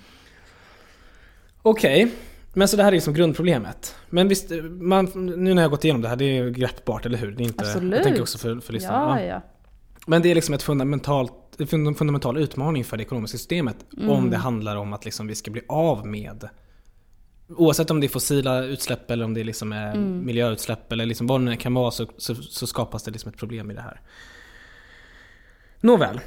Okej, 1.62 2.12
men 2.54 2.68
så 2.68 2.78
det 2.78 2.84
här 2.84 2.92
är 2.92 2.96
liksom 2.96 3.14
grundproblemet. 3.14 3.96
Men 4.10 4.28
visst, 4.28 4.52
man, 4.70 5.06
nu 5.16 5.54
när 5.54 5.62
jag 5.62 5.70
har 5.70 5.70
gått 5.70 5.84
igenom 5.84 6.02
det 6.02 6.08
här, 6.10 6.16
det 6.16 6.26
är 6.26 6.44
ju 6.44 6.52
greppbart, 6.52 7.06
eller 7.06 7.18
hur? 7.18 7.32
Det 7.32 7.44
är 7.44 7.46
inte, 7.46 7.64
Absolut. 7.64 7.94
Jag 7.94 8.04
tänker 8.04 8.22
också 8.22 8.38
för, 8.38 8.60
för 8.60 8.74
lyssnarna. 8.74 9.22
Ja. 9.22 9.28
ja. 9.28 9.42
Men 10.08 10.22
det 10.22 10.32
är 10.32 10.36
liksom 10.36 10.56
ett 10.56 10.64
fundamentalt, 10.64 11.34
en 11.60 11.68
funda- 11.68 11.94
fundamental 11.94 12.38
utmaning 12.38 12.84
för 12.84 12.98
det 12.98 13.04
ekonomiska 13.04 13.38
systemet. 13.38 13.76
Om 14.10 14.30
det 14.30 14.38
handlar 14.38 14.76
om 14.76 14.94
att 14.94 15.06
liksom 15.06 15.28
vi 15.28 15.36
ska 15.36 15.52
bli 15.52 15.62
av 15.68 16.08
med 16.08 16.50
Oavsett 17.48 17.92
om 17.92 18.00
det 18.00 18.08
är 18.08 18.10
fossila 18.10 18.64
utsläpp 18.64 19.12
eller 19.12 19.26
om 19.26 19.34
det 19.34 19.44
liksom 19.44 19.74
är 19.74 19.96
miljöutsläpp 19.98 20.92
eller 20.92 21.06
liksom 21.06 21.28
vad 21.28 21.46
det 21.46 21.56
kan 21.56 21.74
vara 21.74 21.92
så, 21.92 22.08
så, 22.18 22.36
så 22.36 22.68
skapas 22.68 23.04
det 23.04 23.12
liksom 23.12 23.32
ett 23.32 23.38
problem 23.38 23.72
i 23.72 23.74
det 23.74 23.82
här. 23.82 24.02
Nåväl. 25.82 26.20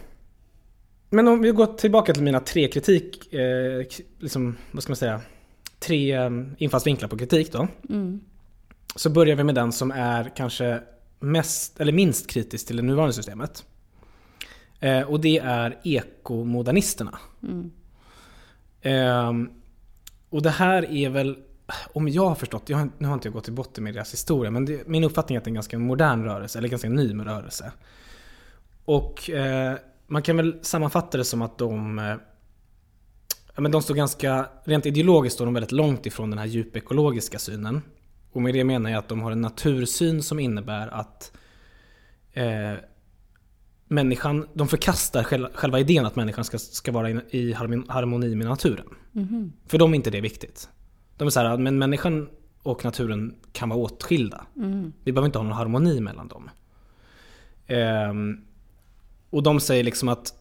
Men 1.10 1.28
om 1.28 1.42
vi 1.42 1.50
går 1.50 1.66
tillbaka 1.66 2.14
till 2.14 2.22
mina 2.22 2.40
tre 2.40 2.68
kritik, 2.68 3.34
eh, 3.34 3.86
liksom, 4.18 4.56
vad 4.72 4.82
ska 4.82 4.90
man 4.90 4.96
säga, 4.96 5.20
tre 5.78 6.12
eh, 6.12 6.30
infallsvinklar 6.58 7.08
på 7.08 7.18
kritik 7.18 7.52
då. 7.52 7.68
Så 8.96 9.10
börjar 9.10 9.36
vi 9.36 9.44
med 9.44 9.54
den 9.54 9.72
som 9.72 9.90
är 9.90 10.32
kanske 10.36 10.80
mest, 11.20 11.80
eller 11.80 11.92
minst 11.92 12.30
kritisk 12.30 12.66
till 12.66 12.76
det 12.76 12.82
nuvarande 12.82 13.12
systemet. 13.12 13.64
Eh, 14.80 15.02
och 15.02 15.20
det 15.20 15.38
är 15.38 15.78
ekomodernisterna. 15.84 17.18
Ehm, 18.82 19.50
och 20.30 20.42
det 20.42 20.50
här 20.50 20.90
är 20.90 21.08
väl, 21.08 21.36
om 21.92 22.08
jag 22.08 22.28
har 22.28 22.34
förstått, 22.34 22.62
jag 22.68 22.78
har, 22.78 22.88
nu 22.98 23.06
har 23.06 23.14
inte 23.14 23.28
jag 23.28 23.32
gått 23.34 23.44
till 23.44 23.52
botten 23.52 23.84
med 23.84 23.94
deras 23.94 24.12
historia, 24.12 24.50
men 24.50 24.64
det, 24.64 24.88
min 24.88 25.04
uppfattning 25.04 25.36
är 25.36 25.38
att 25.38 25.44
det 25.44 25.48
är 25.48 25.50
en 25.50 25.54
ganska 25.54 25.78
modern 25.78 26.24
rörelse, 26.24 26.58
eller 26.58 26.68
ganska 26.68 26.88
ny 26.88 27.14
med 27.14 27.26
rörelse. 27.26 27.72
Och 28.84 29.30
eh, 29.30 29.74
man 30.06 30.22
kan 30.22 30.36
väl 30.36 30.58
sammanfatta 30.62 31.18
det 31.18 31.24
som 31.24 31.42
att 31.42 31.58
de 31.58 31.98
eh, 31.98 32.16
Ja, 33.54 33.60
men 33.60 33.72
de 33.72 33.82
står 33.82 33.94
ganska, 33.94 34.48
rent 34.64 34.86
ideologiskt 34.86 35.34
står 35.34 35.44
de 35.44 35.54
väldigt 35.54 35.72
långt 35.72 36.06
ifrån 36.06 36.30
den 36.30 36.38
här 36.38 36.46
djupekologiska 36.46 37.38
synen. 37.38 37.82
Och 38.32 38.42
med 38.42 38.54
det 38.54 38.64
menar 38.64 38.90
jag 38.90 38.98
att 38.98 39.08
de 39.08 39.22
har 39.22 39.30
en 39.30 39.40
natursyn 39.40 40.22
som 40.22 40.40
innebär 40.40 40.88
att 40.88 41.32
eh, 42.32 42.72
människan, 43.88 44.46
de 44.54 44.68
förkastar 44.68 45.22
själva, 45.22 45.48
själva 45.54 45.80
idén 45.80 46.06
att 46.06 46.16
människan 46.16 46.44
ska, 46.44 46.58
ska 46.58 46.92
vara 46.92 47.10
i, 47.10 47.20
i 47.30 47.52
harmon- 47.52 47.88
harmoni 47.88 48.34
med 48.34 48.46
naturen. 48.46 48.86
För 49.66 49.78
dem 49.78 49.92
är 49.92 49.96
inte 49.96 50.10
det 50.10 50.20
viktigt. 50.20 50.68
De 51.16 51.26
är 51.26 51.30
så 51.30 51.40
här, 51.40 51.56
men 51.56 51.78
människan 51.78 52.28
och 52.62 52.84
naturen 52.84 53.34
kan 53.52 53.68
vara 53.68 53.78
åtskilda. 53.78 54.46
Vi 55.04 55.12
behöver 55.12 55.26
inte 55.26 55.38
ha 55.38 55.42
någon 55.42 55.52
harmoni 55.52 56.00
mellan 56.00 56.28
dem. 56.28 56.50
Ehm, 57.66 58.40
och 59.30 59.42
de 59.42 59.60
säger 59.60 59.84
liksom 59.84 60.08
att 60.08 60.34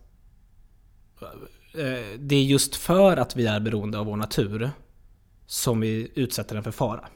eh, 1.74 2.20
det 2.20 2.36
är 2.36 2.44
just 2.44 2.76
för 2.76 3.18
att 3.18 3.36
vi 3.36 3.46
är 3.46 3.60
beroende 3.60 4.00
av 4.00 4.06
vår 4.06 4.16
natur 4.18 4.72
som 5.46 5.80
vi 5.80 6.12
utsätter 6.16 6.56
den 6.56 6.64
för 6.64 6.72
fara. 6.72 7.08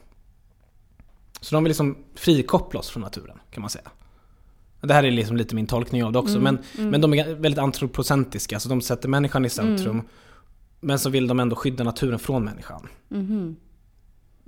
Så 1.40 1.54
de 1.54 1.64
vill 1.64 1.70
liksom 1.70 1.96
frikoppla 2.14 2.80
oss 2.80 2.90
från 2.90 3.02
naturen 3.02 3.38
kan 3.50 3.60
man 3.60 3.70
säga. 3.70 3.90
Det 4.80 4.94
här 4.94 5.04
är 5.04 5.10
liksom 5.10 5.36
lite 5.36 5.54
min 5.54 5.66
tolkning 5.66 6.04
av 6.04 6.12
det 6.12 6.18
också. 6.18 6.40
men, 6.40 6.58
men 6.90 7.00
de 7.00 7.14
är 7.14 7.34
väldigt 7.34 7.58
antropocentriska. 7.58 8.60
Så 8.60 8.68
de 8.68 8.80
sätter 8.80 9.08
människan 9.08 9.44
i 9.44 9.48
centrum. 9.48 10.02
Men 10.80 10.98
så 10.98 11.10
vill 11.10 11.26
de 11.26 11.40
ändå 11.40 11.56
skydda 11.56 11.84
naturen 11.84 12.18
från 12.18 12.44
människan. 12.44 12.88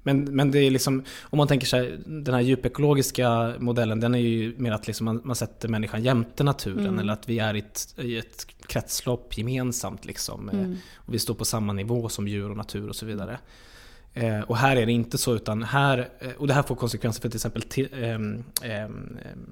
Men, 0.02 0.24
men 0.24 0.50
det 0.50 0.58
är 0.58 0.70
liksom, 0.70 1.04
om 1.22 1.36
man 1.36 1.48
tänker 1.48 1.66
sig 1.66 1.98
den 2.06 2.34
här 2.34 2.40
djupekologiska 2.40 3.54
modellen, 3.58 4.00
den 4.00 4.14
är 4.14 4.18
ju 4.18 4.54
mer 4.58 4.72
att 4.72 4.86
liksom 4.86 5.04
man, 5.04 5.20
man 5.24 5.36
sätter 5.36 5.68
människan 5.68 6.02
jämte 6.02 6.44
naturen. 6.44 6.98
Eller 6.98 7.12
att 7.12 7.28
vi 7.28 7.38
är 7.38 7.54
i 7.54 7.58
ett, 7.58 7.94
i 7.98 8.18
ett 8.18 8.46
kretslopp 8.66 9.38
gemensamt. 9.38 10.04
Liksom, 10.04 10.48
eh, 10.48 10.70
och 10.94 11.14
vi 11.14 11.18
står 11.18 11.34
på 11.34 11.44
samma 11.44 11.72
nivå 11.72 12.08
som 12.08 12.28
djur 12.28 12.50
och 12.50 12.56
natur 12.56 12.88
och 12.88 12.96
så 12.96 13.06
vidare. 13.06 13.38
Eh, 14.14 14.40
och 14.40 14.56
här 14.56 14.76
är 14.76 14.86
det 14.86 14.92
inte 14.92 15.18
så, 15.18 15.34
utan 15.34 15.62
här, 15.62 16.08
eh, 16.20 16.30
och 16.30 16.46
det 16.46 16.54
här 16.54 16.62
får 16.62 16.74
konsekvenser 16.74 17.22
för 17.22 17.28
till 17.28 17.36
exempel 17.36 17.62
till, 17.62 17.88
ehm, 17.92 18.44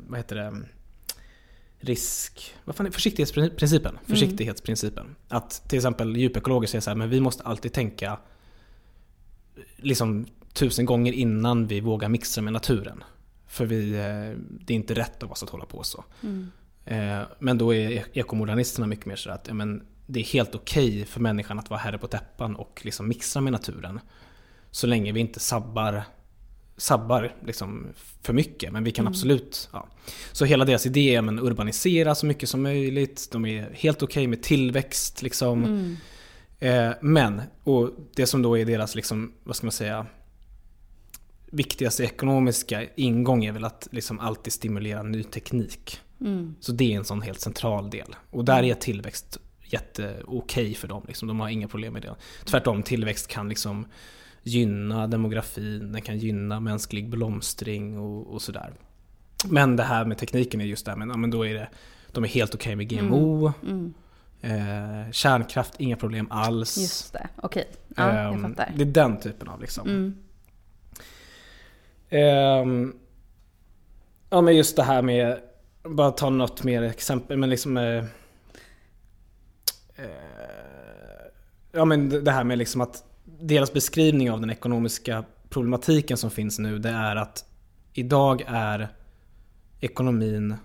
vad 0.08 0.18
heter 0.18 0.36
det? 0.36 0.62
risk... 1.80 2.54
Vad 2.64 2.76
fan 2.76 2.86
är 2.86 2.90
försiktighetsprincipen? 2.90 3.98
Försiktighetsprincipen. 4.06 5.16
Att 5.28 5.68
till 5.68 5.78
exempel 5.78 6.16
djupekologer 6.16 6.68
säger 6.68 6.80
så 6.80 6.90
här, 6.90 6.96
men 6.96 7.10
vi 7.10 7.20
måste 7.20 7.42
alltid 7.42 7.72
tänka 7.72 8.18
liksom 9.76 10.26
tusen 10.52 10.86
gånger 10.86 11.12
innan 11.12 11.66
vi 11.66 11.80
vågar 11.80 12.08
mixa 12.08 12.42
med 12.42 12.52
naturen. 12.52 13.04
För 13.46 13.66
vi, 13.66 13.92
eh, 13.92 14.40
det 14.64 14.72
är 14.72 14.76
inte 14.76 14.94
rätt 14.94 15.22
av 15.22 15.32
oss 15.32 15.42
att 15.42 15.50
hålla 15.50 15.64
på 15.64 15.82
så. 15.82 16.04
Eh, 16.84 17.20
Men 17.38 17.58
då 17.58 17.74
är 17.74 18.04
ekomodernisterna 18.12 18.86
mycket 18.86 19.06
mer 19.06 19.16
så 19.16 19.30
att 19.30 19.52
men 19.52 19.82
det 20.06 20.20
är 20.20 20.24
helt 20.24 20.54
okej 20.54 21.04
för 21.04 21.20
människan 21.20 21.58
att 21.58 21.70
vara 21.70 21.80
herre 21.80 21.98
på 21.98 22.06
täppan 22.06 22.56
och 22.56 22.80
liksom 22.84 23.08
mixa 23.08 23.40
med 23.40 23.52
naturen. 23.52 24.00
Så 24.70 24.86
länge 24.86 25.12
vi 25.12 25.20
inte 25.20 25.40
sabbar, 25.40 26.04
sabbar 26.76 27.36
liksom 27.46 27.86
för 28.22 28.32
mycket. 28.32 28.72
Men 28.72 28.84
vi 28.84 28.90
kan 28.90 29.06
absolut... 29.06 29.68
Ja. 29.72 29.86
Så 30.32 30.44
hela 30.44 30.64
deras 30.64 30.86
idé 30.86 31.14
är 31.14 31.22
att 31.22 31.42
urbanisera 31.42 32.14
så 32.14 32.26
mycket 32.26 32.48
som 32.48 32.62
möjligt. 32.62 33.28
De 33.32 33.46
är 33.46 33.70
helt 33.74 34.02
okej 34.02 34.26
med 34.26 34.42
tillväxt. 34.42 35.22
Liksom. 35.22 35.96
Eh, 36.58 36.90
men, 37.00 37.42
och 37.64 37.90
det 38.14 38.26
som 38.26 38.42
då 38.42 38.58
är 38.58 38.64
deras, 38.64 38.94
liksom, 38.94 39.32
vad 39.44 39.56
ska 39.56 39.66
man 39.66 39.72
säga, 39.72 40.06
viktigaste 41.46 42.04
ekonomiska 42.04 42.86
ingång 42.96 43.44
är 43.44 43.52
väl 43.52 43.64
att 43.64 43.88
liksom 43.90 44.20
alltid 44.20 44.52
stimulera 44.52 45.02
ny 45.02 45.22
teknik. 45.22 46.00
Så 46.60 46.72
det 46.72 46.92
är 46.92 46.96
en 46.96 47.04
sån 47.04 47.22
helt 47.22 47.40
central 47.40 47.90
del. 47.90 48.16
Och 48.30 48.44
där 48.44 48.62
är 48.62 48.74
tillväxt 48.74 49.38
jätteokej 49.64 50.74
för 50.74 50.88
dem. 50.88 51.04
Liksom. 51.08 51.28
De 51.28 51.40
har 51.40 51.48
inga 51.48 51.68
problem 51.68 51.92
med 51.92 52.02
det. 52.02 52.14
Tvärtom, 52.44 52.82
tillväxt 52.82 53.28
kan 53.28 53.48
liksom 53.48 53.86
gynna 54.48 55.06
demografin, 55.06 55.92
den 55.92 56.02
kan 56.02 56.18
gynna 56.18 56.60
mänsklig 56.60 57.08
blomstring 57.10 57.98
och, 57.98 58.34
och 58.34 58.42
sådär. 58.42 58.72
Men 59.44 59.76
det 59.76 59.82
här 59.82 60.04
med 60.04 60.18
tekniken 60.18 60.60
är 60.60 60.64
just 60.64 60.84
det 60.84 60.90
här, 60.90 60.98
men, 60.98 61.08
ja, 61.10 61.16
men 61.16 61.30
då 61.30 61.46
är 61.46 61.54
det, 61.54 61.68
de 62.12 62.24
är 62.24 62.28
helt 62.28 62.54
okej 62.54 62.76
med 62.76 62.88
GMO. 62.88 63.52
Eh, 64.40 65.10
kärnkraft, 65.12 65.74
inga 65.78 65.96
problem 65.96 66.26
alls. 66.30 66.78
Just 66.78 67.12
det, 67.12 67.28
okej. 67.36 67.68
Ja, 67.96 68.14
jag 68.22 68.34
Ehm, 68.34 68.42
fattar. 68.42 68.72
Det 68.76 68.82
är 68.82 68.86
den 68.86 69.20
typen 69.20 69.48
av 69.48 69.60
liksom. 69.60 69.88
Mm. 69.88 70.16
Ehm, 72.08 72.94
ja 74.30 74.40
men 74.40 74.56
just 74.56 74.76
det 74.76 74.82
här 74.82 75.02
med, 75.02 75.40
bara 75.82 76.10
ta 76.10 76.30
något 76.30 76.64
mer 76.64 76.82
exempel, 76.82 77.36
men 77.36 77.50
liksom 77.50 77.76
eh, 77.76 78.04
eh, 79.96 80.04
ja 81.72 81.84
men 81.84 82.24
det 82.24 82.30
här 82.30 82.44
med 82.44 82.58
liksom 82.58 82.80
att 82.80 83.04
deras 83.40 83.72
beskrivning 83.72 84.30
av 84.30 84.40
den 84.40 84.50
ekonomiska 84.50 85.24
problematiken 85.48 86.16
som 86.16 86.30
finns 86.30 86.58
nu 86.58 86.78
det 86.78 86.88
är 86.90 87.16
att 87.16 87.44
idag 87.92 88.42
är 88.46 88.88
ekonomin 89.80 90.56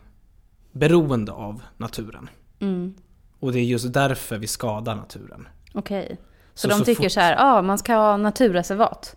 beroende 0.71 1.31
av 1.31 1.61
naturen. 1.77 2.29
Mm. 2.59 2.93
Och 3.39 3.51
det 3.51 3.59
är 3.59 3.63
just 3.63 3.93
därför 3.93 4.37
vi 4.37 4.47
skadar 4.47 4.95
naturen. 4.95 5.47
Okej. 5.73 6.17
Så, 6.53 6.61
Så- 6.61 6.67
de 6.67 6.79
så 6.79 6.85
tycker 6.85 7.03
fort- 7.03 7.11
så 7.11 7.19
här, 7.19 7.35
ja 7.35 7.61
man 7.61 7.77
ska 7.77 7.95
ha 7.95 8.17
naturreservat. 8.17 9.15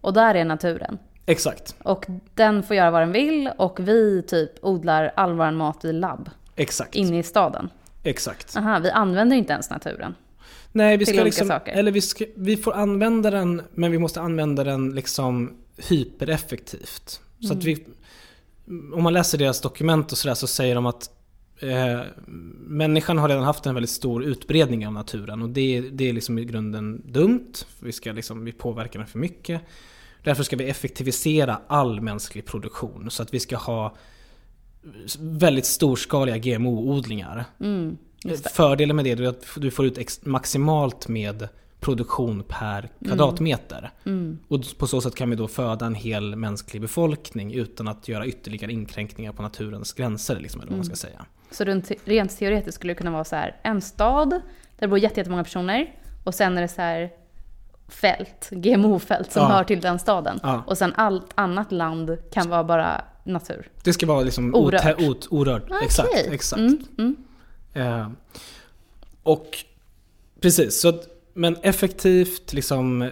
Och 0.00 0.12
där 0.12 0.34
är 0.34 0.44
naturen. 0.44 0.98
Exakt, 1.26 1.76
Och 1.84 2.06
den 2.34 2.62
får 2.62 2.76
göra 2.76 2.90
vad 2.90 3.02
den 3.02 3.12
vill 3.12 3.50
och 3.58 3.80
vi 3.80 4.22
typ 4.22 4.50
odlar 4.64 5.12
all 5.16 5.32
vår 5.32 5.50
mat 5.50 5.84
i 5.84 5.92
labb 5.92 6.30
exakt, 6.56 6.94
inne 6.94 7.18
i 7.18 7.22
staden. 7.22 7.68
exakt. 8.02 8.56
Aha, 8.56 8.78
vi 8.78 8.90
använder 8.90 9.36
inte 9.36 9.52
ens 9.52 9.70
naturen. 9.70 10.14
Nej, 10.72 10.96
vi 10.96 11.06
ska 11.06 11.24
liksom, 11.24 11.48
saker. 11.48 11.72
eller 11.72 11.92
vi, 11.92 12.00
ska, 12.00 12.24
vi 12.36 12.56
får 12.56 12.72
använda 12.72 13.30
den, 13.30 13.62
men 13.74 13.90
vi 13.90 13.98
måste 13.98 14.20
använda 14.20 14.64
den 14.64 14.94
liksom 14.94 15.56
hypereffektivt. 15.76 17.20
Så 17.40 17.52
att 17.52 17.64
vi, 17.64 17.84
om 18.94 19.02
man 19.02 19.12
läser 19.12 19.38
deras 19.38 19.60
dokument 19.60 20.12
och 20.12 20.18
sådär 20.18 20.34
så 20.34 20.46
säger 20.46 20.74
de 20.74 20.86
att 20.86 21.10
eh, 21.60 22.00
människan 22.66 23.18
har 23.18 23.28
redan 23.28 23.44
haft 23.44 23.66
en 23.66 23.74
väldigt 23.74 23.90
stor 23.90 24.24
utbredning 24.24 24.86
av 24.86 24.92
naturen 24.92 25.42
och 25.42 25.48
det, 25.48 25.80
det 25.80 26.08
är 26.08 26.12
liksom 26.12 26.38
i 26.38 26.44
grunden 26.44 27.02
dumt. 27.06 27.52
Vi, 27.80 27.92
ska 27.92 28.12
liksom, 28.12 28.44
vi 28.44 28.52
påverkar 28.52 28.98
den 28.98 29.08
för 29.08 29.18
mycket. 29.18 29.62
Därför 30.24 30.42
ska 30.42 30.56
vi 30.56 30.68
effektivisera 30.68 31.60
all 31.66 32.00
mänsklig 32.00 32.44
produktion 32.44 33.10
så 33.10 33.22
att 33.22 33.34
vi 33.34 33.40
ska 33.40 33.56
ha 33.56 33.96
väldigt 35.18 35.66
storskaliga 35.66 36.36
GMO-odlingar. 36.36 37.44
Mm. 37.60 37.98
Fördelen 38.52 38.96
med 38.96 39.04
det 39.04 39.10
är 39.12 39.22
att 39.28 39.44
du 39.56 39.70
får 39.70 39.86
ut 39.86 40.26
maximalt 40.26 41.08
med 41.08 41.48
produktion 41.80 42.42
per 42.48 42.88
kvadratmeter. 43.06 43.90
Mm. 44.06 44.38
Och 44.48 44.60
på 44.78 44.86
så 44.86 45.00
sätt 45.00 45.14
kan 45.14 45.30
vi 45.30 45.36
då 45.36 45.48
föda 45.48 45.86
en 45.86 45.94
hel 45.94 46.36
mänsklig 46.36 46.82
befolkning 46.82 47.54
utan 47.54 47.88
att 47.88 48.08
göra 48.08 48.26
ytterligare 48.26 48.72
inkränkningar 48.72 49.32
på 49.32 49.42
naturens 49.42 49.92
gränser. 49.92 50.40
Liksom, 50.40 50.60
eller 50.60 50.70
vad 50.70 50.78
man 50.78 50.84
ska 50.86 50.96
säga. 50.96 51.24
Så 51.50 51.64
rent, 52.04 52.38
teoretiskt 52.38 52.74
skulle 52.74 52.90
det 52.90 52.98
kunna 52.98 53.10
vara 53.10 53.24
så 53.24 53.36
här, 53.36 53.56
en 53.62 53.80
stad 53.80 54.30
där 54.30 54.40
det 54.78 54.88
bor 54.88 54.98
jätte- 54.98 55.20
jättemånga 55.20 55.44
personer 55.44 55.94
och 56.24 56.34
sen 56.34 56.58
är 56.58 56.62
det 56.62 56.68
så 56.68 56.80
här 56.82 57.10
fält, 57.88 58.48
GMO-fält 58.50 59.32
som 59.32 59.42
Ja. 59.42 59.48
hör 59.48 59.64
till 59.64 59.80
den 59.80 59.98
staden. 59.98 60.40
Ja. 60.42 60.62
Och 60.66 60.78
sen 60.78 60.92
allt 60.96 61.32
annat 61.34 61.72
land 61.72 62.16
kan 62.32 62.48
vara 62.50 62.64
bara 62.64 63.04
natur. 63.24 63.68
Det 63.84 63.92
ska 63.92 64.06
vara 64.06 64.20
liksom 64.22 64.54
Orört. 64.54 65.00
ot- 65.00 65.26
orört. 65.30 65.62
Exakt. 65.82 66.08
Okej. 66.12 66.28
exakt. 66.32 66.58
Mm, 66.60 66.78
mm. 66.98 67.16
Eh, 67.78 68.08
och 69.22 69.58
precis, 70.40 70.80
så, 70.80 70.88
att- 70.88 71.08
men 71.34 71.56
effektivt, 71.62 72.52
liksom 72.52 73.10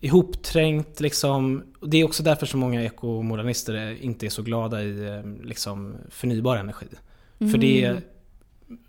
ihopträngt. 0.00 1.00
Liksom, 1.00 1.62
och 1.80 1.88
det 1.90 1.96
är 2.00 2.04
också 2.04 2.22
därför 2.22 2.46
så 2.46 2.56
många 2.56 2.84
ekomodernister 2.84 3.96
inte 4.02 4.26
är 4.26 4.30
så 4.30 4.42
glada 4.42 4.82
i 4.82 5.06
eh, 5.08 5.46
liksom, 5.46 5.94
förnybar 6.10 6.56
energi. 6.56 6.86
För 7.38 7.58
det 7.58 7.84
är, 7.84 8.00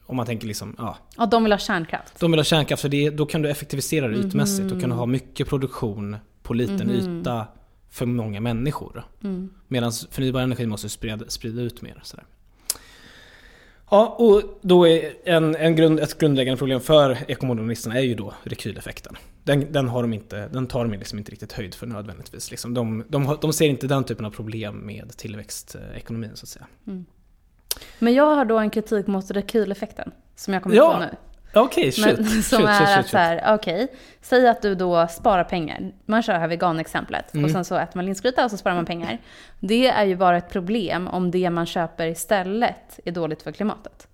om 0.05 0.15
man 0.17 0.25
tänker 0.25 0.47
liksom, 0.47 0.75
ja, 0.77 0.97
Ja, 1.17 1.25
de 1.25 1.43
vill 1.43 1.51
ha 1.51 1.59
kärnkraft. 1.59 2.19
de 2.19 2.31
vill 2.31 2.39
ha 2.39 2.43
kärnkraft 2.45 2.81
för 2.81 2.89
det, 2.89 3.09
då 3.09 3.25
kan 3.25 3.41
du 3.41 3.49
effektivisera 3.49 4.07
det 4.07 4.17
ytmässigt. 4.17 4.69
Då 4.69 4.79
kan 4.79 4.89
du 4.89 4.95
ha 4.95 5.05
mycket 5.05 5.47
produktion 5.47 6.17
på 6.43 6.53
liten 6.53 6.89
yta 6.91 7.47
för 7.89 8.05
många 8.05 8.39
människor. 8.41 9.03
Medan 9.67 9.91
förnybar 10.11 10.41
energi 10.41 10.65
måste 10.65 10.89
sprida, 10.89 11.25
sprida 11.29 11.61
ut 11.61 11.81
mer. 11.81 11.99
Sådär. 12.03 12.25
Ja, 13.91 14.15
och 14.19 14.41
då 14.61 14.87
är 14.87 15.13
en, 15.23 15.55
en 15.55 15.75
grund, 15.75 15.99
ett 15.99 16.17
grundläggande 16.17 16.57
problem 16.57 16.81
för 16.81 17.17
ekomodernisterna 17.27 17.95
är 17.95 18.01
ju 18.01 18.15
då 18.15 18.33
rekyleffekten. 18.43 19.17
Den, 19.43 19.71
den, 19.71 19.87
har 19.87 20.01
de 20.01 20.13
inte, 20.13 20.47
den 20.47 20.67
tar 20.67 20.85
de 20.85 20.91
liksom 20.91 21.19
inte 21.19 21.31
riktigt 21.31 21.51
höjd 21.53 21.75
för 21.75 21.87
nödvändigtvis. 21.87 22.51
Liksom 22.51 22.73
de, 22.73 23.03
de, 23.07 23.37
de 23.41 23.53
ser 23.53 23.69
inte 23.69 23.87
den 23.87 24.03
typen 24.03 24.25
av 24.25 24.29
problem 24.29 24.75
med 24.75 25.17
tillväxtekonomin 25.17 26.31
så 26.33 26.43
att 26.43 26.49
säga. 26.49 26.67
Men 27.99 28.13
jag 28.13 28.35
har 28.35 28.45
då 28.45 28.59
en 28.59 28.69
kritik 28.69 29.07
mot 29.07 29.31
rekyleffekten 29.31 30.11
som 30.35 30.53
jag 30.53 30.63
kommer 30.63 30.75
Ja, 30.75 30.93
på 30.93 30.99
nu. 30.99 31.09
Okej, 31.53 31.91
shit. 31.91 32.05
Men, 32.05 32.25
shit, 32.25 32.45
som 32.45 32.57
shit, 32.59 32.67
är 32.69 32.85
shit, 32.85 32.97
att 32.97 33.09
så 33.09 33.17
här, 33.17 33.55
okej, 33.55 33.87
säg 34.21 34.47
att 34.47 34.61
du 34.61 34.75
då 34.75 35.07
sparar 35.07 35.43
pengar. 35.43 35.91
Man 36.05 36.23
kör 36.23 36.33
här 36.33 36.47
veganexemplet 36.47 37.33
Mm. 37.33 37.45
och 37.45 37.51
sen 37.51 37.65
så 37.65 37.75
äter 37.75 37.97
man 37.97 38.05
linsgryta 38.05 38.45
och 38.45 38.51
så 38.51 38.57
sparar 38.57 38.75
man 38.75 38.85
pengar. 38.85 39.17
Det 39.59 39.87
är 39.87 40.03
ju 40.05 40.15
bara 40.15 40.37
ett 40.37 40.49
problem 40.49 41.07
om 41.07 41.31
det 41.31 41.49
man 41.49 41.65
köper 41.65 42.07
istället 42.07 42.99
är 43.05 43.11
dåligt 43.11 43.41
för 43.41 43.51
klimatet. 43.51 44.07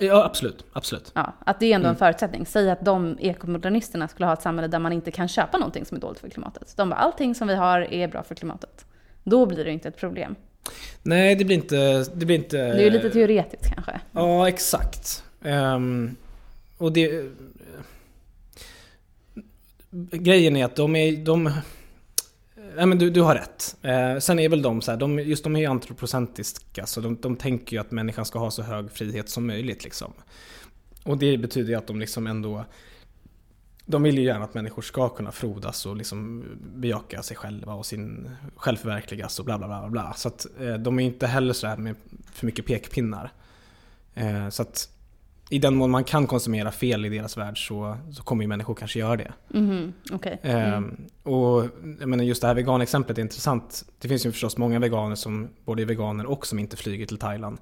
Ja, 0.00 0.24
absolut. 0.24 0.64
absolut. 0.72 1.12
Ja, 1.14 1.32
att 1.46 1.60
det 1.60 1.66
är 1.66 1.74
ändå 1.74 1.84
Mm. 1.86 1.90
en 1.94 1.98
förutsättning. 1.98 2.46
Säg 2.46 2.70
att 2.70 2.84
de 2.84 3.18
ekomodernisterna 3.20 4.08
skulle 4.08 4.26
ha 4.26 4.32
ett 4.32 4.42
samhälle 4.42 4.68
där 4.68 4.78
man 4.78 4.92
inte 4.92 5.10
kan 5.10 5.28
köpa 5.28 5.58
någonting 5.58 5.84
som 5.84 5.96
är 5.96 6.00
dåligt 6.00 6.18
för 6.20 6.28
klimatet. 6.28 6.72
De 6.76 6.90
bara, 6.90 6.96
allting 6.96 7.34
som 7.34 7.48
vi 7.48 7.54
har 7.54 7.80
är 7.80 8.08
bra 8.08 8.22
för 8.22 8.34
klimatet. 8.34 8.84
Då 9.24 9.46
blir 9.46 9.64
det 9.64 9.70
inte 9.70 9.88
ett 9.88 9.96
problem. 9.96 10.34
Nej, 11.02 11.34
det 11.36 11.44
blir 11.44 11.56
inte... 11.56 12.04
Det 12.14 12.26
blir 12.26 12.36
inte 12.36 12.56
Det 12.56 12.62
är 12.80 12.84
ju 12.84 12.90
lite 12.90 13.10
teoretiskt 13.10 13.74
kanske. 13.74 14.00
Ja, 14.12 14.48
exakt. 14.48 15.24
Ehm, 15.44 16.16
och 16.78 16.92
det... 16.92 17.30
Grejen 20.10 20.56
är 20.56 20.64
att 20.64 20.76
de 20.76 20.96
är... 20.96 21.16
De, 21.24 21.52
nej 22.76 22.86
men 22.86 22.98
du, 22.98 23.10
du 23.10 23.20
har 23.20 23.34
rätt. 23.34 23.76
Eh, 23.82 24.18
sen 24.18 24.38
är 24.38 24.48
väl 24.48 24.62
de 24.62 24.82
så 24.82 24.90
här, 24.90 24.98
de, 24.98 25.18
just 25.18 25.44
de 25.44 25.56
är 25.56 25.60
ju 25.60 25.66
antropocentriska 25.66 26.86
så 26.86 27.00
de, 27.00 27.16
de 27.16 27.36
tänker 27.36 27.76
ju 27.76 27.80
att 27.80 27.90
människan 27.90 28.24
ska 28.24 28.38
ha 28.38 28.50
så 28.50 28.62
hög 28.62 28.90
frihet 28.90 29.28
som 29.28 29.46
möjligt 29.46 29.84
liksom. 29.84 30.12
Och 31.04 31.18
det 31.18 31.38
betyder 31.38 31.68
ju 31.68 31.74
att 31.74 31.86
de 31.86 32.00
liksom 32.00 32.26
ändå... 32.26 32.64
De 33.88 34.02
vill 34.02 34.18
ju 34.18 34.24
gärna 34.24 34.44
att 34.44 34.54
människor 34.54 34.82
ska 34.82 35.08
kunna 35.08 35.32
frodas 35.32 35.86
och 35.86 35.96
liksom 35.96 36.44
bejaka 36.74 37.22
sig 37.22 37.36
själva 37.36 37.74
och 37.74 37.86
sin 37.86 38.30
självförverkligas 38.56 39.38
och 39.38 39.44
bla 39.44 39.58
bla 39.58 39.66
bla 39.66 39.88
bla. 39.88 40.14
Så 40.14 40.28
att 40.28 40.46
eh, 40.60 40.74
de 40.74 40.98
är 40.98 41.04
inte 41.04 41.26
heller 41.26 41.52
så 41.52 41.66
här 41.66 41.76
med 41.76 41.94
för 42.32 42.46
mycket 42.46 42.66
pekpinnar. 42.66 43.32
Eh, 44.14 44.48
så 44.48 44.62
att 44.62 44.95
i 45.50 45.58
den 45.58 45.76
mån 45.76 45.90
man 45.90 46.04
kan 46.04 46.26
konsumera 46.26 46.70
fel 46.72 47.04
i 47.04 47.08
deras 47.08 47.36
värld 47.36 47.66
så, 47.68 47.96
så 48.12 48.22
kommer 48.22 48.44
ju 48.44 48.48
människor 48.48 48.74
kanske 48.74 48.98
göra 48.98 49.16
det. 49.16 49.32
Mhm, 49.48 49.92
okej. 50.12 50.38
Eh, 50.42 50.80
och 51.22 51.64
jag 52.00 52.08
menar 52.08 52.24
just 52.24 52.40
det 52.42 52.46
här 52.48 52.54
veganexemplet 52.54 53.18
är 53.18 53.22
intressant. 53.22 53.84
Det 53.98 54.08
finns 54.08 54.26
ju 54.26 54.32
förstås 54.32 54.56
många 54.56 54.78
veganer 54.78 55.14
som 55.16 55.48
både 55.64 55.82
är 55.82 55.86
veganer 55.86 56.26
och 56.26 56.46
som 56.46 56.58
inte 56.58 56.76
flyger 56.76 57.06
till 57.06 57.18
Thailand. 57.18 57.58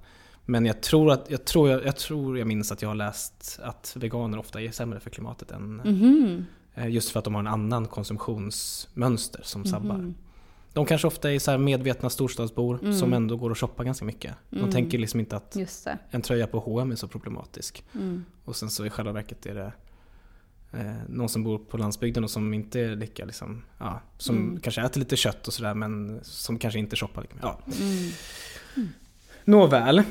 Men 0.47 0.67
jag 0.67 0.81
tror, 0.81 1.11
att, 1.13 1.31
jag, 1.31 1.45
tror, 1.45 1.71
jag, 1.71 1.85
jag 1.85 1.97
tror 1.97 2.39
jag 2.39 2.47
minns 2.47 2.73
att 2.73 2.83
jag 2.83 2.89
har 2.89 2.95
läst 2.95 3.59
att 3.63 3.97
veganer 4.01 4.39
ofta 4.39 4.61
är 4.63 4.71
sämre 4.71 5.01
för 5.01 5.11
klimatet 5.11 5.51
än 5.51 5.77
Mhm. 5.77 6.45
eh, 6.75 6.89
Just 6.89 7.11
för 7.11 7.19
att 7.19 7.25
de 7.25 7.35
har 7.35 7.41
en 7.41 7.47
annan 7.47 7.87
konsumtionsmönster 7.87 9.41
som 9.45 9.61
Mhm. 9.61 9.67
sabbar. 9.71 10.13
De 10.75 10.87
kanske 10.87 11.07
ofta 11.07 11.33
är 11.33 11.39
så 11.39 11.51
här 11.51 11.59
medvetna 11.59 12.11
storstadsbor 12.11 12.79
Mm. 12.83 12.93
som 12.95 13.13
ändå 13.13 13.37
går 13.37 13.51
och 13.51 13.59
shoppar 13.59 13.85
ganska 13.85 14.05
mycket. 14.05 14.35
De 14.51 14.71
tänker 14.73 14.99
liksom 14.99 15.21
inte 15.21 15.37
att 15.37 15.57
en 16.11 16.23
tröja 16.23 16.47
på 16.47 16.59
H&M 16.59 16.91
är 16.93 16.97
så 16.97 17.09
problematisk. 17.09 17.85
Mm. 17.95 18.25
Och 18.45 18.57
sen 18.57 18.71
så 18.71 18.87
i 18.87 18.91
själva 18.91 19.13
verket 19.13 19.47
är 19.47 19.55
det 19.55 19.73
eh, 20.73 20.93
någon 21.09 21.29
som 21.29 21.45
bor 21.45 21.59
på 21.59 21.77
landsbygden 21.77 22.25
och 22.25 22.31
som 22.31 22.55
inte 22.55 22.81
är 22.81 22.97
lika 22.97 23.25
liksom, 23.25 23.63
ja, 23.79 24.01
som 24.19 24.37
Mm. 24.37 24.61
kanske 24.61 24.83
äter 24.83 25.01
lite 25.01 25.17
kött 25.17 25.47
och 25.47 25.53
sådär 25.55 25.75
men 25.75 26.21
som 26.23 26.59
kanske 26.59 26.79
inte 26.79 26.97
shoppar 26.97 27.23
lika 27.23 27.35
mycket. 27.35 27.49
Ja. 27.67 27.85
Mm. 28.77 28.89
Nåväl. 29.45 30.03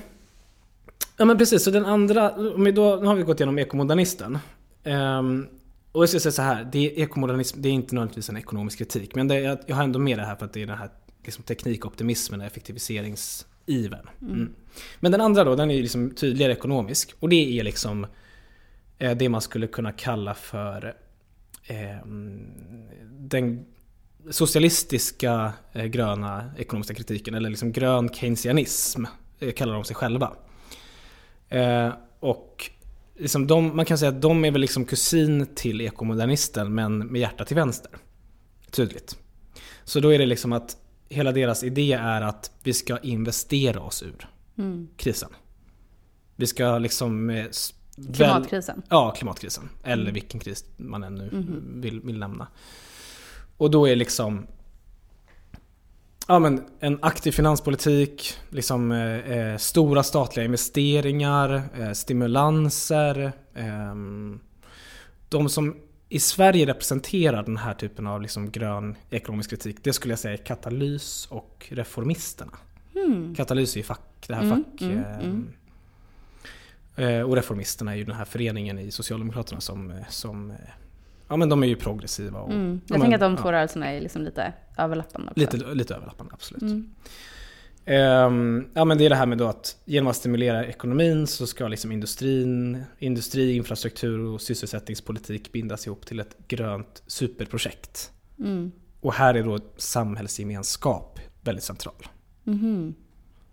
Ja 1.17 1.25
men 1.25 1.37
precis, 1.37 1.63
så 1.63 1.71
den 1.71 1.85
andra, 1.85 2.37
då, 2.37 2.53
nu 2.57 3.07
har 3.07 3.15
vi 3.15 3.23
gått 3.23 3.39
igenom 3.39 3.57
ekomodernisten. 3.59 4.37
Ehm, 4.83 5.47
och 5.93 6.01
jag 6.03 6.09
ska 6.09 6.19
säga 6.19 6.31
så 6.31 6.41
här, 6.41 6.69
det 6.71 6.79
är 6.79 6.99
ekomodernism, 7.03 7.61
det 7.61 7.69
är 7.69 7.73
inte 7.73 7.95
nödvändigtvis 7.95 8.29
en 8.29 8.37
ekonomisk 8.37 8.77
kritik. 8.77 9.15
Men 9.15 9.27
det, 9.27 9.35
är- 9.35 9.59
jag 9.67 9.75
har 9.75 9.83
ändå 9.83 9.99
med 9.99 10.17
det 10.19 10.25
här 10.25 10.35
för 10.35 10.45
att 10.45 10.53
det 10.53 10.61
är 10.61 10.67
den 10.67 10.77
här 10.77 10.89
liksom, 11.25 11.43
teknikoptimismen 11.43 12.41
och 12.41 12.47
effektiviseringsivern. 12.47 14.09
Mm. 14.21 14.53
Men 14.99 15.11
den 15.11 15.21
andra 15.21 15.43
då, 15.43 15.55
den 15.55 15.71
är 15.71 15.81
liksom 15.81 16.11
tydligare 16.11 16.51
ekonomisk. 16.53 17.13
Och 17.19 17.29
det 17.29 17.59
är 17.59 17.63
liksom 17.63 18.07
eh, 18.97 19.17
det 19.17 19.29
man 19.29 19.41
skulle 19.41 19.67
kunna 19.67 19.91
kalla 19.91 20.33
för 20.33 20.95
ehm, 21.67 22.47
den 23.11 23.65
socialistiska 24.29 25.53
eh, 25.73 25.85
gröna 25.85 26.51
ekonomiska 26.57 26.93
kritiken, 26.93 27.33
eller 27.35 27.49
liksom 27.49 27.71
grön 27.71 28.09
keynesianism, 28.09 29.05
eh, 29.39 29.51
kallar 29.51 29.73
de 29.73 29.83
sig 29.83 29.95
själva. 29.95 30.33
Eh, 31.49 31.89
och 32.19 32.69
liksom 33.17 33.47
de, 33.47 33.75
man 33.75 33.85
kan 33.85 33.97
säga 33.97 34.09
att 34.09 34.21
de 34.21 34.45
är 34.45 34.51
väl 34.51 34.61
liksom 34.61 34.85
kusin 34.85 35.47
till 35.55 35.81
ekomodernisten 35.81 36.75
men 36.75 36.97
med 36.97 37.21
hjärta 37.21 37.45
till 37.45 37.55
vänster. 37.55 37.91
Tydligt. 38.71 39.17
Så 39.83 39.99
då 39.99 40.13
är 40.13 40.19
det 40.19 40.25
liksom 40.25 40.53
att 40.53 40.77
hela 41.09 41.31
deras 41.31 41.63
idé 41.63 41.93
är 41.93 42.21
att 42.21 42.51
vi 42.63 42.73
ska 42.73 42.97
investera 42.99 43.81
oss 43.81 44.03
ur 44.03 44.29
Mm. 44.57 44.87
krisen. 44.97 45.29
Vi 46.35 46.47
ska 46.47 46.77
liksom... 46.77 47.29
eh, 47.29 47.45
s- 47.45 47.73
väl- 47.97 48.13
Klimatkrisen. 48.15 48.81
Ja, 48.89 49.11
klimatkrisen. 49.11 49.69
Eller 49.83 50.03
Mm. 50.03 50.13
vilken 50.13 50.39
kris 50.39 50.65
man 50.77 51.03
ännu 51.03 51.29
Mhm. 51.31 51.81
vill, 51.81 52.01
vill 52.01 52.19
nämna. 52.19 52.47
Och 53.57 53.71
då 53.71 53.87
är 53.89 53.95
liksom 53.95 54.47
ja, 56.27 56.39
men 56.39 56.65
en 56.79 56.99
aktiv 57.01 57.31
finanspolitik, 57.31 58.37
liksom, 58.49 58.91
eh, 58.91 59.37
eh, 59.37 59.57
stora 59.57 60.03
statliga 60.03 60.45
investeringar, 60.45 61.61
eh, 61.79 61.91
stimulanser. 61.91 63.31
ehm, 63.55 64.39
de 65.29 65.49
som 65.49 65.75
i 66.09 66.19
Sverige 66.19 66.65
representerar 66.65 67.43
den 67.43 67.57
här 67.57 67.73
typen 67.73 68.07
av 68.07 68.21
liksom 68.21 68.51
grön 68.51 68.95
ekonomisk 69.09 69.49
kritik, 69.49 69.77
det 69.83 69.93
skulle 69.93 70.11
jag 70.11 70.19
säga 70.19 70.33
är 70.33 70.37
Katalys 70.45 71.27
och 71.31 71.67
Reformisterna. 71.69 72.51
Katalys 73.35 73.73
är 73.73 73.77
ju 73.77 73.83
fack, 73.83 74.25
det 74.27 74.35
här 74.35 74.43
Mm, 74.43 74.63
fack... 74.63 74.81
mm, 74.81 74.97
eh, 74.97 75.19
mm. 75.19 75.47
eh, 76.95 77.21
Och 77.21 77.35
Reformisterna 77.35 77.91
är 77.91 77.95
ju 77.95 78.03
den 78.03 78.15
här 78.15 78.25
föreningen 78.25 78.79
i 78.79 78.91
Socialdemokraterna 78.91 79.61
som, 79.61 79.91
eh, 79.91 80.07
som 80.09 80.51
eh, 80.51 80.57
Ja 81.33 81.37
men 81.37 81.49
de 81.49 81.63
är 81.63 81.67
ju 81.67 81.75
progressiva 81.75 82.39
och... 82.39 82.51
Mm. 82.51 82.65
ja, 82.73 82.79
Jag 82.87 82.99
men, 82.99 83.01
tänker 83.01 83.15
att 83.15 83.21
de 83.21 83.31
ja, 83.31 83.41
två 83.41 83.51
rörelserna 83.51 83.91
är 83.91 84.01
liksom 84.01 84.21
lite 84.21 84.53
överlappande 84.77 85.31
också. 85.31 85.39
Lite, 85.39 85.73
lite 85.73 85.95
överlappande, 85.95 86.33
absolut. 86.33 86.61
Mm. 86.61 86.89
Ehm, 87.85 88.67
ja 88.73 88.85
men 88.85 88.97
det 88.97 89.05
är 89.05 89.09
det 89.09 89.15
här 89.15 89.25
med 89.25 89.41
att 89.41 89.77
genom 89.85 90.07
att 90.07 90.15
stimulera 90.15 90.65
ekonomin 90.65 91.27
så 91.27 91.47
ska 91.47 91.67
liksom 91.67 91.91
industrin, 91.91 92.83
industri, 92.99 93.55
infrastruktur 93.55 94.19
och 94.19 94.41
sysselsättningspolitik 94.41 95.51
bindas 95.51 95.87
ihop 95.87 96.05
till 96.05 96.19
ett 96.19 96.37
grönt 96.47 97.03
superprojekt. 97.07 98.11
Mm. 98.39 98.71
Och 99.01 99.13
här 99.13 99.33
är 99.33 99.43
då 99.43 99.59
samhällsgemenskap 99.77 101.19
väldigt 101.41 101.63
central. 101.63 102.07
Mhm. 102.43 102.93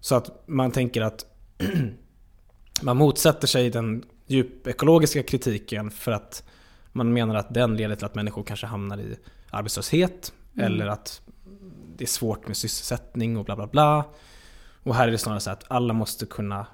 Så 0.00 0.14
att 0.14 0.42
man 0.48 0.70
tänker 0.70 1.02
att 1.02 1.26
man 2.82 2.96
motsätter 2.96 3.46
sig 3.46 3.70
den 3.70 4.04
djupekologiska 4.26 5.22
kritiken 5.22 5.90
för 5.90 6.12
att 6.12 6.44
man 6.92 7.12
menar 7.12 7.34
att 7.34 7.54
den 7.54 7.76
leder 7.76 7.94
till 7.96 8.06
att 8.06 8.14
människor 8.14 8.42
kanske 8.42 8.66
hamnar 8.66 8.98
i 9.00 9.16
arbetslöshet 9.50 10.32
Mm. 10.54 10.66
eller 10.66 10.86
att 10.86 11.20
det 11.96 12.04
är 12.04 12.08
svårt 12.08 12.46
med 12.46 12.56
sysselsättning 12.56 13.36
och 13.36 13.44
bla 13.44 13.56
bla 13.56 13.66
bla. 13.66 14.04
Och 14.82 14.94
här 14.94 15.08
är 15.08 15.12
det 15.12 15.18
snarare 15.18 15.40
så 15.40 15.50
att 15.50 15.64
alla 15.68 15.92
måste 15.92 16.26
kunna, 16.26 16.66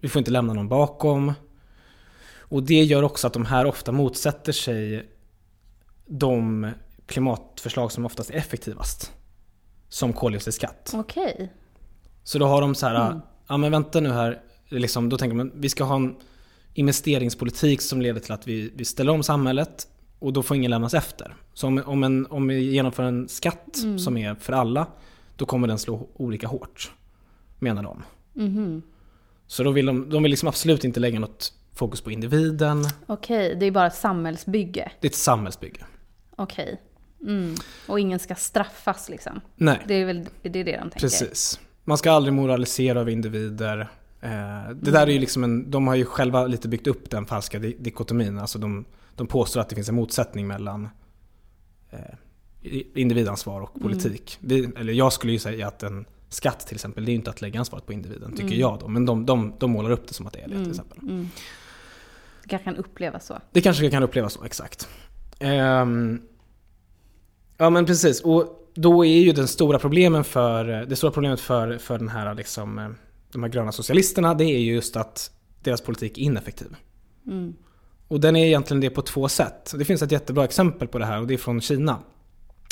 vi 0.00 0.08
får 0.08 0.18
inte 0.20 0.30
lämna 0.30 0.52
någon 0.52 0.68
bakom. 0.68 1.32
Och 2.38 2.62
det 2.62 2.82
gör 2.84 3.02
också 3.02 3.26
att 3.26 3.32
de 3.32 3.44
här 3.46 3.64
ofta 3.66 3.92
motsätter 3.92 4.52
sig 4.52 5.10
de 6.06 6.70
klimatförslag 7.06 7.92
som 7.92 8.06
oftast 8.06 8.30
är 8.30 8.34
effektivast. 8.34 9.12
Som 9.88 10.12
koldioxidskatt. 10.12 10.92
Okej. 10.94 11.52
Så 12.24 12.38
då 12.38 12.46
har 12.46 12.60
de 12.60 12.74
så 12.74 12.86
här, 12.86 13.06
Mm. 13.10 13.20
ja 13.48 13.56
men 13.56 13.70
vänta 13.72 14.00
nu 14.00 14.10
här, 14.12 14.42
liksom, 14.68 15.08
då 15.08 15.18
tänker 15.18 15.36
man 15.36 15.52
vi 15.54 15.68
ska 15.68 15.84
ha 15.84 15.96
en 15.96 16.16
investeringspolitik 16.74 17.80
som 17.82 18.02
leder 18.02 18.20
till 18.20 18.32
att 18.32 18.48
vi, 18.48 18.72
vi 18.76 18.84
ställer 18.84 19.12
om 19.12 19.22
samhället 19.22 19.88
och 20.18 20.32
då 20.32 20.42
får 20.42 20.56
ingen 20.56 20.70
lämnas 20.70 20.94
efter. 20.94 21.34
Så 21.54 21.66
om, 21.66 21.82
om, 21.86 22.04
en, 22.04 22.26
om 22.26 22.48
vi 22.48 22.60
genomför 22.60 23.02
en 23.02 23.28
skatt 23.28 23.78
Mm. 23.82 23.98
som 23.98 24.16
är 24.16 24.34
för 24.34 24.52
alla, 24.52 24.86
då 25.36 25.46
kommer 25.46 25.68
den 25.68 25.78
slå 25.78 26.08
olika 26.14 26.46
hårt. 26.46 26.92
Menar 27.58 27.82
de. 27.82 28.02
Mhm. 28.32 28.82
Så 29.46 29.62
då 29.62 29.70
vill 29.70 29.86
de, 29.86 30.10
de 30.10 30.22
vill 30.22 30.30
liksom 30.30 30.48
absolut 30.48 30.84
inte 30.84 31.00
lägga 31.00 31.20
något 31.20 31.52
fokus 31.74 32.00
på 32.00 32.10
individen. 32.10 32.84
Okej, 33.06 33.56
det 33.60 33.66
är 33.66 33.70
bara 33.70 33.86
ett 33.86 33.94
samhällsbygge. 33.94 34.92
Det 35.00 35.06
är 35.06 35.10
ett 35.10 35.14
samhällsbygge. 35.16 35.80
Okej. 36.36 36.80
Mm. 37.22 37.54
Och 37.86 38.00
ingen 38.00 38.18
ska 38.18 38.34
straffas 38.34 39.08
liksom. 39.08 39.40
Nej, 39.56 39.78
Det 39.88 39.94
är 39.94 40.04
väl 40.04 40.26
det, 40.42 40.48
är 40.48 40.64
det 40.64 40.72
de 40.72 40.78
tänker? 40.78 41.00
precis. 41.00 41.60
Man 41.84 41.98
ska 41.98 42.12
aldrig 42.12 42.32
moralisera 42.34 43.00
över 43.00 43.12
individer. 43.12 43.88
Eh, 44.22 44.70
det 44.74 44.90
där 44.90 45.06
är 45.06 45.10
ju 45.10 45.18
liksom 45.18 45.44
en, 45.44 45.70
de 45.70 45.86
har 45.86 45.94
ju 45.94 46.04
själva 46.04 46.46
lite 46.46 46.68
byggt 46.68 46.86
upp 46.86 47.10
den 47.10 47.26
falska 47.26 47.58
di- 47.58 47.76
dikotomin. 47.78 48.38
Alltså 48.38 48.58
de, 48.58 48.84
de 49.16 49.26
påstår 49.26 49.60
att 49.60 49.68
det 49.68 49.74
finns 49.74 49.88
en 49.88 49.94
motsättning 49.94 50.46
mellan 50.46 50.88
eh, 51.90 51.98
individansvar 52.94 53.60
och 53.60 53.80
politik. 53.80 54.38
Vi, 54.40 54.70
eller 54.76 54.92
jag 54.92 55.12
skulle 55.12 55.32
ju 55.32 55.38
säga 55.38 55.66
att 55.66 55.82
en 55.82 56.04
skatt 56.28 56.60
till 56.66 56.74
exempel, 56.76 57.04
det 57.04 57.08
är 57.08 57.12
ju 57.12 57.16
inte 57.18 57.30
att 57.30 57.40
lägga 57.40 57.58
ansvaret 57.58 57.86
på 57.86 57.92
individen, 57.92 58.36
tycker 58.36 58.54
jag 58.54 58.78
då. 58.80 58.88
Men 58.88 59.06
de, 59.06 59.26
de, 59.26 59.54
de 59.58 59.70
målar 59.70 59.90
upp 59.90 60.08
det 60.08 60.14
som 60.14 60.26
att 60.26 60.32
det 60.32 60.40
är 60.40 60.48
det 60.48 60.54
till 60.62 60.70
exempel. 60.70 60.98
Mm. 60.98 61.28
Det 62.42 62.48
kanske 62.48 62.64
kan 62.64 62.76
upplevas 62.76 63.26
så. 63.26 63.38
Det 63.52 63.60
kanske 63.60 63.90
kan 63.90 64.02
upplevas 64.02 64.32
så, 64.32 64.44
exakt. 64.44 64.88
Ehm, 65.38 66.22
ja 67.58 67.70
men 67.70 67.86
precis, 67.86 68.20
och 68.20 68.70
då 68.74 69.04
är 69.04 69.18
ju 69.20 69.32
den 69.32 69.48
stora 69.48 69.78
problemen 69.78 70.24
för, 70.24 70.64
det 70.64 70.96
stora 70.96 71.12
problemet 71.12 71.40
för, 71.40 71.78
för 71.78 71.98
den 71.98 72.08
här 72.08 72.34
liksom, 72.34 72.78
eh, 72.78 72.88
de 73.32 73.42
här 73.42 73.50
gröna 73.50 73.72
socialisterna, 73.72 74.34
det 74.34 74.44
är 74.44 74.58
ju 74.58 74.74
just 74.74 74.96
att 74.96 75.30
deras 75.62 75.80
politik 75.80 76.18
är 76.18 76.22
ineffektiv. 76.22 76.76
Mm. 77.26 77.54
Och 78.08 78.20
den 78.20 78.36
är 78.36 78.46
egentligen 78.46 78.80
det 78.80 78.90
på 78.90 79.02
två 79.02 79.28
sätt. 79.28 79.74
Det 79.78 79.84
finns 79.84 80.02
ett 80.02 80.12
jättebra 80.12 80.44
exempel 80.44 80.88
på 80.88 80.98
det 80.98 81.06
här 81.06 81.20
och 81.20 81.26
det 81.26 81.34
är 81.34 81.38
från 81.38 81.60
Kina. 81.60 81.98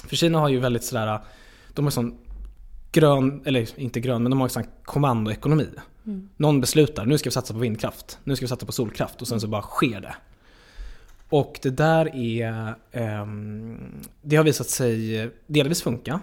För 0.05 0.17
Kina 0.17 0.39
har 0.39 0.49
ju 0.49 0.59
väldigt 0.59 0.85
sådär, 0.85 1.21
de 1.75 1.85
har 1.85 1.91
sån 1.91 2.19
grön, 2.93 3.43
eller 3.45 3.81
inte 3.81 4.01
grön, 4.01 4.23
men 4.23 4.31
de 4.31 4.41
har 4.41 4.47
en 4.47 4.51
sån 4.51 4.65
kommandoekonomi. 4.85 5.69
Någon 6.37 6.61
beslutar, 6.61 7.07
nu 7.07 7.19
ska 7.19 7.29
vi 7.29 7.35
satsa 7.35 7.55
på 7.55 7.61
vindkraft, 7.61 8.19
nu 8.25 8.37
ska 8.37 8.45
vi 8.45 8.49
satsa 8.49 8.67
på 8.67 8.73
solkraft 8.73 9.23
och 9.23 9.29
sen 9.29 9.41
så 9.41 9.49
bara 9.49 9.63
sker 9.63 10.01
det. 10.01 10.15
Och 11.29 11.59
det 11.63 11.71
där 11.71 12.17
är, 12.17 12.75
ehm, 12.93 13.79
det 14.23 14.37
har 14.37 14.45
visat 14.45 14.69
sig 14.69 15.31
delvis 15.47 15.83
funka. 15.83 16.21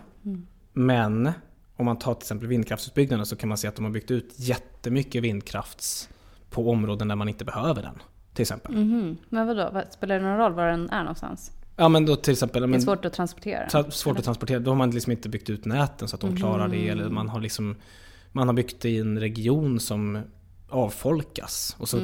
Men 0.73 1.31
om 1.77 1.85
man 1.85 1.97
tar 1.99 2.13
till 2.13 2.23
exempel 2.23 2.47
vindkraftsutbyggnaden 2.47 3.25
så 3.25 3.35
kan 3.35 3.49
man 3.49 3.57
se 3.57 3.67
att 3.67 3.75
de 3.75 3.85
har 3.85 3.91
byggt 3.91 4.11
ut 4.11 4.33
jättemycket 4.37 5.23
vindkrafts 5.23 6.09
på 6.49 6.71
områden 6.71 7.07
där 7.07 7.15
man 7.15 7.29
inte 7.29 7.45
behöver 7.45 7.81
den. 7.81 7.95
Till 8.33 8.41
exempel. 8.41 8.75
Mhm. 8.75 9.17
Men 9.29 9.47
vadå, 9.47 9.69
vad, 9.73 9.83
spelar 9.93 10.19
det 10.19 10.25
någon 10.25 10.37
roll 10.37 10.53
var 10.53 10.67
den 10.67 10.89
är 10.89 10.99
någonstans? 10.99 11.51
Ja 11.75 11.89
men 11.89 12.05
då 12.05 12.15
till 12.15 12.33
exempel, 12.33 12.71
Det 12.71 12.77
är 12.77 12.79
svårt 12.79 13.05
att 13.05 13.13
transportera. 13.13 13.67
tra- 13.67 13.89
svårt 13.89 14.17
att 14.17 14.23
transportera. 14.25 14.59
Då 14.59 14.71
har 14.71 14.75
man 14.75 14.91
liksom 14.91 15.11
inte 15.11 15.29
byggt 15.29 15.49
ut 15.49 15.65
näten 15.65 16.07
så 16.07 16.15
att 16.15 16.21
de 16.21 16.35
klarar 16.37 16.67
det. 16.67 16.89
Eller 16.89 17.09
man 17.09 17.29
har 17.29 17.39
liksom 17.41 17.75
Man 18.31 18.47
har 18.47 18.53
byggt 18.53 18.85
i 18.85 18.97
en 18.99 19.19
region 19.19 19.79
som 19.79 20.19
avfolkas. 20.69 21.75
Och 21.79 21.89
så 21.89 21.97
är 21.97 22.01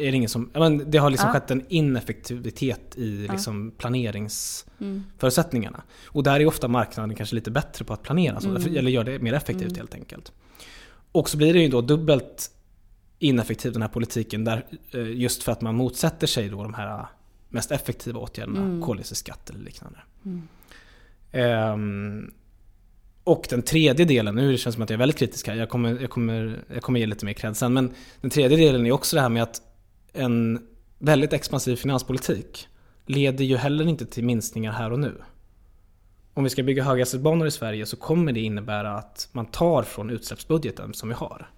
är 0.00 0.10
det 0.10 0.16
ingen 0.16 0.28
som... 0.28 0.50
Ja, 0.54 0.60
men 0.60 0.90
det 0.90 0.98
har 0.98 1.10
liksom 1.10 1.26
Ja. 1.28 1.32
skett 1.32 1.50
en 1.50 1.64
ineffektivitet 1.68 2.96
i 2.98 3.28
liksom 3.30 3.70
planeringsförutsättningarna. 3.78 5.76
Mm. 5.78 5.86
Och 6.06 6.22
där 6.22 6.40
är 6.40 6.46
ofta 6.46 6.68
marknaden 6.68 7.16
kanske 7.16 7.34
lite 7.34 7.50
bättre 7.50 7.84
på 7.84 7.92
att 7.92 8.02
planera. 8.02 8.40
Så, 8.40 8.48
Mm. 8.48 8.76
Eller 8.76 8.90
gör 8.90 9.04
det 9.04 9.18
mer 9.18 9.32
effektivt 9.32 9.76
helt 9.76 9.94
enkelt. 9.94 10.32
Och 11.12 11.28
så 11.28 11.36
blir 11.36 11.54
det 11.54 11.60
ju 11.60 11.68
då 11.68 11.80
dubbelt 11.80 12.50
ineffektiv 13.18 13.72
den 13.72 13.82
här 13.82 13.88
politiken 13.88 14.44
där, 14.44 14.66
eh, 14.94 15.10
just 15.10 15.42
för 15.42 15.52
att 15.52 15.60
man 15.60 15.74
motsätter 15.74 16.26
sig 16.26 16.48
då 16.48 16.62
de 16.62 16.74
här 16.74 17.06
mest 17.48 17.70
effektiva 17.72 18.20
åtgärderna, 18.20 18.60
Mm. 18.60 18.82
koldioxidskatt 18.82 19.50
eller 19.50 19.60
liknande. 19.60 19.98
Ehm, 21.32 22.30
och 23.28 23.46
den 23.50 23.62
tredje 23.62 24.04
delen, 24.04 24.34
nu 24.34 24.56
känns 24.56 24.64
det 24.64 24.72
som 24.72 24.82
att 24.82 24.90
jag 24.90 24.96
är 24.96 24.98
väldigt 24.98 25.18
kritisk 25.18 25.46
här, 25.46 25.54
jag 25.54 25.68
kommer, 25.68 26.00
jag 26.00 26.10
kommer, 26.10 26.64
jag 26.74 26.82
kommer 26.82 27.00
ge 27.00 27.06
lite 27.06 27.24
mer 27.24 27.32
cred 27.32 27.56
sen, 27.56 27.72
men 27.72 27.94
den 28.20 28.30
tredje 28.30 28.56
delen 28.56 28.86
är 28.86 28.92
också 28.92 29.16
det 29.16 29.22
här 29.22 29.28
med 29.28 29.42
att 29.42 29.62
en 30.12 30.66
väldigt 30.98 31.32
expansiv 31.32 31.76
finanspolitik 31.76 32.68
leder 33.06 33.44
ju 33.44 33.56
heller 33.56 33.88
inte 33.88 34.06
till 34.06 34.24
minskningar 34.24 34.72
här 34.72 34.92
och 34.92 35.00
nu. 35.00 35.14
Om 36.34 36.44
vi 36.44 36.50
ska 36.50 36.62
bygga 36.62 36.84
höghastighetsbanor 36.84 37.46
i 37.46 37.50
Sverige 37.50 37.86
så 37.86 37.96
kommer 37.96 38.32
det 38.32 38.40
innebära 38.40 38.96
att 38.96 39.28
man 39.32 39.46
tar 39.46 39.82
från 39.82 40.10
utsläppsbudgeten 40.10 40.94
som 40.94 41.08
vi 41.08 41.14
har. 41.14 41.50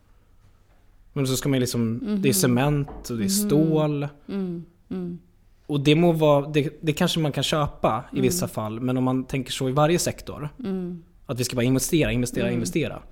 Men 1.12 1.26
så 1.26 1.36
ska 1.36 1.48
man 1.48 1.60
liksom, 1.60 2.00
det 2.22 2.28
är 2.28 2.32
cement 2.32 3.10
och 3.10 3.16
det 3.16 3.24
är 3.24 3.28
stål. 3.28 4.08
Mm. 4.28 4.64
Mm. 4.90 5.18
Och 5.66 5.80
det 5.80 5.94
må 5.94 6.12
vara, 6.12 6.48
det, 6.48 6.78
det 6.80 6.92
kanske 6.92 7.20
man 7.20 7.32
kan 7.32 7.44
köpa 7.44 8.04
i 8.12 8.20
vissa 8.20 8.48
fall, 8.48 8.80
men 8.80 8.96
om 8.96 9.04
man 9.04 9.24
tänker 9.24 9.52
så 9.52 9.68
i 9.68 9.72
varje 9.72 9.98
sektor. 9.98 10.48
Mm. 10.58 11.02
Att 11.30 11.40
vi 11.40 11.44
ska 11.44 11.56
bara 11.56 11.62
investera, 11.62 12.12
investera, 12.12 12.50
investera. 12.50 13.02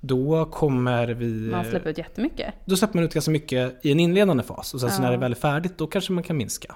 Då 0.00 0.44
kommer 0.44 1.08
vi... 1.08 1.50
Man 1.50 1.64
släpper 1.64 1.90
ut 1.90 1.98
jättemycket. 1.98 2.54
Då 2.64 2.76
släpper 2.76 2.94
man 2.94 3.04
ut 3.04 3.14
ganska 3.14 3.30
mycket 3.30 3.86
i 3.86 3.92
en 3.92 4.00
inledande 4.00 4.42
fas. 4.42 4.74
Och 4.74 4.80
sen 4.80 4.90
så 4.90 5.02
när 5.02 5.10
det 5.10 5.16
väl 5.16 5.32
är 5.32 5.36
färdigt, 5.36 5.78
då 5.78 5.86
kanske 5.86 6.12
man 6.12 6.24
kan 6.24 6.36
minska. 6.36 6.74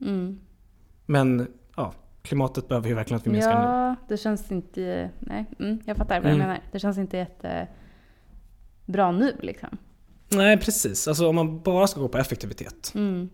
Mm. 0.00 0.40
Men 1.06 1.46
ja, 1.76 1.92
klimatet 2.22 2.68
behöver 2.68 2.88
ju 2.88 2.94
verkligen 2.94 3.18
att 3.20 3.26
vi 3.26 3.30
minskar 3.30 3.58
nu. 3.58 3.66
Ja, 3.66 3.96
det 4.08 4.16
känns 4.16 4.52
inte... 4.52 5.10
Nej, 5.18 5.44
mm, 5.58 5.78
jag 5.84 5.96
fattar 5.96 6.20
vad 6.20 6.26
Mm. 6.26 6.38
du 6.38 6.46
menar. 6.46 6.60
Det 6.72 6.78
känns 6.78 6.98
inte 6.98 7.16
jätte 7.16 7.68
bra 8.86 9.12
nu 9.12 9.36
liksom. 9.40 9.78
Nej, 10.28 10.58
precis. 10.58 11.08
Alltså 11.08 11.28
om 11.28 11.34
man 11.34 11.60
bara 11.62 11.86
ska 11.86 12.00
gå 12.00 12.08
på 12.08 12.18
effektivitet. 12.18 12.92
Mm. 12.94 13.28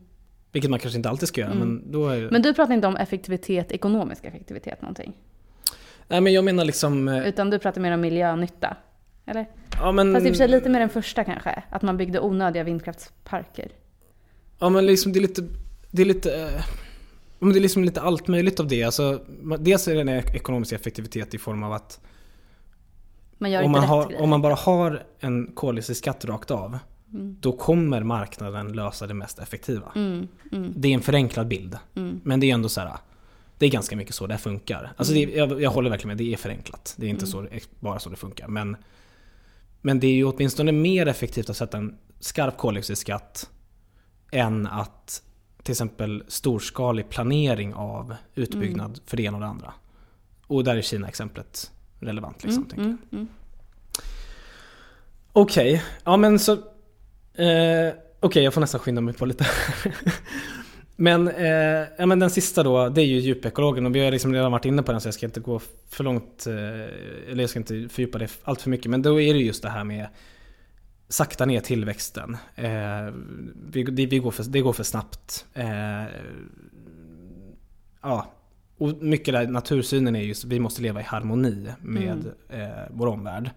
Vilket 0.53 0.71
man 0.71 0.81
kanske 0.81 0.97
inte 0.97 1.09
alltid 1.09 1.29
ska 1.29 1.41
göra, 1.41 1.55
men 1.55 1.93
då 1.93 2.09
är 2.09 2.31
Men 2.31 2.43
du 2.43 2.55
pratar 2.55 2.75
inte 2.75 2.87
om 2.87 2.97
effektivitet, 2.97 3.73
ekonomisk 3.73 4.25
effektivitet 4.25 4.83
någonting? 4.83 5.17
Nej 6.09 6.21
men 6.21 6.33
jag 6.33 6.45
menar 6.45 6.65
liksom... 6.65 7.09
eh, 7.09 7.29
Utan 7.29 7.51
du 7.51 7.59
pratar 7.59 7.81
mer 7.81 7.93
om 7.93 8.01
miljönytta? 8.01 8.77
Eller? 9.27 9.47
Ja 9.81 9.93
men... 9.93 10.15
Fast 10.15 10.27
i 10.27 10.29
och 10.29 10.33
för 10.33 10.39
sig 10.39 10.49
lite 10.49 10.69
mer 10.69 10.81
den 10.81 10.89
första 10.89 11.25
kanske. 11.25 11.63
Att 11.71 11.83
man 11.83 11.97
byggde 11.97 12.21
onödiga 12.21 12.65
vindkraftsparker. 12.65 13.69
Ja 14.59 14.69
men 14.69 14.87
liksom 14.87 15.13
det 15.13 15.19
är 15.19 15.21
lite... 15.21 15.43
Det 15.91 16.03
är 16.03 16.07
lite... 16.07 16.43
eh, 16.43 16.65
men 17.39 17.53
det 17.53 17.59
är 17.59 17.61
liksom 17.61 17.85
lite 17.85 18.01
allt 18.01 18.29
möjligt 18.29 18.61
av 18.61 18.69
det. 18.69 18.83
Alltså, 18.85 19.21
dels 19.59 19.89
är 19.89 19.95
det 19.95 20.01
en 20.01 20.09
ekonomisk 20.09 20.73
effektivitet 20.73 21.35
i 21.35 21.39
form 21.39 21.63
av 21.63 21.73
att 21.73 22.01
Man 23.39 23.65
om 23.65 23.71
man, 23.71 23.85
har, 23.85 24.21
om 24.21 24.29
man 24.31 24.43
bara 24.43 24.55
har 24.55 25.03
en 25.21 25.47
koldioxidskatt 25.55 26.25
rakt 26.25 26.51
av, 26.51 26.79
Mm. 27.15 27.37
då 27.41 27.53
kommer 27.53 28.03
marknaden 28.03 28.73
lösa 28.73 29.07
det 29.07 29.15
mest 29.15 29.39
effektiva. 29.39 29.93
Mm, 29.95 30.29
mm, 30.53 30.73
Det 30.77 30.89
är 30.89 30.93
en 30.95 31.01
förenklad 31.01 31.49
bild. 31.49 31.77
mm. 31.97 32.21
Men 32.25 32.41
det 32.41 32.51
är 32.51 32.55
ändå 32.55 32.69
så 32.69 32.81
här. 32.81 32.93
Det 33.59 33.67
är 33.67 33.71
ganska 33.71 33.97
mycket 33.97 34.15
så 34.15 34.27
det 34.27 34.39
funkar. 34.39 34.93
Alltså 34.97 35.15
det, 35.15 35.25
Mm. 35.25 35.37
jag, 35.39 35.63
jag 35.63 35.71
håller 35.71 35.91
verkligen 35.91 36.09
med, 36.09 36.17
det 36.17 36.33
är 36.33 36.37
förenklat. 36.37 36.95
Det 36.99 37.07
är 37.07 37.11
inte 37.11 37.27
så, 37.27 37.47
bara 37.81 37.99
så 37.99 38.11
det 38.11 38.17
funkar. 38.17 38.49
Men, 38.49 38.77
men 39.83 40.01
det 40.01 40.07
är 40.07 40.13
ju 40.15 40.25
åtminstone 40.25 40.73
mer 40.73 41.07
effektivt 41.09 41.51
att 41.51 41.57
sätta 41.57 41.79
en 41.79 41.99
skarp 42.21 42.57
koldioxidskatt 42.59 43.51
än 44.33 44.67
att 44.67 45.23
till 45.63 45.73
exempel 45.73 46.25
storskalig 46.29 47.09
planering 47.09 47.75
av 47.75 48.15
utbyggnad 48.35 49.01
för 49.07 49.17
det 49.17 49.23
ena 49.23 49.37
och 49.37 49.41
det 49.41 49.47
andra. 49.47 49.73
Och 50.47 50.65
där 50.65 50.77
är 50.77 50.83
Kina-exemplet 50.83 51.71
relevant. 52.01 52.45
Liksom, 52.45 52.67
jag. 52.71 52.79
Mm, 52.85 52.99
mm. 53.13 53.29
Okej, 55.33 55.83
ja 56.05 56.17
men 56.17 56.39
så... 56.39 56.53
Eh, 57.35 57.93
Okej, 58.21 58.45
jag 58.45 58.55
får 58.55 58.61
nästan 58.61 58.81
skynda 58.81 59.01
mig 59.01 59.15
på 59.15 59.27
lite. 59.27 59.47
men, 60.97 61.29
eh, 61.29 61.87
ja, 61.99 62.07
men 62.07 62.19
den 62.19 62.31
sista 62.31 62.63
då, 62.63 62.89
det 62.89 63.01
är 63.01 63.07
ju 63.07 63.19
djupekologen 63.19 63.87
och 63.87 63.97
vi 63.97 64.05
har 64.05 64.11
liksom 64.11 64.35
redan 64.35 64.53
varit 64.53 64.65
inne 64.65 64.83
på 64.83 64.93
den 64.93 65.01
så 65.01 65.07
jag 65.07 65.15
ska 65.15 65.27
inte 65.27 65.41
gå 65.41 65.61
för 65.89 66.05
långt, 66.05 66.47
eh, 66.47 66.53
eller 67.31 67.41
jag 67.41 67.51
ska 67.51 67.59
inte 67.59 67.89
fördjupa 67.89 68.19
det 68.19 68.31
allt 68.45 68.63
för 68.63 68.71
mycket. 68.71 68.91
Men 68.91 69.03
då 69.03 69.21
är 69.21 69.35
det 69.35 69.41
just 69.41 69.63
det 69.63 69.69
här 69.69 69.85
med 69.85 70.07
sakta 71.09 71.45
ner 71.45 71.61
tillväxten. 71.61 72.37
Eh, 72.55 73.13
vi, 73.71 73.83
det, 73.83 74.07
vi 74.07 74.19
går 74.19 74.31
för, 74.31 74.45
det 74.45 74.61
går 74.61 74.73
för 74.73 74.85
snabbt. 74.85 75.47
Eh, 75.55 76.05
ja, 78.03 78.33
och 78.79 79.03
mycket 79.03 79.35
där 79.35 79.47
natursynen 79.47 80.17
är 80.17 80.21
just 80.21 80.45
vi 80.45 80.61
måste 80.61 80.83
leva 80.83 81.01
i 81.01 81.05
harmoni 81.05 81.69
med 81.81 82.27
eh, 82.49 82.69
vår 82.91 83.07
omvärld. 83.07 83.51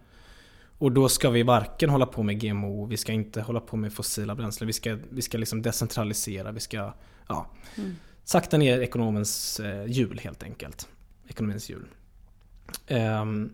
Och 0.78 0.92
då 0.92 1.10
ska 1.10 1.30
vi 1.30 1.44
varken 1.44 1.90
hålla 1.90 2.06
på 2.06 2.24
med 2.24 2.42
GMO, 2.42 2.86
vi 2.86 2.98
ska 2.98 3.12
inte 3.12 3.42
hålla 3.42 3.60
på 3.60 3.78
med 3.78 3.94
fossila 3.94 4.36
bränslen, 4.36 4.68
vi 4.68 4.74
ska, 4.74 4.98
vi 5.10 5.22
ska 5.22 5.38
liksom 5.38 5.62
decentralisera, 5.62 6.52
vi 6.52 6.60
ska 6.60 6.94
ja, 7.30 7.46
sakta 8.24 8.58
ner 8.58 8.80
ekonomens 8.80 9.60
eh, 9.60 9.86
hjul 9.86 10.20
helt 10.24 10.44
enkelt. 10.44 10.88
Ekonomins 11.28 11.70
hjul. 11.70 11.86
Ehm, 12.88 13.54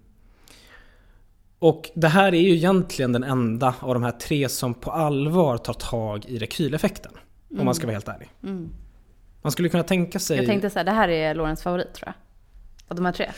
och 1.59 1.89
det 1.95 2.07
här 2.07 2.33
är 2.33 2.39
ju 2.41 2.55
egentligen 2.55 3.11
den 3.11 3.23
enda 3.23 3.75
av 3.79 3.93
de 3.93 4.03
här 4.03 4.11
tre 4.11 4.49
som 4.49 4.73
på 4.73 4.91
allvar 4.91 5.57
tar 5.57 5.73
tag 5.73 6.25
i 6.25 6.37
rekyleffekten. 6.39 7.11
Om 7.59 7.65
man 7.65 7.75
ska 7.75 7.87
vara 7.87 7.93
helt 7.95 8.07
ärlig. 8.07 8.29
Mm. 8.43 8.69
Man 9.41 9.51
skulle 9.51 9.69
kunna 9.69 9.83
tänka 9.83 10.19
sig... 10.19 10.37
Jag 10.37 10.45
tänkte 10.45 10.69
så 10.69 10.79
här, 10.79 10.83
det 10.83 10.91
här 10.91 11.09
är 11.09 11.35
Lorentz 11.35 11.61
favorit 11.63 11.93
tror 11.93 12.07
jag. 12.07 12.15
Av 12.87 12.95
de 12.95 13.05
här 13.05 13.13
tre. 13.13 13.31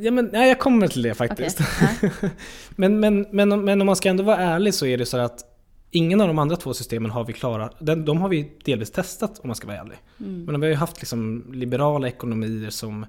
Ja, 0.00 0.10
men, 0.10 0.30
nej, 0.32 0.48
jag 0.48 0.58
kommer 0.58 0.88
till 0.88 1.02
det 1.02 1.14
faktiskt. 1.14 1.60
Okej, 1.60 2.10
men, 2.70 3.00
men, 3.00 3.26
men, 3.30 3.52
om- 3.52 3.64
men 3.64 3.80
om 3.80 3.86
man 3.86 3.96
ska 3.96 4.08
ändå 4.08 4.22
vara 4.24 4.36
ärlig 4.38 4.74
så 4.74 4.86
är 4.86 4.98
det 4.98 5.06
så 5.06 5.18
att 5.18 5.44
ingen 5.92 6.20
av 6.20 6.28
de 6.28 6.38
andra 6.38 6.56
två 6.56 6.74
systemen 6.74 7.10
har 7.10 7.24
vi 7.24 7.32
klarat. 7.32 7.76
De 7.80 8.18
har 8.18 8.28
vi 8.28 8.52
delvis 8.64 8.90
testat 8.90 9.38
om 9.38 9.48
man 9.48 9.56
ska 9.56 9.66
vara 9.66 9.78
ärlig. 9.78 9.98
Men 10.46 10.60
vi 10.60 10.66
har 10.66 10.70
ju 10.70 10.76
haft 10.76 11.00
liksom 11.00 11.44
liberala 11.52 12.08
ekonomier 12.08 12.70
som 12.70 13.06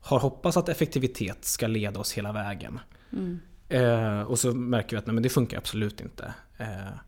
har 0.00 0.18
hoppats 0.18 0.56
att 0.56 0.68
effektivitet 0.68 1.44
ska 1.44 1.66
leda 1.66 2.00
oss 2.00 2.12
hela 2.12 2.32
vägen. 2.32 2.80
Eh, 3.68 4.20
och 4.22 4.38
så 4.38 4.54
märker 4.54 4.90
vi 4.90 4.98
att 4.98 5.06
nej, 5.06 5.14
men 5.14 5.22
det 5.22 5.28
funkar 5.28 5.58
absolut 5.58 6.00
inte. 6.00 6.34
Eh, 6.56 6.98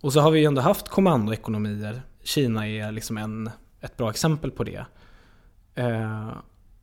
och 0.00 0.12
så 0.12 0.20
har 0.20 0.30
vi 0.30 0.40
ju 0.40 0.44
ändå 0.44 0.60
haft 0.60 0.88
kommandoekonomier. 0.88 2.02
Kina 2.22 2.68
är 2.68 2.92
liksom 2.92 3.16
en, 3.16 3.50
ett 3.80 3.96
bra 3.96 4.10
exempel 4.10 4.50
på 4.50 4.64
det. 4.64 4.84
Eh, 5.74 6.30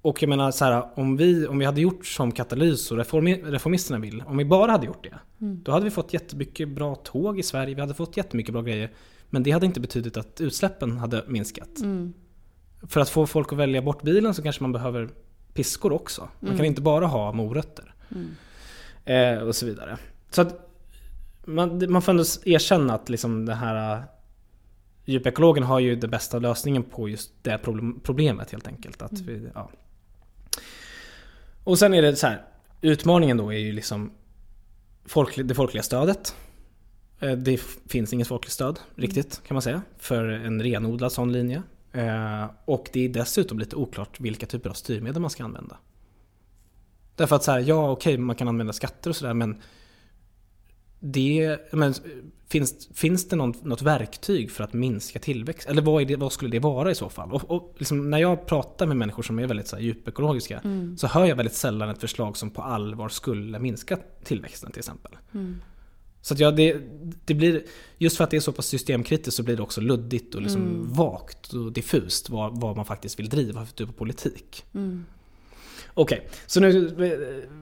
och 0.01 0.23
jag 0.23 0.29
menar 0.29 0.51
så 0.51 0.65
här, 0.65 0.85
om 0.95 1.17
vi, 1.17 1.47
om 1.47 1.59
vi 1.59 1.65
hade 1.65 1.81
gjort 1.81 2.05
som 2.05 2.31
Katalys 2.31 2.91
och 2.91 2.97
reformi, 2.97 3.41
reformisterna 3.45 3.99
vill, 3.99 4.23
om 4.27 4.37
vi 4.37 4.45
bara 4.45 4.71
hade 4.71 4.85
gjort 4.85 5.03
det. 5.03 5.19
Då 5.63 5.71
hade 5.71 5.85
vi 5.85 5.91
fått 5.91 6.13
jättemycket 6.13 6.69
bra 6.69 6.95
tåg 6.95 7.39
i 7.39 7.43
Sverige, 7.43 7.75
vi 7.75 7.81
hade 7.81 7.93
fått 7.93 8.17
jättemycket 8.17 8.53
bra 8.53 8.61
grejer. 8.61 8.91
Men 9.29 9.43
det 9.43 9.51
hade 9.51 9.65
inte 9.65 9.79
betydit 9.79 10.17
att 10.17 10.41
utsläppen 10.41 10.97
hade 10.97 11.23
minskat. 11.27 11.69
För 12.87 13.01
att 13.01 13.09
få 13.09 13.27
folk 13.27 13.53
att 13.53 13.59
välja 13.59 13.81
bort 13.81 14.01
bilen 14.01 14.33
så 14.33 14.43
kanske 14.43 14.63
man 14.63 14.71
behöver 14.71 15.09
piskor 15.53 15.91
också. 15.93 16.29
Man 16.39 16.57
kan 16.57 16.65
inte 16.65 16.81
bara 16.81 17.05
ha 17.05 17.31
morötter. 17.31 17.93
Eh, 19.05 19.37
och 19.37 19.55
så 19.55 19.65
vidare. 19.65 19.97
Så 20.29 20.41
att 20.41 20.69
man, 21.45 21.91
man 21.91 22.01
får 22.01 22.11
ändå 22.11 22.23
erkänna 22.45 22.93
att 22.93 23.09
liksom 23.09 23.45
det 23.45 23.55
här 23.55 23.93
äh, 23.97 24.03
djupekologen 25.05 25.63
har 25.63 25.79
ju 25.79 25.95
den 25.95 26.09
bästa 26.09 26.39
lösningen 26.39 26.83
på 26.83 27.09
just 27.09 27.43
det 27.43 27.57
problem, 27.57 27.99
problemet 28.03 28.51
helt 28.51 28.67
enkelt. 28.67 29.01
Att 29.01 29.19
vi, 29.19 29.49
ja. 29.53 29.69
Och 31.63 31.79
sen 31.79 31.93
är 31.93 32.01
det 32.01 32.15
så 32.15 32.27
här, 32.27 32.41
utmaningen 32.81 33.37
då 33.37 33.53
är 33.53 33.57
ju 33.57 33.71
liksom 33.71 34.11
folklig, 35.05 35.45
det 35.45 35.55
folkliga 35.55 35.83
stödet. 35.83 36.35
Eh, 37.19 37.31
Det 37.31 37.57
finns 37.87 38.13
inget 38.13 38.27
folkligt 38.27 38.53
stöd 38.53 38.79
riktigt 38.95 39.41
kan 39.47 39.55
man 39.55 39.61
säga 39.61 39.81
för 39.97 40.25
en 40.27 40.63
renodlad 40.63 41.11
sån 41.11 41.31
linje. 41.31 41.63
Eh, 41.91 42.45
Och 42.65 42.89
det 42.93 43.05
är 43.05 43.09
dessutom 43.09 43.59
lite 43.59 43.75
oklart 43.75 44.19
vilka 44.19 44.45
typer 44.45 44.69
av 44.69 44.73
styrmedel 44.73 45.21
man 45.21 45.29
ska 45.29 45.43
använda. 45.43 45.77
Därför 47.15 47.35
att 47.35 47.43
så 47.43 47.51
här, 47.51 47.59
ja 47.59 47.91
okej 47.91 48.17
man 48.17 48.35
kan 48.35 48.47
använda 48.47 48.73
skatter 48.73 49.09
och 49.09 49.15
sådär 49.15 49.33
men 49.33 49.61
det, 50.99 51.57
men 51.73 51.93
finns, 52.49 52.89
finns 52.93 53.27
det 53.27 53.35
någon, 53.35 53.53
något 53.63 53.81
verktyg 53.81 54.51
för 54.51 54.63
att 54.63 54.73
minska 54.73 55.19
tillväxt? 55.19 55.69
Eller 55.69 55.81
vad, 55.81 56.07
det, 56.07 56.15
vad 56.15 56.31
skulle 56.31 56.51
det 56.51 56.59
vara 56.59 56.91
i 56.91 56.95
så 56.95 57.09
fall? 57.09 57.31
Och, 57.31 57.51
och 57.51 57.75
liksom, 57.77 58.09
när 58.09 58.17
jag 58.17 58.45
pratar 58.45 58.85
med 58.85 58.97
människor 58.97 59.23
som 59.23 59.39
är 59.39 59.47
väldigt 59.47 59.67
så 59.67 59.75
här, 59.75 59.83
djupekologiska 59.83 60.61
så 60.97 61.07
hör 61.07 61.25
jag 61.25 61.35
väldigt 61.35 61.55
sällan 61.55 61.89
ett 61.89 62.01
förslag 62.01 62.37
som 62.37 62.49
på 62.49 62.61
allvar 62.61 63.09
skulle 63.09 63.59
minska 63.59 63.97
tillväxten 64.23 64.71
till 64.71 64.79
exempel. 64.79 65.11
Så 66.21 66.33
att 66.33 66.39
ja, 66.39 66.51
det, 66.51 66.77
det 67.25 67.33
blir, 67.33 67.63
just 67.97 68.17
för 68.17 68.23
att 68.23 68.31
det 68.31 68.37
är 68.37 68.41
så 68.41 68.51
pass 68.51 68.65
systemkritiskt 68.65 69.37
så 69.37 69.43
blir 69.43 69.55
det 69.55 69.63
också 69.63 69.81
luddigt 69.81 70.35
och 70.35 70.41
liksom 70.41 70.93
vagt 70.93 71.53
och 71.53 71.71
diffust 71.71 72.29
vad, 72.29 72.61
vad 72.61 72.75
man 72.75 72.85
faktiskt 72.85 73.19
vill 73.19 73.29
driva 73.29 73.65
för 73.65 73.73
typ 73.73 73.89
av 73.89 73.93
politik. 73.93 74.65
Okej, 76.01 76.27
så 76.45 76.59
nu, 76.59 76.95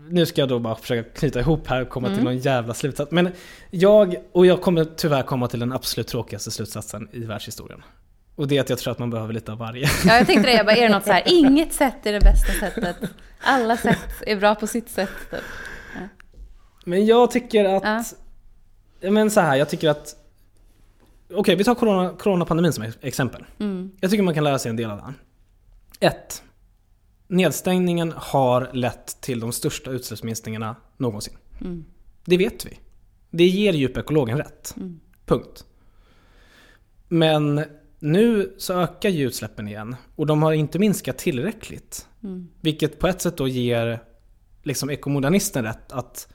nu 0.09 0.25
ska 0.25 0.41
jag 0.41 0.49
då 0.49 0.59
bara 0.59 0.75
försöka 0.75 1.09
knyta 1.09 1.39
ihop 1.39 1.67
här 1.67 1.81
och 1.81 1.89
komma 1.89 2.07
till 2.15 2.23
någon 2.23 2.37
jävla 2.37 2.73
slutsats. 2.73 3.11
Men 3.11 3.31
jag, 3.71 4.15
och 4.31 4.45
jag 4.45 4.61
kommer 4.61 4.85
tyvärr 4.85 5.23
komma 5.23 5.47
till 5.47 5.59
den 5.59 5.73
absolut 5.73 6.07
tråkigaste 6.07 6.51
slutsatsen 6.51 7.09
i 7.11 7.19
världshistorien. 7.19 7.83
Och 8.35 8.47
det 8.47 8.57
är 8.57 8.61
att 8.61 8.69
jag 8.69 8.79
tror 8.79 8.91
att 8.91 8.99
man 8.99 9.09
behöver 9.09 9.33
lite 9.33 9.51
av 9.51 9.57
varje. 9.57 9.89
Ja, 10.05 10.17
jag 10.17 10.27
tänkte 10.27 10.49
det. 10.49 10.53
Jag 10.53 10.65
bara, 10.65 10.75
är 10.75 10.81
det 10.81 10.95
något 10.95 11.03
så 11.05 11.11
här, 11.11 11.23
inget 11.33 11.73
sätt 11.73 12.05
är 12.05 12.13
det 12.13 12.19
bästa 12.19 12.51
sättet. 12.59 12.95
Alla 13.41 13.77
sätt 13.77 14.21
är 14.21 14.35
bra 14.35 14.55
på 14.55 14.67
sitt 14.67 14.89
sätt. 14.89 15.09
Typ. 15.31 15.39
Men 16.85 17.05
jag 17.05 17.31
tycker 17.31 17.65
att... 17.65 17.83
Ja. 17.83 18.03
Ja. 18.99 19.11
Men 19.11 19.31
så 19.31 19.41
här, 19.41 19.55
jag 19.55 19.69
tycker 19.69 19.89
att... 19.89 20.15
Okej, 21.33 21.55
vi 21.55 21.63
tar 21.63 21.75
corona, 21.75 22.09
coronapandemin 22.09 22.73
som 22.73 22.83
ex- 22.83 22.97
exempel. 23.01 23.45
Mm. 23.59 23.91
Jag 23.99 24.11
tycker 24.11 24.23
man 24.23 24.33
kan 24.33 24.43
lära 24.43 24.59
sig 24.59 24.69
en 24.69 24.75
del 24.75 24.91
av 24.91 24.97
den. 24.97 25.13
1. 25.99 26.43
Nedstängningen 27.27 28.13
har 28.15 28.69
lett 28.73 29.21
till 29.21 29.39
de 29.39 29.51
största 29.51 29.91
utsläppsminskningarna 29.91 30.75
någonsin. 30.97 31.37
Mm. 31.61 31.85
Det 32.25 32.37
vet 32.37 32.65
vi. 32.65 32.79
Det 33.29 33.47
ger 33.47 33.73
djupekologen 33.73 34.37
rätt. 34.37 34.75
Punkt. 35.25 35.65
Men 37.07 37.63
nu 37.99 38.55
så 38.57 38.73
ökar 38.73 39.09
ju 39.09 39.27
utsläppen 39.27 39.67
igen 39.67 39.95
och 40.15 40.25
de 40.25 40.43
har 40.43 40.53
inte 40.53 40.79
minskat 40.79 41.17
tillräckligt. 41.17 42.07
Vilket 42.61 42.99
på 42.99 43.07
ett 43.07 43.21
sätt 43.21 43.37
då 43.37 43.47
ger 43.47 43.99
liksom 44.63 44.89
ekomodernisten 44.89 45.63
rätt 45.63 45.91
att 45.91 46.33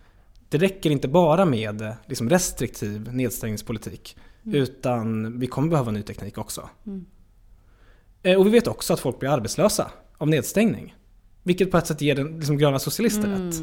det 0.48 0.58
räcker 0.58 0.90
inte 0.90 1.08
bara 1.08 1.44
med 1.44 1.96
liksom 2.06 2.30
restriktiv 2.30 3.12
nedstängningspolitik 3.12 4.16
utan 4.44 5.38
vi 5.40 5.46
kommer 5.46 5.68
behöva 5.68 5.90
ny 5.90 6.02
teknik 6.02 6.38
också. 6.38 6.68
Eh, 8.22 8.38
Och 8.38 8.46
vi 8.46 8.50
vet 8.50 8.66
också 8.66 8.92
att 8.92 9.00
folk 9.00 9.18
blir 9.18 9.30
arbetslösa 9.30 9.90
av 10.22 10.28
nedstängning. 10.28 10.94
Vilket 11.42 11.70
på 11.70 11.78
ett 11.78 11.86
sätt 11.86 12.00
ger 12.00 12.14
den 12.14 12.36
liksom 12.38 12.58
gröna 12.58 12.78
socialister 12.78 13.28
rätt. 13.28 13.62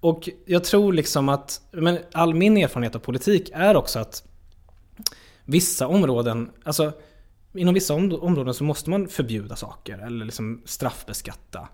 Och 0.00 0.28
jag 0.46 0.64
tror 0.64 0.92
liksom 0.92 1.28
att, 1.28 1.60
men 1.70 1.98
all 2.12 2.34
min 2.34 2.56
erfarenhet 2.56 2.94
av 2.94 2.98
politik 2.98 3.50
är 3.54 3.76
också 3.76 3.98
att 3.98 4.28
vissa 5.44 5.86
områden, 5.86 6.50
alltså 6.64 6.92
inom 7.54 7.74
vissa 7.74 7.94
om- 7.94 8.18
områden 8.20 8.54
så 8.54 8.64
måste 8.64 8.90
man 8.90 9.08
förbjuda 9.08 9.56
saker 9.56 9.98
eller 9.98 10.24
liksom 10.24 10.62
straffbeskatta. 10.64 11.68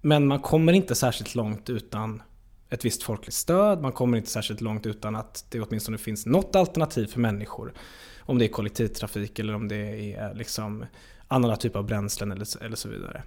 Men 0.00 0.26
man 0.26 0.40
kommer 0.40 0.72
inte 0.72 0.94
särskilt 0.94 1.34
långt 1.34 1.70
utan 1.70 2.22
ett 2.70 2.84
visst 2.84 3.02
folkligt 3.02 3.34
stöd, 3.34 3.80
man 3.80 3.92
kommer 3.92 4.18
inte 4.18 4.30
särskilt 4.30 4.60
långt 4.60 4.86
utan 4.86 5.16
att 5.16 5.46
det 5.50 5.60
åtminstone 5.60 5.98
finns 5.98 6.26
något 6.26 6.56
alternativ 6.56 7.06
för 7.06 7.20
människor. 7.20 7.72
Om 8.20 8.38
det 8.38 8.44
är 8.44 8.48
kollektivtrafik 8.48 9.38
eller 9.38 9.54
om 9.54 9.68
det 9.68 10.14
är 10.14 10.34
liksom 10.34 10.84
andra 11.30 11.56
typer 11.56 11.78
av 11.78 11.84
bränslen 11.86 12.32
eller, 12.32 12.44
så- 12.44 12.58
eller 12.58 12.76
så 12.76 12.88
vidare. 12.88 13.22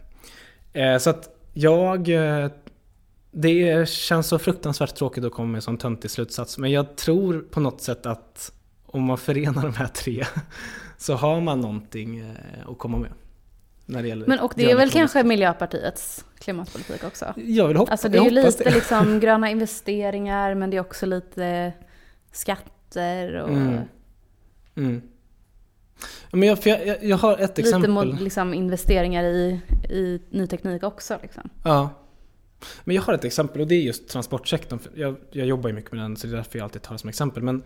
Eh, 0.73 0.97
så 0.97 1.09
att 1.09 1.29
jag... 1.53 2.09
eh, 2.09 2.49
Det 3.35 3.89
känns 3.89 4.27
så 4.27 4.39
fruktansvärt 4.39 4.95
tråkigt 4.95 5.23
att 5.23 5.31
komma 5.33 5.47
med 5.47 5.55
en 5.57 5.61
sån 5.61 5.77
töntig 5.77 6.11
slutsats. 6.11 6.57
Men 6.57 6.71
jag 6.71 6.95
tror 6.95 7.39
på 7.51 7.59
något 7.59 7.81
sätt 7.81 8.05
att 8.05 8.51
om 8.85 9.03
man 9.03 9.17
förenar 9.17 9.61
de 9.61 9.73
här 9.73 9.87
tre 9.87 10.23
så 10.97 11.13
har 11.13 11.41
man 11.41 11.61
någonting 11.61 12.19
eh, 12.19 12.69
att 12.69 12.77
komma 12.77 12.97
med. 12.97 13.11
När 13.85 14.01
det 14.01 14.07
gäller 14.07 14.27
Men 14.27 14.39
och 14.39 14.53
det 14.55 14.71
är 14.71 14.75
väl 14.75 14.89
kanske 14.91 15.23
Miljöpartiets 15.23 16.25
klimatpolitik 16.39 17.03
också? 17.03 17.33
Jag 17.35 17.67
vill 17.67 17.77
hoppa, 17.77 17.91
Alltså 17.91 18.09
det 18.09 18.17
är 18.17 18.23
ju 18.29 18.37
hoppas 18.39 18.57
lite 18.59 18.69
det. 18.69 18.75
liksom 18.75 19.19
gröna 19.19 19.49
investeringar 19.49 20.55
men 20.55 20.69
det 20.69 20.77
är 20.77 20.81
också 20.81 21.05
lite 21.05 21.73
skatter 22.31 23.33
och 23.35 23.49
Mm. 23.49 23.79
Mm. 24.75 25.01
Men 26.31 26.49
jag, 26.49 26.57
jag, 26.63 27.03
jag, 27.03 27.17
har 27.17 27.33
ett 27.33 27.57
lite 27.57 27.61
exempel. 27.61 27.91
mod, 27.91 28.21
liksom 28.21 28.53
investeringar 28.53 29.23
i, 29.23 29.59
i 29.89 30.21
ny 30.29 30.47
teknik 30.47 30.83
också. 30.83 31.19
Liksom. 31.21 31.49
Ja. 31.63 31.89
Men 32.83 32.95
jag 32.95 33.03
har 33.03 33.13
ett 33.13 33.25
exempel 33.25 33.61
och 33.61 33.67
det 33.67 33.75
är 33.75 33.81
just 33.81 34.09
transportsektorn. 34.09 34.79
Jag, 34.95 35.15
jag 35.31 35.47
jobbar 35.47 35.69
ju 35.69 35.75
mycket 35.75 35.91
med 35.91 36.01
den 36.01 36.17
så 36.17 36.27
det 36.27 36.33
är 36.33 36.35
därför 36.35 36.59
jag 36.59 36.63
alltid 36.63 36.81
tar 36.81 36.93
det 36.95 36.99
som 36.99 37.09
exempel. 37.09 37.43
Men 37.43 37.63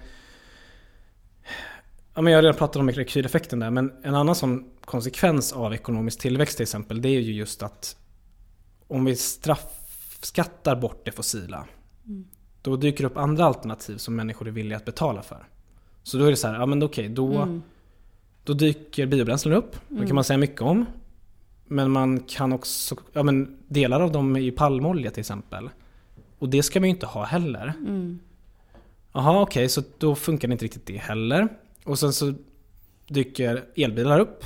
ja, 2.14 2.22
men 2.22 2.34
jag 2.34 2.38
har 2.38 2.44
redan 2.44 2.58
pratat 2.58 2.76
om 2.76 2.92
rekyleffekten 2.92 3.60
där, 3.60 3.70
men 3.70 3.92
en 4.04 4.16
annan 4.16 4.36
sån 4.36 4.70
konsekvens 4.86 5.54
av 5.54 5.74
ekonomisk 5.74 6.20
tillväxt 6.20 6.58
till 6.58 6.64
exempel, 6.64 7.02
det 7.02 7.10
är 7.10 7.20
ju 7.20 7.34
just 7.34 7.64
att 7.64 7.98
om 8.88 9.06
vi 9.06 9.16
straffskattar 9.16 10.76
bort 10.76 11.06
det 11.06 11.12
fossila, 11.12 11.66
då 12.62 12.76
dyker 12.76 13.04
det 13.04 13.10
upp 13.10 13.18
andra 13.18 13.46
alternativ 13.46 13.98
som 13.98 14.16
människor 14.16 14.48
är 14.48 14.52
villiga 14.52 14.78
att 14.78 14.86
betala 14.86 15.22
för. 15.22 15.48
Så 16.04 16.18
då 16.18 16.26
är 16.26 16.30
det 16.30 16.38
så 16.38 16.48
här, 16.48 16.56
ja 16.56 16.66
men 16.66 16.84
okej, 16.84 17.10
då, 17.10 17.42
Mm. 17.42 17.62
Då 18.48 18.54
dyker 18.54 19.06
biobränslen 19.06 19.54
upp. 19.54 19.76
Det 19.88 20.06
kan 20.06 20.16
man 20.16 20.24
säga 20.24 20.38
mycket 20.38 20.62
om. 20.62 20.86
Men 21.66 21.92
man 21.92 22.20
kan 22.20 22.54
också, 22.54 22.96
ja 23.14 23.24
men 23.24 23.58
delar 23.68 24.02
av 24.02 24.12
dem 24.12 24.36
är 24.36 24.40
ju 24.40 24.52
palmolja 24.52 25.12
till 25.12 25.20
exempel. 25.20 25.70
Och 26.40 26.50
det 26.50 26.64
ska 26.64 26.80
man 26.80 26.90
ju 26.90 26.96
inte 26.96 27.06
ha 27.06 27.24
heller. 27.24 27.74
Mm. 27.80 28.20
Jaha 29.14 29.42
okej, 29.42 29.70
så 29.70 29.84
då 29.98 30.16
funkar 30.16 30.48
det 30.48 30.52
inte 30.52 30.66
riktigt 30.66 30.86
det 30.86 30.98
heller. 30.98 31.48
Och 31.84 32.00
sen 32.00 32.14
så 32.14 32.34
dyker 33.08 33.66
elbilar 33.76 34.20
upp. 34.20 34.46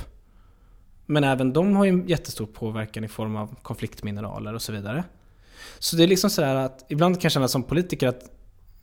Men 1.06 1.24
även 1.24 1.52
de 1.52 1.76
har 1.76 1.84
ju 1.84 1.90
en 1.90 2.08
jättestor 2.08 2.46
påverkan 2.46 3.04
i 3.04 3.08
form 3.08 3.36
av 3.36 3.54
konfliktmineraler 3.62 4.54
och 4.54 4.62
så 4.62 4.72
vidare. 4.72 5.04
Så 5.78 5.96
det 5.96 6.02
är 6.02 6.06
liksom 6.06 6.30
sådär 6.30 6.54
att 6.54 6.86
ibland 6.88 7.14
kan 7.14 7.22
jag 7.22 7.32
känna 7.32 7.48
som 7.48 7.62
politiker 7.62 8.08
att 8.08 8.30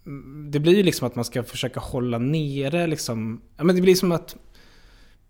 mm, 0.05 0.51
det 0.51 0.59
blir 0.59 0.75
ju 0.75 0.83
liksom 0.83 1.07
att 1.07 1.15
man 1.15 1.25
ska 1.25 1.43
försöka 1.43 1.79
hålla 1.79 2.17
nere 2.17 2.87
liksom, 2.87 3.41
ja 3.57 3.63
men 3.63 3.75
det 3.75 3.81
blir 3.81 3.95
som 3.95 4.11
att 4.11 4.35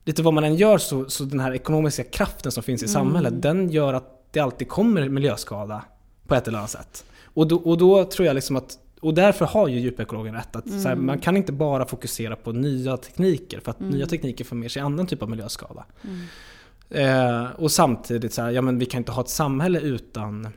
lite 0.10 0.24
vad 0.24 0.34
man 0.34 0.44
än 0.44 0.56
gör 0.56 0.78
så, 0.78 1.10
så 1.10 1.24
den 1.24 1.40
här 1.40 1.54
ekonomiska 1.54 2.04
kraften 2.04 2.52
som 2.52 2.64
finns 2.64 2.84
i 2.84 2.88
samhället, 2.88 3.42
den 3.42 3.70
gör 3.70 3.94
att 3.94 4.28
det 4.32 4.40
alltid 4.40 4.70
kommer 4.70 5.10
miljöskada 5.10 5.84
på 6.28 6.36
ett 6.36 6.48
eller 6.48 6.58
annat 6.58 6.70
sätt. 6.70 7.06
Och 7.24 7.48
då, 7.48 7.56
och 7.56 7.78
då 7.78 8.04
tror 8.04 8.26
jag 8.26 8.34
liksom 8.34 8.56
att, 8.56 8.78
och 9.02 9.14
därför 9.14 9.46
har 9.46 9.68
ju 9.68 9.80
djupekologen 9.80 10.34
rätt, 10.34 10.56
att 10.56 10.70
så 10.70 10.88
här, 10.88 10.96
man 10.96 11.20
kan 11.20 11.38
inte 11.38 11.52
bara 11.52 11.86
fokusera 11.86 12.36
på 12.36 12.52
nya 12.52 12.98
tekniker, 12.98 13.60
för 13.60 13.72
att 13.72 13.80
nya 13.80 14.06
tekniker 14.06 14.46
får 14.46 14.56
med 14.56 14.72
sig 14.72 14.82
annan 14.82 15.08
typ 15.08 15.24
av 15.24 15.30
miljöskada. 15.30 15.86
Eh, 16.90 17.46
och 17.56 17.72
samtidigt 17.72 18.34
så 18.34 18.42
här, 18.42 18.52
ja 18.52 18.62
men 18.62 18.80
vi 18.80 18.86
kan 18.86 18.98
inte 18.98 19.12
ha 19.12 19.22
ett 19.22 19.30
samhälle 19.30 19.80
utan 19.80 20.48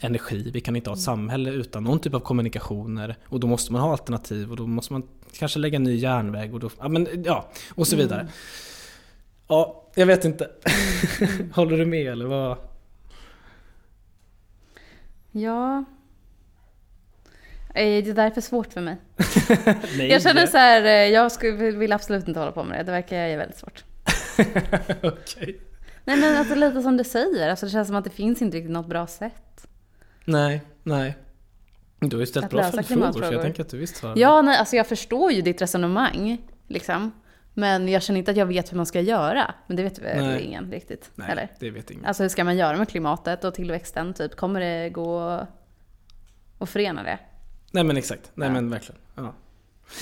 energi, 0.00 0.50
vi 0.54 0.60
kan 0.60 0.76
inte 0.76 0.90
ha 0.90 0.94
ett 0.94 1.02
samhälle 1.02 1.50
utan 1.50 1.84
någon 1.84 1.98
typ 1.98 2.14
av 2.14 2.20
kommunikationer 2.20 3.16
och 3.24 3.40
då 3.40 3.46
måste 3.46 3.72
man 3.72 3.80
ha 3.80 3.92
alternativ 3.92 4.50
och 4.50 4.56
då 4.56 4.66
måste 4.66 4.92
man 4.92 5.02
kanske 5.38 5.58
lägga 5.58 5.76
en 5.76 5.82
ny 5.82 5.96
järnväg 5.96 6.54
och 6.54 6.60
då, 6.60 6.70
ja 6.78 6.88
men 6.88 7.08
ja, 7.24 7.50
och 7.74 7.86
så 7.86 7.96
vidare. 7.96 8.28
Ja, 9.48 9.90
jag 9.94 10.06
vet 10.06 10.24
inte. 10.24 10.50
Håller 11.54 11.78
du 11.78 11.86
med 11.86 12.06
eller 12.12 12.24
vad? 12.26 12.58
Ja. 15.32 15.84
Eh, 17.74 18.04
Det 18.04 18.08
är 18.10 18.14
därför 18.14 18.40
svårt 18.40 18.72
för 18.72 18.80
mig. 18.80 18.96
Nej. 19.96 20.08
Jag 20.08 20.22
känner 20.22 20.46
så 20.46 20.56
här, 20.56 20.84
eh, 20.84 20.90
jag 20.90 21.32
skulle, 21.32 21.70
vill 21.70 21.92
absolut 21.92 22.28
inte 22.28 22.40
hålla 22.40 22.52
på 22.52 22.64
med 22.64 22.78
det. 22.78 22.82
Det 22.84 22.92
verkar 22.92 23.26
ju 23.26 23.36
väldigt 23.36 23.58
svårt. 23.58 23.84
Okej. 25.02 25.60
Nej 26.04 26.16
men 26.16 26.36
alltså 26.38 26.54
lite 26.54 26.82
som 26.82 26.96
du 26.96 27.04
säger, 27.04 27.48
alltså 27.50 27.66
det 27.66 27.72
känns 27.72 27.88
som 27.88 27.96
att 27.96 28.04
det 28.04 28.10
finns 28.10 28.42
inte 28.42 28.56
riktigt 28.56 28.70
något 28.72 28.86
bra 28.88 29.06
sätt. 29.06 29.66
Nej, 30.24 30.60
nej. 30.82 31.16
Du 32.00 32.16
har 32.16 32.20
ju 32.20 32.26
ställt 32.26 32.44
Att 32.44 32.50
bra 32.50 32.62
följdfrågor 32.70 33.12
så 33.12 33.32
jag 33.34 33.42
tänker 33.42 33.62
att 33.62 33.68
du 33.68 33.78
visst 33.78 33.96
svarar. 33.96 34.16
Ja, 34.18 34.42
nej, 34.42 34.56
alltså 34.56 34.76
jag 34.76 34.86
förstår 34.86 35.32
ju 35.32 35.42
ditt 35.42 35.62
resonemang, 35.62 36.38
liksom. 36.68 37.12
Men 37.54 37.88
jag 37.88 38.02
känner 38.02 38.18
inte 38.18 38.30
att 38.30 38.36
jag 38.36 38.46
vet 38.46 38.72
hur 38.72 38.76
man 38.76 38.86
ska 38.86 39.00
göra. 39.00 39.54
Men 39.66 39.76
det 39.76 39.82
vet 39.82 39.98
väl 39.98 40.24
Nej. 40.26 40.42
ingen 40.42 40.70
riktigt? 40.70 41.10
Nej, 41.14 41.28
Eller? 41.30 41.48
det 41.58 41.70
vet 41.70 41.90
ingen. 41.90 42.04
Alltså 42.04 42.22
hur 42.22 42.28
ska 42.30 42.44
man 42.44 42.56
göra 42.56 42.76
med 42.76 42.88
klimatet 42.88 43.44
och 43.44 43.54
tillväxten? 43.54 44.14
Typ, 44.14 44.36
kommer 44.36 44.60
det 44.60 44.90
gå 44.90 45.18
att 46.58 46.68
förena 46.68 47.02
det? 47.02 47.18
Nej 47.70 47.84
men 47.84 47.96
exakt, 47.96 48.30
nej 48.34 48.48
Ja. 48.48 48.52
men 48.52 48.70
verkligen. 48.70 49.00
Ja. 49.14 49.32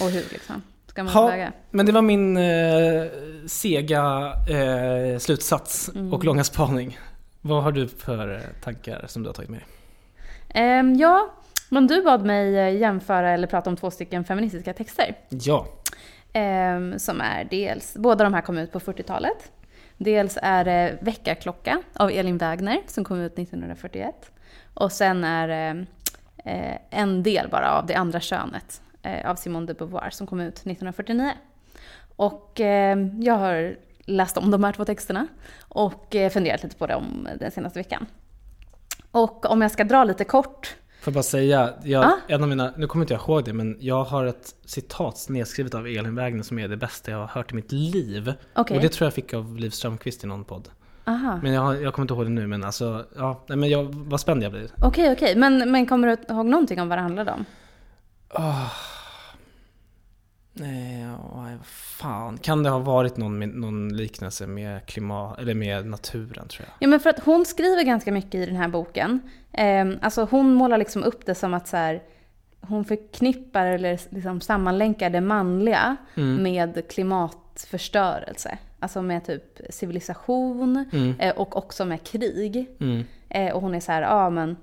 Och 0.05 0.11
hur 0.11 0.21
liksom? 0.33 0.63
Ska 0.87 1.05
man 1.05 1.13
Ha, 1.13 1.27
väga? 1.29 1.53
men 1.71 1.87
det 1.87 1.93
var 1.93 2.03
min 2.03 2.37
eh, 2.37 3.05
sega 3.47 4.33
eh, 4.49 5.19
slutsats 5.19 5.89
Mm. 5.95 6.13
och 6.13 6.25
långa 6.25 6.45
spaning. 6.45 6.99
Vad 7.41 7.63
har 7.63 7.73
du 7.73 7.89
för 7.89 8.35
eh, 8.35 8.41
tankar 8.65 9.05
som 9.09 9.23
du 9.23 9.29
har 9.29 9.35
tagit 9.35 9.51
med 9.51 9.61
dig? 9.61 9.67
Ehm, 10.55 10.95
ja, 10.97 11.35
men 11.69 11.87
du 11.87 12.03
bad 12.03 12.25
mig 12.25 12.59
eh, 12.59 12.77
jämföra 12.77 13.31
eller 13.31 13.47
prata 13.47 13.71
om 13.71 13.77
två 13.77 13.91
stycken 13.91 14.25
feministiska 14.25 14.73
texter. 14.73 15.15
Ja, 15.29 15.67
Eh, 16.33 16.97
som 16.97 17.21
är 17.21 17.45
dels, 17.51 17.95
båda 17.97 18.25
de 18.25 18.35
här 18.35 18.41
kom 18.41 18.59
ut 18.59 18.73
på 18.73 18.81
40-talet. 18.81 19.53
Dels 19.97 20.39
är 20.43 20.65
det 20.65 20.99
Väckarklocka 21.01 21.83
av 21.93 22.11
Elin 22.11 22.39
Wägner 22.39 22.81
som 22.87 23.05
kom 23.05 23.21
ut 23.21 23.39
1941. 23.39 24.31
Och 24.75 24.93
sen 24.93 25.25
är 25.25 25.49
det 25.49 25.87
eh, 26.45 26.77
en 26.91 27.23
del 27.23 27.49
bara 27.49 27.73
av 27.73 27.87
Det 27.87 27.95
andra 27.95 28.21
könet 28.21 28.83
eh, 29.03 29.31
av 29.31 29.35
Simone 29.35 29.67
de 29.67 29.75
Beauvoir 29.75 30.11
som 30.11 30.27
kom 30.27 30.41
ut 30.41 30.55
1949. 30.55 31.33
Och 32.17 32.61
eh, 32.61 32.99
jag 33.19 33.35
har 33.35 33.77
läst 34.05 34.37
om 34.37 34.51
de 34.51 34.65
här 34.65 34.73
två 34.73 34.85
texterna 34.85 35.27
och 35.61 36.15
eh, 36.15 36.31
funderat 36.31 36.63
lite 36.63 36.77
på 36.77 36.87
dem 36.87 37.29
den 37.39 37.51
senaste 37.51 37.79
veckan. 37.79 38.07
Och 39.11 39.51
om 39.51 39.63
jag 39.63 39.71
ska 39.71 39.85
dra 39.85 40.05
lite 40.05 40.25
kort 40.25 40.77
får 41.01 41.13
bara 41.13 41.23
säga, 41.23 41.71
jag, 41.83 42.05
Ah. 42.05 42.17
en 42.29 42.43
av 42.43 42.49
mina, 42.49 42.73
nu 42.77 42.87
kommer 42.87 43.05
inte 43.05 43.15
jag 43.15 43.21
ihåg 43.23 43.45
det, 43.45 43.53
men 43.53 43.77
jag 43.81 44.05
har 44.05 44.25
ett 44.25 44.55
citat 44.65 45.27
nedskrivet 45.29 45.75
av 45.75 45.87
Elin 45.87 46.15
Wägner 46.15 46.43
som 46.43 46.59
är 46.59 46.69
det 46.69 46.77
bästa 46.77 47.11
jag 47.11 47.19
har 47.19 47.27
hört 47.27 47.53
i 47.53 47.55
mitt 47.55 47.73
liv. 47.73 48.33
Okej. 48.55 48.77
Och 48.77 48.83
det 48.83 48.89
tror 48.89 49.07
jag 49.07 49.15
fick 49.15 49.35
av 49.35 49.57
Liv 49.57 49.71
Strömquist 49.71 50.25
i 50.25 50.27
någon 50.27 50.45
podd. 50.45 50.69
Aha. 51.05 51.41
Men 51.43 51.53
jag, 51.53 51.83
jag 51.83 51.95
kommer 51.95 52.05
inte 52.05 52.15
ihåg 52.15 52.25
det 52.25 52.31
nu, 52.31 52.47
men 52.47 52.65
alltså, 52.65 53.05
ja, 53.17 53.45
men 53.49 53.69
jag, 53.69 53.85
vad 53.95 54.21
spänd 54.21 54.43
jag 54.43 54.53
blir. 54.53 54.71
Okej, 54.83 55.13
okej. 55.13 55.37
Men, 55.37 55.71
men 55.73 55.87
kommer 55.87 56.09
du 56.09 56.35
ihåg 56.35 56.47
någonting 56.47 56.81
om 56.81 56.89
vad 56.89 56.99
det 56.99 57.03
handlade 57.03 57.33
om? 57.33 57.45
Nej, 58.39 58.67
vad 61.35 61.67
fan. 61.67 62.39
Kan 62.39 62.63
det 62.63 62.71
ha 62.71 62.79
varit 62.79 63.17
någon, 63.17 63.41
någon 63.41 63.97
liknelse 63.97 64.47
med 64.47 64.87
klimat, 64.87 65.39
eller 65.39 65.55
med 65.55 65.87
naturen 65.87 66.49
tror 66.49 66.67
jag? 66.69 66.75
Ja, 66.79 66.89
men 66.89 67.01
för 67.01 67.11
att 67.11 67.19
hon 67.19 67.47
skriver 67.47 67.83
ganska 67.83 68.13
mycket 68.13 68.35
i 68.35 68.47
den 68.47 68.57
här 68.57 68.69
boken. 68.69 69.21
Eh, 69.53 69.87
alltså 70.03 70.29
hon 70.31 70.55
målar 70.55 70.79
liksom 70.79 71.03
upp 71.03 71.27
det 71.27 71.35
som 71.35 71.55
att 71.55 71.69
så 71.69 71.77
här, 71.77 72.03
hon 72.61 72.85
förknippar 72.85 73.67
eller 73.67 74.01
liksom 74.15 74.41
sammanlänkar 74.41 75.11
det 75.11 75.21
manliga 75.21 75.97
med 76.15 76.89
klimatförstörelse. 76.91 78.59
Alltså 78.79 79.03
med 79.03 79.25
typ 79.25 79.61
civilisation 79.71 80.85
eh, 81.19 81.37
och 81.37 81.57
också 81.57 81.85
med 81.85 82.05
krig. 82.05 82.67
Mm. 82.81 83.05
Eh, 83.29 83.55
och 83.55 83.63
hon 83.63 83.75
är 83.75 83.81
så 83.81 83.93
här, 83.93 84.03
ja 84.03 84.31
men 84.31 84.57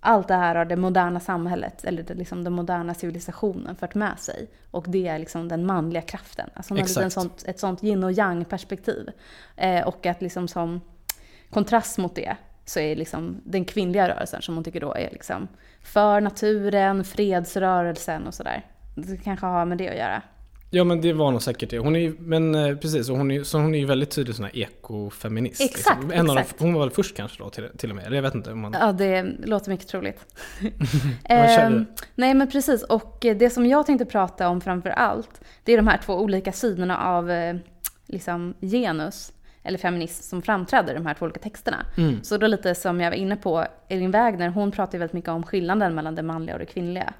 allt 0.00 0.28
det 0.28 0.34
här 0.34 0.54
har 0.54 0.64
det 0.64 0.76
moderna 0.76 1.20
samhället, 1.20 1.84
eller 1.84 2.02
det, 2.02 2.14
liksom 2.14 2.44
den 2.44 2.52
moderna 2.52 2.94
civilisationen 2.94 3.76
fört 3.76 3.94
med 3.94 4.18
sig. 4.18 4.48
Och 4.70 4.84
det 4.88 5.08
är 5.08 5.18
liksom 5.18 5.48
den 5.48 5.66
manliga 5.66 6.02
kraften. 6.02 6.50
Alltså 6.54 6.74
hon 6.74 6.78
en 6.78 6.84
Exakt. 6.84 7.12
sånt, 7.12 7.44
ett 7.46 7.60
sånt 7.60 7.84
yin 7.84 8.04
och 8.04 8.12
yang 8.12 8.44
perspektiv. 8.44 9.10
Eh, 9.56 9.88
och 9.88 10.06
att 10.06 10.22
liksom 10.22 10.48
som 10.48 10.80
kontrast 11.50 11.98
mot 11.98 12.14
det 12.14 12.36
så 12.64 12.80
är 12.80 12.96
liksom 12.96 13.40
den 13.44 13.64
kvinnliga 13.64 14.08
rörelsen 14.08 14.42
som 14.42 14.54
hon 14.54 14.64
tycker 14.64 14.80
då 14.80 14.94
är 14.94 15.10
liksom 15.10 15.48
för 15.82 16.20
naturen, 16.20 17.04
fredsrörelsen 17.04 18.26
och 18.26 18.34
sådär. 18.34 18.66
Det 18.94 19.16
kanske 19.16 19.46
har 19.46 19.64
med 19.64 19.78
det 19.78 19.88
att 19.88 19.96
göra. 19.96 20.22
Ja 20.70 20.84
men 20.84 21.00
det 21.00 21.12
var 21.12 21.30
nog 21.30 21.42
säkert 21.42 21.70
det. 21.70 21.78
Hon 21.78 21.96
är 21.96 22.14
men 22.18 22.54
eh, 22.54 22.76
precis, 22.76 23.08
och 23.08 23.16
hon 23.16 23.30
är, 23.30 23.42
så 23.42 23.58
hon 23.58 23.74
är 23.74 23.78
ju 23.78 23.86
väldigt 23.86 24.10
tydlig 24.10 24.36
sån 24.36 24.44
här 24.44 24.56
ekofeminist. 24.56 25.60
Exakt, 25.60 26.02
liksom. 26.02 26.10
en 26.20 26.30
Av 26.30 26.38
exakt. 26.38 26.58
de, 26.58 26.64
hon 26.64 26.74
var 26.74 26.80
väl 26.80 26.90
först 26.90 27.16
kanske 27.16 27.42
då 27.42 27.50
till, 27.50 27.68
till 27.76 27.90
och 27.90 27.96
med, 27.96 28.06
eller 28.06 28.16
jag 28.16 28.22
vet 28.22 28.34
inte 28.34 28.52
om 28.52 28.60
man... 28.60 28.76
Ja, 28.80 28.92
det 28.92 29.22
låter 29.44 29.70
mycket 29.70 29.88
troligt. 29.88 30.36
Ehm, 31.24 31.86
nej 32.14 32.34
men 32.34 32.50
precis, 32.50 32.82
och 32.82 33.24
eh, 33.24 33.36
det 33.36 33.50
som 33.50 33.66
jag 33.66 33.86
tänkte 33.86 34.04
prata 34.04 34.48
om 34.48 34.60
framför 34.60 34.90
allt, 34.90 35.40
det 35.64 35.72
är 35.72 35.76
de 35.76 35.88
här 35.88 36.00
två 36.04 36.14
olika 36.14 36.52
sidorna 36.52 36.98
av 36.98 37.30
eh, 37.30 37.56
liksom 38.06 38.54
genus, 38.60 39.32
eller 39.62 39.78
feminism, 39.78 40.22
som 40.22 40.42
framträder 40.42 40.92
i 40.92 40.96
de 40.96 41.06
här 41.06 41.14
två 41.14 41.24
olika 41.24 41.40
texterna. 41.40 41.86
Mm. 41.96 42.22
Så 42.22 42.36
då 42.36 42.46
lite 42.46 42.74
som 42.74 43.00
jag 43.00 43.10
var 43.10 43.16
inne 43.16 43.36
på, 43.36 43.66
Elin 43.88 44.10
Wägner, 44.10 44.48
hon 44.48 44.70
pratar 44.70 44.92
ju 44.92 44.98
väldigt 44.98 45.12
mycket 45.12 45.30
om 45.30 45.42
skillnaden 45.42 45.94
mellan 45.94 46.14
det 46.14 46.22
manliga 46.22 46.54
och 46.54 46.58
det 46.58 46.66
kvinnliga. 46.66 47.12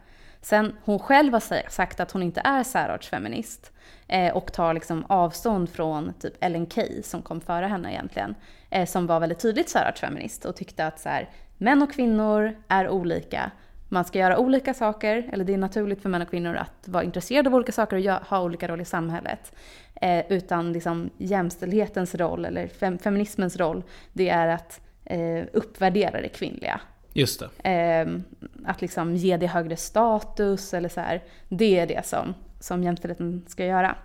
Sen 0.42 0.76
hon 0.84 0.98
själv 0.98 1.32
har 1.32 1.70
sagt 1.70 2.00
att 2.00 2.10
hon 2.10 2.22
inte 2.22 2.40
är 2.44 2.62
särartsfeminist 2.62 3.72
eh, 4.08 4.36
och 4.36 4.52
tar 4.52 4.74
liksom 4.74 5.04
avstånd 5.08 5.70
från 5.70 6.12
typ 6.12 6.34
Ellen 6.40 6.70
Key 6.70 7.02
som 7.02 7.22
kom 7.22 7.40
före 7.40 7.66
henne 7.66 7.92
egentligen, 7.92 8.34
eh, 8.70 8.86
som 8.86 9.06
var 9.06 9.20
väldigt 9.20 9.38
tydligt 9.38 9.68
särartsfeminist 9.68 10.44
och 10.44 10.56
tyckte 10.56 10.86
att 10.86 11.00
så 11.00 11.08
här, 11.08 11.28
män 11.58 11.82
och 11.82 11.92
kvinnor 11.92 12.56
är 12.68 12.88
olika. 12.88 13.50
Man 13.88 14.04
ska 14.04 14.18
göra 14.18 14.38
olika 14.38 14.74
saker, 14.74 15.30
eller 15.32 15.44
det 15.44 15.54
är 15.54 15.58
naturligt 15.58 16.02
för 16.02 16.08
män 16.08 16.22
och 16.22 16.30
kvinnor 16.30 16.56
att 16.56 16.88
vara 16.88 17.04
intresserade 17.04 17.48
av 17.48 17.54
olika 17.54 17.72
saker 17.72 17.96
och 17.96 18.26
ha 18.28 18.42
olika 18.42 18.68
roller 18.68 18.82
i 18.82 18.84
samhället. 18.84 19.52
Eh, 19.94 20.32
utan 20.32 20.72
liksom 20.72 21.10
jämställdhetens 21.16 22.14
roll, 22.14 22.44
eller 22.44 22.68
fem- 22.68 22.98
feminismens 22.98 23.56
roll, 23.56 23.82
det 24.12 24.28
är 24.28 24.48
att 24.48 24.80
eh, 25.04 25.44
uppvärdera 25.52 26.20
det 26.20 26.28
kvinnliga. 26.28 26.80
Just 27.12 27.42
det. 27.62 27.70
Eh, 27.70 28.20
att 28.64 28.80
liksom 28.80 29.16
ge 29.16 29.36
det 29.36 29.46
högre 29.46 29.76
status 29.76 30.74
eller 30.74 30.88
så 30.88 31.00
här. 31.00 31.22
Det 31.48 31.78
är 31.78 31.86
det 31.86 32.06
som, 32.06 32.34
som 32.60 32.82
jämställdheten 32.82 33.44
ska 33.48 33.64
göra. 33.64 33.96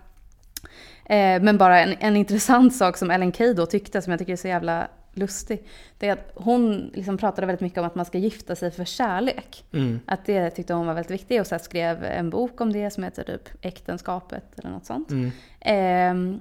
Eh, 1.05 1.41
men 1.41 1.57
bara 1.57 1.81
en, 1.81 1.95
en 1.99 2.17
intressant 2.17 2.75
sak 2.75 2.97
som 2.97 3.11
Ellen 3.11 3.33
Key 3.33 3.53
då 3.53 3.65
tyckte, 3.65 4.01
som 4.01 4.11
jag 4.11 4.19
tycker 4.19 4.33
är 4.33 4.37
så 4.37 4.47
jävla 4.47 4.87
lustig. 5.13 5.67
Det 5.97 6.07
är 6.07 6.13
att 6.13 6.31
hon 6.35 6.91
liksom 6.93 7.17
pratade 7.17 7.47
väldigt 7.47 7.61
mycket 7.61 7.79
om 7.79 7.85
att 7.85 7.95
man 7.95 8.05
ska 8.05 8.17
gifta 8.17 8.55
sig 8.55 8.71
för 8.71 8.85
kärlek. 8.85 9.65
Mm. 9.73 9.99
Att 10.05 10.25
det 10.25 10.49
tyckte 10.49 10.73
hon 10.73 10.87
var 10.87 10.93
väldigt 10.93 11.11
viktigt 11.11 11.41
och 11.41 11.47
så 11.47 11.59
skrev 11.59 12.03
en 12.03 12.29
bok 12.29 12.61
om 12.61 12.73
det 12.73 12.89
som 12.89 13.03
heter 13.03 13.23
typ 13.23 13.49
Äktenskapet 13.61 14.59
eller 14.59 14.69
något 14.69 14.85
sånt. 14.85 15.11
Mm. 15.11 15.31
Ehm, 15.59 16.39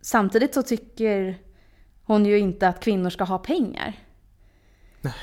samtidigt 0.00 0.54
så 0.54 0.62
tycker 0.62 1.38
hon 2.04 2.26
ju 2.26 2.38
inte 2.38 2.68
att 2.68 2.80
kvinnor 2.80 3.10
ska 3.10 3.24
ha 3.24 3.38
pengar. 3.38 3.92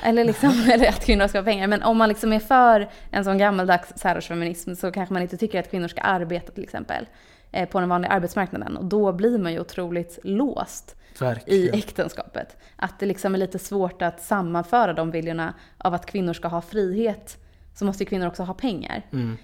Eller, 0.03 0.23
liksom, 0.23 0.49
eller 0.73 0.87
att 0.89 1.05
kvinnor 1.05 1.27
ska 1.27 1.37
ha 1.37 1.43
pengar. 1.45 1.67
Men 1.67 1.83
om 1.83 1.97
man 1.97 2.09
liksom 2.09 2.33
är 2.33 2.39
för 2.39 2.89
en 3.11 3.23
sån 3.23 3.37
gammaldags 3.37 3.93
särårsfeminism 3.95 4.73
så 4.73 4.91
kanske 4.91 5.13
man 5.13 5.21
inte 5.21 5.37
tycker 5.37 5.59
att 5.59 5.71
kvinnor 5.71 5.87
ska 5.87 6.01
arbeta 6.01 6.51
till 6.51 6.63
exempel. 6.63 7.05
eh, 7.51 7.69
På 7.69 7.79
den 7.79 7.89
vanliga 7.89 8.11
arbetsmarknaden. 8.11 8.77
Och 8.77 8.85
då 8.85 9.11
blir 9.13 9.37
man 9.37 9.51
ju 9.53 9.59
otroligt 9.59 10.19
låst 10.23 10.95
i 11.15 11.23
Verkligen. 11.23 11.73
äktenskapet. 11.75 12.57
Att 12.75 12.99
det 12.99 13.05
liksom 13.05 13.33
är 13.35 13.39
lite 13.39 13.59
svårt 13.59 14.01
att 14.01 14.21
sammanföra 14.21 14.93
de 14.93 15.11
viljorna 15.11 15.53
av 15.77 15.93
att 15.93 16.05
kvinnor 16.05 16.33
ska 16.33 16.47
ha 16.47 16.61
frihet. 16.61 17.37
Så 17.75 17.85
måste 17.85 18.03
ju 18.03 18.09
kvinnor 18.09 18.27
också 18.27 18.43
ha 18.43 18.53
pengar. 18.53 19.01
Mm. 19.11 19.37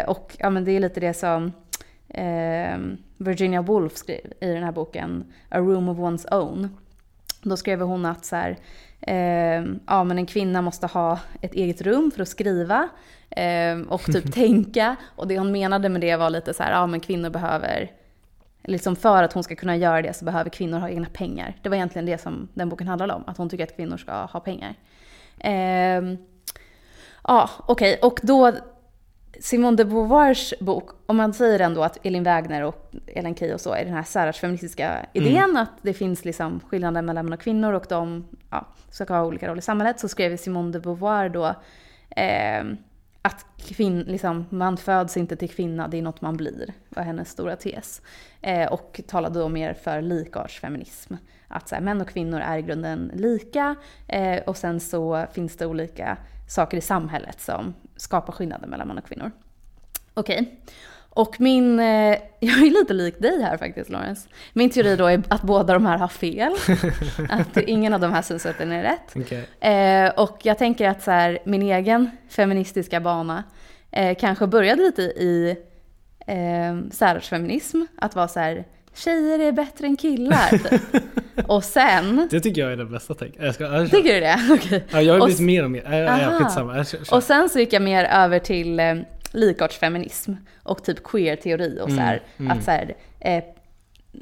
Eh, 0.00 0.08
och 0.08 0.36
ja, 0.38 0.50
men 0.50 0.64
det 0.64 0.72
är 0.72 0.80
lite 0.80 1.00
det 1.00 1.14
som 1.14 1.52
eh, 2.08 2.78
Virginia 3.16 3.62
Woolf 3.62 3.96
skrev 3.96 4.32
i 4.40 4.46
den 4.52 4.62
här 4.62 4.72
boken 4.72 5.32
A 5.48 5.58
Room 5.58 5.88
of 5.88 5.98
One's 5.98 6.34
Own. 6.34 6.76
Då 7.42 7.56
skrev 7.56 7.80
hon 7.80 8.04
att 8.04 8.24
så 8.24 8.36
här, 8.36 8.56
eh, 9.00 9.64
ja, 9.86 10.04
men 10.04 10.18
en 10.18 10.26
kvinna 10.26 10.62
måste 10.62 10.86
ha 10.86 11.18
ett 11.40 11.54
eget 11.54 11.82
rum 11.82 12.10
för 12.10 12.22
att 12.22 12.28
skriva 12.28 12.88
eh, 13.30 13.78
och 13.88 14.04
typ 14.04 14.32
tänka. 14.34 14.96
Och 15.16 15.28
det 15.28 15.38
hon 15.38 15.52
menade 15.52 15.88
med 15.88 16.00
det 16.00 16.16
var 16.16 16.30
lite 16.30 16.54
så 16.54 16.62
här, 16.62 16.72
ja 16.72 16.86
men 16.86 17.00
kvinnor 17.00 17.30
behöver, 17.30 17.90
liksom 18.62 18.96
för 18.96 19.22
att 19.22 19.32
hon 19.32 19.42
ska 19.42 19.54
kunna 19.54 19.76
göra 19.76 20.02
det 20.02 20.16
så 20.16 20.24
behöver 20.24 20.50
kvinnor 20.50 20.78
ha 20.78 20.88
egna 20.88 21.08
pengar. 21.12 21.56
Det 21.62 21.68
var 21.68 21.76
egentligen 21.76 22.06
det 22.06 22.18
som 22.18 22.48
den 22.54 22.68
boken 22.68 22.88
handlade 22.88 23.12
om, 23.12 23.24
att 23.26 23.38
hon 23.38 23.48
tycker 23.48 23.64
att 23.64 23.76
kvinnor 23.76 23.96
ska 23.96 24.12
ha 24.12 24.40
pengar. 24.40 24.74
Eh, 25.38 26.18
Ja, 27.28 27.50
okej. 27.66 27.98
Och 28.02 28.20
då 28.22 28.52
Simone 29.40 29.76
de 29.76 29.84
Beauvoirs 29.84 30.54
bok, 30.60 30.90
om 31.06 31.16
man 31.16 31.34
säger 31.34 31.60
ändå 31.60 31.82
att 31.82 31.98
Elin 32.02 32.22
Wägner 32.22 32.62
och 32.62 32.92
Ellen 33.06 33.34
Key 33.34 33.54
och 33.54 33.60
så 33.60 33.72
är 33.72 33.84
den 33.84 33.94
här 33.94 34.02
särartsfeministiska 34.02 35.06
idén 35.12 35.56
att 35.56 35.72
det 35.82 35.92
finns 35.92 36.24
liksom 36.24 36.60
skillnader 36.60 37.02
mellan 37.02 37.24
män 37.24 37.32
och 37.32 37.40
kvinnor 37.40 37.72
och 37.72 37.86
de 37.88 38.28
ja, 38.50 38.66
ska 38.90 39.14
ha 39.14 39.24
olika 39.24 39.48
roller 39.48 39.58
i 39.58 39.62
samhället, 39.62 40.00
så 40.00 40.08
skrev 40.08 40.36
Simone 40.36 40.72
de 40.72 40.78
Beauvoir 40.78 41.28
då 41.28 41.46
eh, 42.16 42.64
att 43.22 43.46
kvinn, 43.58 44.00
liksom, 44.00 44.46
man 44.50 44.76
föds 44.76 45.16
inte 45.16 45.36
till 45.36 45.50
kvinna, 45.50 45.88
det 45.88 45.98
är 45.98 46.02
något 46.02 46.20
man 46.20 46.36
blir, 46.36 46.72
var 46.88 47.02
hennes 47.02 47.30
stora 47.30 47.56
tes. 47.56 48.02
Eh, 48.40 48.72
och 48.72 49.00
talade 49.06 49.40
då 49.40 49.48
mer 49.48 49.74
för 49.74 50.02
likartsfeminism. 50.02 51.14
Att 51.48 51.68
så 51.68 51.74
här, 51.74 51.82
män 51.82 52.00
och 52.00 52.08
kvinnor 52.08 52.40
är 52.40 52.58
i 52.58 52.62
grunden 52.62 53.10
lika 53.14 53.76
eh, 54.08 54.42
och 54.46 54.56
sen 54.56 54.80
så 54.80 55.26
finns 55.32 55.56
det 55.56 55.66
olika 55.66 56.16
saker 56.48 56.76
i 56.76 56.80
samhället 56.80 57.40
som 57.40 57.74
skapar 57.96 58.32
skillnader 58.32 58.66
mellan 58.66 58.88
män 58.88 58.98
och 58.98 59.06
kvinnor. 59.06 59.30
Okej. 60.14 60.60
Och 61.10 61.40
min, 61.40 61.80
eh, 61.80 61.86
jag 62.40 62.58
är 62.58 62.70
lite 62.80 62.94
lik 62.94 63.18
dig 63.18 63.42
här 63.42 63.56
faktiskt 63.56 63.90
Lawrence. 63.90 64.28
Min 64.52 64.70
teori 64.70 64.96
då 64.96 65.06
är 65.06 65.22
att 65.28 65.42
båda 65.42 65.72
de 65.72 65.86
här 65.86 65.98
har 65.98 66.08
fel. 66.08 66.52
Att 67.30 67.56
ingen 67.56 67.94
av 67.94 68.00
de 68.00 68.12
här 68.12 68.22
synsätten 68.22 68.72
är 68.72 68.82
rätt. 68.82 69.14
Okej. 69.16 69.72
Eh, 69.72 70.10
och 70.10 70.38
jag 70.42 70.58
tänker 70.58 70.88
att 70.88 71.02
så 71.02 71.10
här, 71.10 71.38
min 71.44 71.62
egen 71.62 72.10
feministiska 72.28 73.00
bana 73.00 73.44
eh, 73.90 74.16
kanske 74.20 74.46
började 74.46 74.82
lite 74.82 75.02
i 75.02 75.56
eh, 76.26 76.90
särartsfeminism. 76.90 77.82
Att 77.96 78.14
vara 78.14 78.28
så 78.28 78.40
här, 78.40 78.64
tjejer 78.94 79.38
är 79.38 79.52
bättre 79.52 79.86
än 79.86 79.96
killar. 79.96 80.48
Typ. 80.68 80.82
och 81.46 81.64
sen, 81.64 82.28
Det 82.30 82.40
tycker 82.40 82.60
jag 82.60 82.72
är 82.72 82.76
det 82.76 82.84
bästa 82.84 83.14
tänk. 83.14 83.34
Jag 83.38 83.54
ska, 83.54 83.64
jag, 83.64 83.90
tycker 83.90 84.14
du 84.14 84.20
det? 84.20 84.38
Okej. 84.54 84.84
ja, 84.90 85.02
jag 85.02 85.14
har 85.14 85.20
och 85.20 85.26
blivit 85.26 85.42
mer 85.42 85.64
och 85.64 85.70
mer. 85.70 85.82
Ja, 85.90 86.20
ja, 86.22 86.38
skitsamma. 86.38 86.84
Och 87.10 87.22
sen 87.22 87.48
så 87.48 87.58
gick 87.58 87.72
jag 87.72 87.82
mer 87.82 88.04
över 88.04 88.38
till 88.38 88.80
eh, 88.80 88.94
likartsfeminism 89.32 90.32
och 90.62 90.84
typ 90.84 91.02
queer-teori 91.04 91.78
och 91.82 91.90
så 91.90 92.00
här, 92.00 92.22
att 92.50 92.64
så 92.64 92.70
här, 92.70 92.94
eh, 93.20 93.44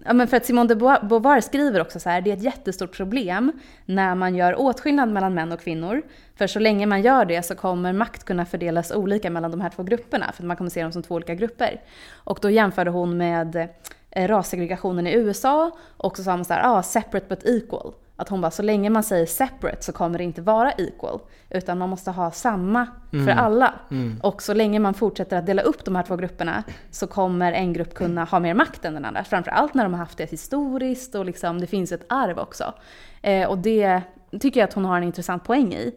Ja, 0.05 0.13
men 0.13 0.29
för 0.29 0.37
att 0.37 0.47
Simone 0.47 0.75
de 0.75 0.99
Beauvoir 1.09 1.41
skriver 1.41 1.81
också 1.81 2.01
så 2.01 2.11
här, 2.11 2.21
det 2.21 2.31
är 2.31 2.37
ett 2.37 2.43
jättestort 2.43 2.97
problem 2.97 3.53
när 3.85 4.15
man 4.15 4.35
gör 4.35 4.61
åtskillnad 4.61 5.09
mellan 5.09 5.35
män 5.35 5.53
och 5.53 5.61
kvinnor. 5.61 6.03
För 6.39 6.47
så 6.47 6.59
länge 6.59 6.87
man 6.87 7.03
gör 7.03 7.25
det 7.25 7.43
så 7.43 7.55
kommer 7.55 7.93
makt 7.93 8.25
kunna 8.25 8.47
fördelas 8.47 8.91
olika 8.91 9.31
mellan 9.31 9.51
de 9.51 9.61
här 9.61 9.71
två 9.71 9.83
grupperna, 9.83 10.33
för 10.33 10.45
man 10.45 10.57
kommer 10.57 10.71
se 10.71 10.83
dem 10.83 10.93
som 10.93 11.03
två 11.03 11.15
olika 11.15 11.35
grupper. 11.35 11.81
Och 12.15 12.39
då 12.43 12.51
jämförde 12.51 12.91
hon 12.91 13.17
med 13.17 13.69
rassegregationen 14.17 15.07
i 15.07 15.13
USA 15.15 15.71
och 15.97 16.17
så 16.17 16.23
sa 16.23 16.37
man 16.37 16.45
så 16.45 16.55
här, 16.55 16.79
ah, 16.79 16.83
separate 16.83 17.27
but 17.29 17.45
equal. 17.45 17.95
Att 18.19 18.29
hon 18.29 18.41
bara, 18.41 18.51
så 18.51 18.63
länge 18.63 18.91
man 18.91 19.03
säger 19.03 19.27
separate 19.27 19.83
så 19.83 19.93
kommer 19.93 20.19
det 20.19 20.25
inte 20.25 20.43
vara 20.43 20.73
equal. 20.73 21.21
Utan 21.51 21.79
man 21.79 21.89
måste 21.89 22.11
ha 22.11 22.31
samma 22.31 22.87
för 23.11 23.31
alla. 23.31 23.75
Och 24.23 24.43
så 24.43 24.55
länge 24.55 24.79
man 24.79 24.95
fortsätter 24.95 25.37
att 25.37 25.47
dela 25.47 25.63
upp 25.63 25.85
de 25.85 25.97
här 25.97 26.03
två 26.03 26.17
grupperna 26.17 26.63
så 26.91 27.07
kommer 27.07 27.53
en 27.53 27.73
grupp 27.73 27.95
kunna 27.95 28.25
ha 28.25 28.41
mer 28.41 28.55
makt 28.55 28.85
än 28.85 28.95
den 28.95 29.05
andra. 29.05 29.25
Framförallt 29.25 29.75
när 29.75 29.83
de 29.85 29.93
har 29.93 29.99
haft 29.99 30.19
det 30.19 30.31
historiskt 30.31 31.15
och 31.15 31.25
liksom, 31.25 31.61
det 31.61 31.67
finns 31.67 31.93
ett 31.93 32.07
arv 32.09 32.39
också. 32.39 32.75
Eh, 33.23 33.49
och 33.49 33.59
det 33.59 34.03
tycker 34.41 34.61
jag 34.61 34.69
att 34.69 34.75
hon 34.75 34.85
har 34.85 34.97
en 34.97 35.03
intressant 35.03 35.45
poäng 35.45 35.75
i. 35.75 35.93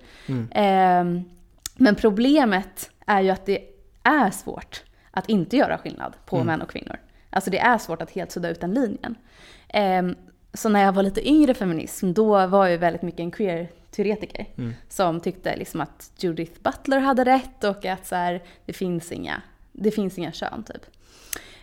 Eh, 0.52 1.04
men 1.76 1.96
problemet 1.96 2.90
är 3.06 3.22
ju 3.22 3.30
att 3.30 3.46
det 3.46 3.60
är 4.04 4.32
svårt 4.32 4.84
att 5.12 5.30
inte 5.30 5.58
göra 5.58 5.78
skillnad 5.78 6.14
på 6.26 6.36
män 6.44 6.62
och 6.62 6.70
kvinnor. 6.70 6.98
Alltså 7.30 7.50
det 7.50 7.60
är 7.60 7.78
svårt 7.78 8.02
att 8.02 8.12
helt 8.12 8.32
sudda 8.32 8.50
ut 8.50 8.62
den 8.62 8.74
linjen. 8.74 9.16
Ehm, 9.70 10.16
så 10.54 10.70
när 10.70 10.84
jag 10.84 10.92
var 10.92 11.04
lite 11.04 11.30
yngre 11.30 11.54
feminism, 11.54 12.14
då 12.14 12.48
var 12.48 12.68
jag 12.68 12.78
väldigt 12.78 13.02
mycket 13.02 13.20
en 13.20 13.32
queer-teoretiker. 13.32 14.46
Som 14.90 15.20
tyckte 15.20 15.56
liksom 15.56 15.82
att 15.82 16.12
Judith 16.18 16.62
Butler 16.62 17.00
hade 17.00 17.24
rätt 17.24 17.64
och 17.64 17.86
att 17.86 18.08
så 18.08 18.16
här, 18.16 18.44
det, 18.66 18.74
finns 18.74 19.12
inga, 19.12 19.42
det 19.72 19.92
finns 19.92 20.18
inga 20.18 20.32
kön 20.32 20.64
typ. 20.64 20.86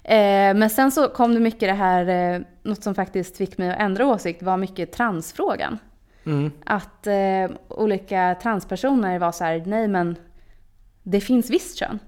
Eh, 0.03 0.55
men 0.55 0.71
sen 0.71 0.93
så 0.93 1.09
kom 1.09 1.35
det 1.35 1.41
mycket 1.41 1.61
det 1.61 1.73
här, 1.73 2.35
eh, 2.35 2.41
något 2.63 2.83
som 2.83 2.95
faktiskt 2.95 3.37
fick 3.37 3.59
mig 3.59 3.71
att 3.71 3.81
ändra 3.81 4.07
åsikt 4.07 4.43
var 4.43 4.57
mycket 4.57 4.93
transfrågan. 4.93 5.79
Mm. 6.27 6.53
Att 6.65 7.07
eh, 7.07 7.57
olika 7.69 8.37
transpersoner 8.43 9.19
var 9.19 9.33
så 9.33 9.45
här, 9.45 9.63
nej 9.67 9.89
men 9.89 10.17
det 11.03 11.21
finns 11.21 11.51
visst 11.51 11.79
kön. 11.79 11.99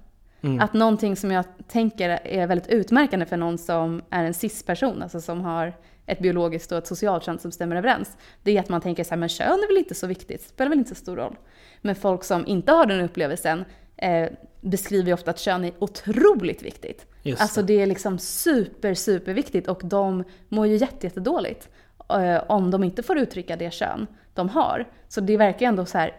Att 0.61 0.73
någonting 0.73 1.17
som 1.17 1.31
jag 1.31 1.45
tänker 1.69 2.09
är 2.25 2.47
väldigt 2.47 2.69
utmärkande 2.69 3.27
för 3.27 3.37
någon 3.37 3.59
som 3.59 4.03
är 4.11 4.25
en 4.25 4.35
cis-person, 4.35 5.03
alltså 5.03 5.21
som 5.21 5.41
har 5.41 5.73
ett 6.07 6.19
biologiskt 6.19 6.73
och 6.73 6.79
ett 6.79 6.87
socialt 6.87 7.25
kön 7.25 7.39
som 7.39 7.53
stämmer 7.53 7.77
överens, 7.77 8.17
det 8.43 8.57
är 8.57 8.61
att 8.61 8.69
man 8.69 8.81
tänker 8.81 9.05
så 9.05 9.11
här, 9.11 9.17
men 9.17 9.29
kön 9.29 9.59
är 9.63 9.69
väl 9.69 9.77
inte 9.77 9.95
så 9.95 10.07
viktigt, 10.07 10.43
spelar 10.43 10.69
väl 10.69 10.79
inte 10.79 10.95
så 10.95 10.95
stor 10.95 11.17
roll. 11.17 11.37
Men 11.81 11.95
folk 11.95 12.25
som 12.25 12.47
inte 12.47 12.73
har 12.73 12.87
den 12.87 13.01
upplevelsen 13.01 13.65
eh, 13.97 14.29
beskriver 14.61 15.07
ju 15.07 15.15
ofta 15.15 15.31
att 15.31 15.39
kön 15.39 15.65
är 15.65 15.73
otroligt 15.79 16.63
viktigt. 16.63 17.07
Just 17.23 17.43
alltså 17.43 17.63
det 17.63 17.83
är 17.83 17.87
liksom 17.87 18.19
super, 18.19 18.95
super 18.95 19.35
viktigt 19.35 19.69
och 19.69 19.81
de 19.85 20.25
mår 20.49 20.67
ju 20.67 20.77
jätte, 20.77 21.07
jättedåligt 21.07 21.69
eh, 22.09 22.43
om 22.47 22.71
de 22.71 22.85
inte 22.85 23.03
får 23.03 23.19
uttrycka 23.19 23.57
det 23.57 23.75
kön 23.75 24.07
de 24.35 24.49
har. 24.49 24.89
Så 25.09 25.21
det 25.21 25.37
verkar 25.37 25.61
ju 25.61 25.69
ändå 25.69 25.87
så 25.87 25.99
här 25.99 26.17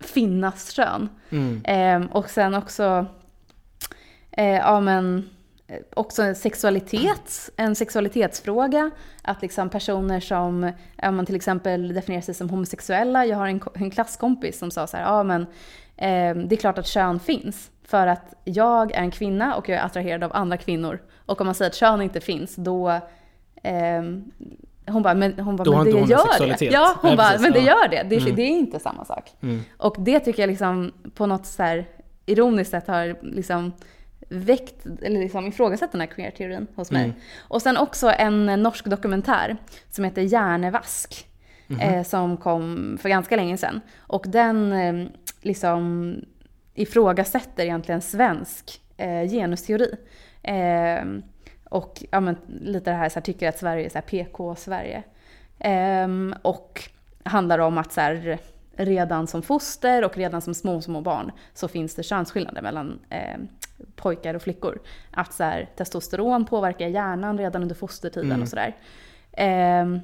finnas 0.00 0.70
kön. 0.70 1.08
Eh, 1.64 2.16
och 2.16 2.30
sen 2.30 2.54
också, 2.54 3.06
eh, 4.36 4.56
ja 4.56 4.80
men, 4.80 5.30
eh, 5.66 5.76
också 5.94 6.22
en 6.22 6.34
sexualitet, 6.34 7.50
en 7.56 7.74
sexualitetsfråga. 7.74 8.90
Att 9.22 9.42
liksom 9.42 9.68
personer 9.68 10.20
som, 10.20 10.72
ja 10.96 11.10
men 11.10 11.26
till 11.26 11.36
exempel 11.36 11.94
definierar 11.94 12.22
sig 12.22 12.34
som 12.34 12.50
homosexuella. 12.50 13.26
Jag 13.26 13.36
har 13.36 13.46
en, 13.46 13.60
en 13.74 13.90
klasskompis 13.90 14.58
som 14.58 14.70
sa 14.70 14.86
så 14.86 14.96
här, 14.96 15.04
ja 15.04 15.22
men 15.22 15.42
eh, 15.96 16.46
det 16.46 16.54
är 16.54 16.56
klart 16.56 16.78
att 16.78 16.86
kön 16.86 17.20
finns. 17.20 17.70
För 17.84 18.06
att 18.06 18.34
jag 18.44 18.92
är 18.92 19.00
en 19.00 19.10
kvinna 19.10 19.54
och 19.54 19.68
jag 19.68 19.78
är 19.78 19.84
attraherad 19.84 20.24
av 20.24 20.30
andra 20.34 20.56
kvinnor. 20.56 21.02
Och 21.26 21.40
om 21.40 21.46
man 21.46 21.54
säger 21.54 21.70
att 21.70 21.76
kön 21.76 22.02
inte 22.02 22.20
finns, 22.20 22.54
då 22.56 23.00
ehm, 23.62 24.30
hon 24.86 25.02
bara, 25.02 25.14
men, 25.14 25.38
hon 25.38 25.56
bara, 25.56 25.70
men 25.70 25.84
det 25.84 25.90
gör 25.90 26.58
det. 26.58 26.64
Ja, 26.64 26.96
hon 27.00 27.08
Nej, 27.08 27.16
bara, 27.16 27.26
precis, 27.30 27.42
men 27.42 27.52
det 27.52 27.58
ja. 27.58 27.66
gör 27.66 27.88
det. 27.88 28.02
Det, 28.08 28.16
Mm. 28.16 28.34
det 28.36 28.42
är 28.42 28.48
inte 28.48 28.78
samma 28.78 29.04
sak. 29.04 29.32
Mm. 29.42 29.60
Och 29.76 29.96
det 29.98 30.20
tycker 30.20 30.42
jag 30.42 30.48
liksom 30.48 30.92
på 31.14 31.26
något 31.26 31.46
så 31.46 31.62
här 31.62 31.86
ironiskt 32.26 32.70
sätt 32.70 32.86
har 32.86 33.16
liksom 33.22 33.72
väckt, 34.32 34.86
eller 35.02 35.20
liksom 35.20 35.46
ifrågasatt 35.46 35.92
den 35.92 36.00
här 36.00 36.08
queer-teorin 36.08 36.66
hos 36.74 36.90
mig. 36.90 37.04
Mm. 37.04 37.16
Och 37.38 37.62
sen 37.62 37.76
också 37.76 38.10
en 38.10 38.46
norsk 38.46 38.84
dokumentär 38.84 39.56
som 39.90 40.04
heter 40.04 40.22
Hjärnevask. 40.22 41.28
Mhm. 41.66 41.80
Eh, 41.80 42.02
som 42.02 42.36
kom 42.36 42.98
för 43.02 43.08
ganska 43.08 43.36
länge 43.36 43.56
sedan. 43.56 43.80
Och 43.98 44.24
den 44.28 44.72
eh, 44.72 45.08
liksom 45.40 46.14
ifrågasätter 46.74 47.64
egentligen 47.64 48.00
svensk 48.00 48.80
eh, 48.96 49.30
genusteori. 49.30 49.94
Eh, 50.42 51.04
och 51.64 52.04
ja, 52.10 52.20
men, 52.20 52.36
lite 52.60 52.90
det 52.90 52.96
här, 52.96 53.08
så 53.08 53.14
här 53.14 53.22
tycker 53.22 53.48
att 53.48 53.58
Sverige 53.58 53.90
är 53.94 54.00
PK-Sverige. 54.00 55.02
Ehm, 55.58 56.34
och 56.42 56.82
handlar 57.24 57.58
om 57.58 57.78
att 57.78 57.92
så 57.92 58.00
här, 58.00 58.38
redan 58.76 59.26
som 59.26 59.42
foster 59.42 60.04
och 60.04 60.16
redan 60.16 60.40
som 60.42 60.54
små, 60.54 60.80
små 60.80 61.00
barn 61.00 61.32
så 61.54 61.68
finns 61.68 61.94
det 61.94 62.02
könsskillnader 62.02 62.62
mellan 62.62 62.98
eh, 63.10 63.38
pojkar 63.96 64.34
och 64.34 64.42
flickor. 64.42 64.78
Att 65.10 65.32
så 65.32 65.44
här, 65.44 65.68
testosteron 65.76 66.44
påverkar 66.44 66.86
hjärnan 66.88 67.38
redan 67.38 67.62
under 67.62 67.74
fostertiden 67.74 68.30
Mm. 68.30 68.42
och 68.42 68.48
sådär. 68.48 68.76
Ehm, 69.32 70.00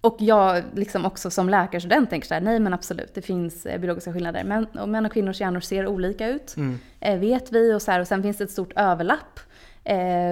och 0.00 0.16
jag 0.18 0.62
liksom 0.74 1.06
också 1.06 1.30
som 1.30 1.48
läkarstudent 1.48 2.10
tänker 2.10 2.28
så 2.28 2.34
här, 2.34 2.40
nej 2.40 2.60
men 2.60 2.74
absolut, 2.74 3.14
det 3.14 3.22
finns 3.22 3.66
eh, 3.66 3.80
biologiska 3.80 4.12
skillnader. 4.12 4.44
Män 4.44 4.66
och, 4.66 4.88
män 4.88 5.06
och 5.06 5.12
kvinnors 5.12 5.40
hjärnor 5.40 5.60
ser 5.60 5.86
olika 5.86 6.28
ut, 6.28 6.54
eh, 7.00 7.18
vet 7.18 7.52
vi. 7.52 7.74
Och, 7.74 7.82
så 7.82 7.90
här, 7.90 8.00
och 8.00 8.08
sen 8.08 8.22
finns 8.22 8.36
det 8.36 8.44
ett 8.44 8.50
stort 8.50 8.72
överlapp 8.76 9.40
eh, 9.40 9.51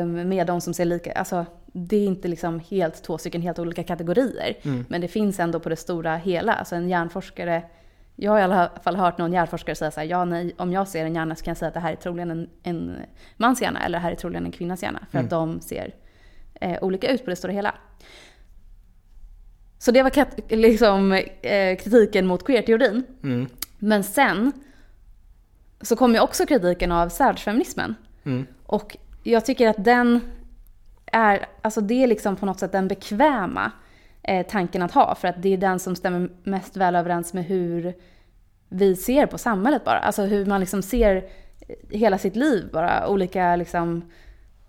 med 0.06 0.46
de 0.46 0.60
som 0.60 0.74
ser 0.74 0.84
lika, 0.84 1.12
alltså 1.12 1.46
det 1.66 1.96
är 1.96 2.06
inte 2.06 2.28
liksom 2.28 2.60
helt 2.70 3.02
två 3.02 3.18
stycken 3.18 3.42
helt 3.42 3.58
olika 3.58 3.82
kategorier. 3.84 4.56
Men 4.88 5.00
det 5.00 5.08
finns 5.08 5.40
ändå 5.40 5.60
på 5.60 5.68
det 5.68 5.76
stora 5.76 6.16
hela. 6.16 6.52
Alltså 6.52 6.74
en 6.76 6.88
hjärnforskare, 6.88 7.62
jag 8.16 8.32
har 8.32 8.38
i 8.38 8.42
alla 8.42 8.70
fall 8.82 8.96
hört 8.96 9.18
någon 9.18 9.32
hjärnforskare 9.32 9.74
säga 9.76 9.90
så 9.90 10.00
här, 10.00 10.06
ja 10.06 10.24
nej, 10.24 10.54
om 10.58 10.72
jag 10.72 10.88
ser 10.88 11.04
en 11.04 11.14
hjärna 11.14 11.36
så 11.36 11.44
kan 11.44 11.50
jag 11.50 11.58
säga 11.58 11.68
att 11.68 11.74
det 11.74 11.80
här 11.80 11.92
är 11.92 11.96
troligen 11.96 12.30
en, 12.30 12.48
en 12.62 12.96
mans 13.36 13.62
hjärna 13.62 13.84
eller 13.84 13.98
det 13.98 14.02
här 14.02 14.12
är 14.12 14.16
troligen 14.16 14.44
en 14.44 14.52
kvinnas 14.52 14.82
hjärna. 14.82 15.06
För 15.10 15.18
att 15.18 15.30
de 15.30 15.60
ser 15.60 15.94
eh, 16.60 16.78
olika 16.82 17.10
ut 17.12 17.24
på 17.24 17.30
det 17.30 17.36
stora 17.36 17.52
hela. 17.52 17.74
Så 19.78 19.90
det 19.90 20.02
var 20.02 20.10
kat- 20.10 20.40
liksom, 20.50 21.12
eh, 21.12 21.76
kritiken 21.78 22.26
mot 22.26 22.44
queer-teorin. 22.44 23.02
Men 23.78 24.04
sen 24.04 24.52
så 25.80 25.96
kom 25.96 26.14
ju 26.14 26.20
också 26.20 26.46
kritiken 26.46 26.92
av 26.92 27.08
särfeminismen. 27.08 27.94
Och 28.66 28.96
jag 29.22 29.44
tycker 29.44 29.68
att 29.68 29.84
den 29.84 30.20
är, 31.12 31.46
alltså 31.62 31.80
det 31.80 32.02
är 32.02 32.06
liksom 32.06 32.36
på 32.36 32.46
något 32.46 32.58
sätt 32.58 32.72
den 32.72 32.88
bekväma 32.88 33.72
eh, 34.22 34.46
tanken 34.46 34.82
att 34.82 34.92
ha. 34.92 35.14
För 35.14 35.28
att 35.28 35.42
det 35.42 35.48
är 35.48 35.56
den 35.56 35.78
som 35.78 35.96
stämmer 35.96 36.30
mest 36.42 36.76
väl 36.76 36.96
överens 36.96 37.32
med 37.32 37.44
hur 37.44 37.94
vi 38.68 38.96
ser 38.96 39.26
på 39.26 39.38
samhället 39.38 39.84
bara. 39.84 39.98
Alltså 39.98 40.22
hur 40.22 40.46
man 40.46 40.60
liksom 40.60 40.82
ser 40.82 41.24
hela 41.88 42.18
sitt 42.18 42.36
liv 42.36 42.68
bara. 42.72 43.08
Olika 43.08 43.56
liksom, 43.56 44.10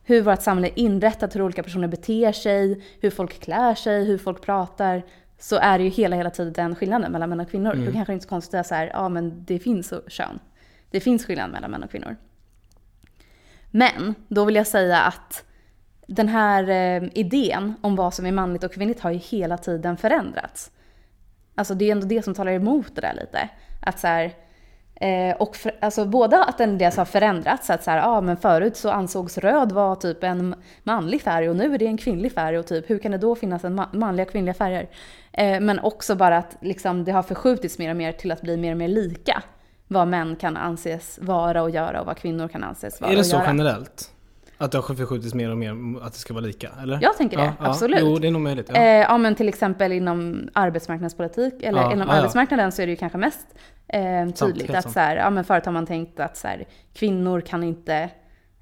hur 0.04 0.22
vårt 0.22 0.42
samhälle 0.42 0.68
är 0.68 0.80
inrättat, 0.80 1.36
hur 1.36 1.42
olika 1.42 1.64
personer 1.64 1.88
beter 1.88 2.32
sig, 2.32 2.84
hur 3.02 3.10
folk 3.10 3.40
klär 3.40 3.76
sig, 3.76 4.06
hur 4.06 4.18
folk 4.18 4.42
pratar. 4.42 5.04
Så 5.40 5.56
är 5.56 5.78
det 5.78 5.84
ju 5.84 5.90
hela, 5.90 6.16
hela 6.16 6.30
tiden 6.30 6.54
den 6.54 6.76
skillnaden 6.76 7.12
mellan 7.12 7.30
män 7.30 7.40
och 7.40 7.52
kvinnor. 7.52 7.74
Då 7.74 7.92
kanske 7.92 8.12
det 8.12 8.14
inte 8.14 8.24
är 8.24 8.28
så 8.28 8.30
konstigt 8.30 8.54
att 8.54 8.68
säga 8.68 8.70
så 8.70 8.76
här, 8.76 8.92
ja 8.94 9.10
men 9.10 9.46
det 9.46 9.60
finns 9.60 9.94
kön. 10.08 10.40
Det 10.92 11.00
finns 11.00 11.26
skillnad 11.26 11.52
mellan 11.52 11.72
män 11.72 11.84
och 11.84 11.92
kvinnor. 11.92 12.16
Men 13.72 14.16
då 14.28 14.46
vill 14.46 14.56
jag 14.56 14.68
säga 14.68 15.02
att 15.02 15.44
den 16.08 16.28
här 16.28 16.70
eh, 16.70 17.10
idén 17.14 17.74
om 17.82 17.96
vad 17.96 18.14
som 18.14 18.26
är 18.26 18.32
manligt 18.32 18.64
och 18.64 18.74
kvinnligt 18.74 19.00
har 19.00 19.12
ju 19.12 19.18
hela 19.18 19.58
tiden 19.58 19.98
förändrats. 19.98 20.72
Alltså 21.56 21.74
det 21.74 21.86
är 21.86 21.92
ändå 21.92 22.08
det 22.08 22.22
som 22.22 22.34
talar 22.34 22.52
emot 22.52 22.96
det 22.96 23.02
där 23.02 23.14
lite. 23.14 23.50
Att 23.82 24.00
så 24.00 24.08
här, 24.08 24.34
eh, 24.96 25.36
och 25.36 25.56
för, 25.56 25.72
alltså 25.82 26.06
både 26.06 26.44
att 26.44 26.58
den 26.58 26.78
dels 26.78 26.98
har 26.98 27.06
förändrats, 27.06 27.70
att 27.70 27.84
så 27.84 27.92
här, 27.92 28.02
ah, 28.18 28.22
men 28.22 28.38
förut 28.38 28.78
så 28.78 28.90
ansågs 28.90 29.38
röd 29.38 29.72
vara 29.72 29.96
typ 29.96 30.24
en 30.24 30.56
manlig 30.84 31.22
färg 31.22 31.50
och 31.50 31.56
nu 31.56 31.74
är 31.74 31.78
det 31.78 31.88
en 31.88 31.98
kvinnlig 31.98 32.32
färg 32.32 32.58
och 32.60 32.68
typ 32.68 32.90
hur 32.90 33.00
kan 33.00 33.12
det 33.12 33.18
då 33.18 33.36
finnas 33.36 33.64
en 33.64 33.80
ma- 33.80 33.96
manliga 33.96 34.26
och 34.26 34.32
kvinnliga 34.32 34.54
färger? 34.54 34.90
Eh, 35.32 35.60
men 35.60 35.80
också 35.80 36.16
bara 36.16 36.38
att 36.38 36.58
liksom, 36.62 37.04
det 37.04 37.12
har 37.12 37.24
förskjutits 37.24 37.78
mer 37.78 37.90
och 37.90 37.96
mer 37.96 38.12
till 38.12 38.32
att 38.32 38.42
bli 38.42 38.58
mer 38.58 38.72
och 38.72 38.78
mer 38.78 38.88
lika. 38.88 39.44
Vad 39.94 40.08
män 40.08 40.36
kan 40.36 40.58
anses 40.58 41.20
vara 41.22 41.62
och 41.64 41.70
göra 41.70 42.00
och 42.02 42.06
vad 42.06 42.18
kvinnor 42.18 42.48
kan 42.48 42.64
anses 42.64 43.02
vara 43.02 43.12
Är 43.12 43.16
det 43.16 43.20
och 43.20 43.26
så 43.26 43.36
göra. 43.36 43.46
generellt? 43.48 44.12
Att 44.58 44.72
det 44.72 44.78
har 44.78 44.96
förskjutits 44.96 45.34
mer 45.34 45.52
och 45.52 45.58
mer 45.58 46.02
att 46.02 46.14
det 46.14 46.20
ska 46.20 46.34
vara 46.34 46.46
lika? 46.46 46.70
Eller? 46.82 47.00
Jag 47.02 47.18
tänker 47.18 47.38
det, 47.38 47.54
absolut. 47.60 48.00
Jo, 48.02 48.18
det 48.20 48.28
är 48.28 48.32
nog 48.32 48.42
möjligt. 48.42 48.70
Ja. 48.70 48.76
Eh, 48.76 48.84
ja 48.84 49.18
men 49.18 49.36
till 49.36 49.50
exempel 49.50 49.92
inom 49.92 50.50
arbetsmarknadspolitik, 50.54 51.64
eller 51.64 51.82
Ja, 51.82 51.94
inom 51.94 52.08
ja, 52.08 52.14
ja. 52.14 52.20
arbetsmarknaden 52.20 52.72
så 52.72 52.82
är 52.82 52.86
det 52.86 52.92
ju 52.92 52.96
kanske 52.98 53.18
mest 53.18 53.48
eh, 53.88 54.02
tydligt 54.30 54.68
helt 54.68 54.78
att 54.78 54.84
sant. 54.84 54.94
så 54.94 55.00
här, 55.00 55.16
ja, 55.16 55.30
men 55.30 55.44
förut 55.44 55.66
har 55.66 55.74
man 55.74 55.86
tänkt 55.86 56.20
att 56.20 56.38
så 56.38 56.48
här, 56.48 56.66
kvinnor 56.94 57.42
kan 57.42 57.64
inte 57.64 58.10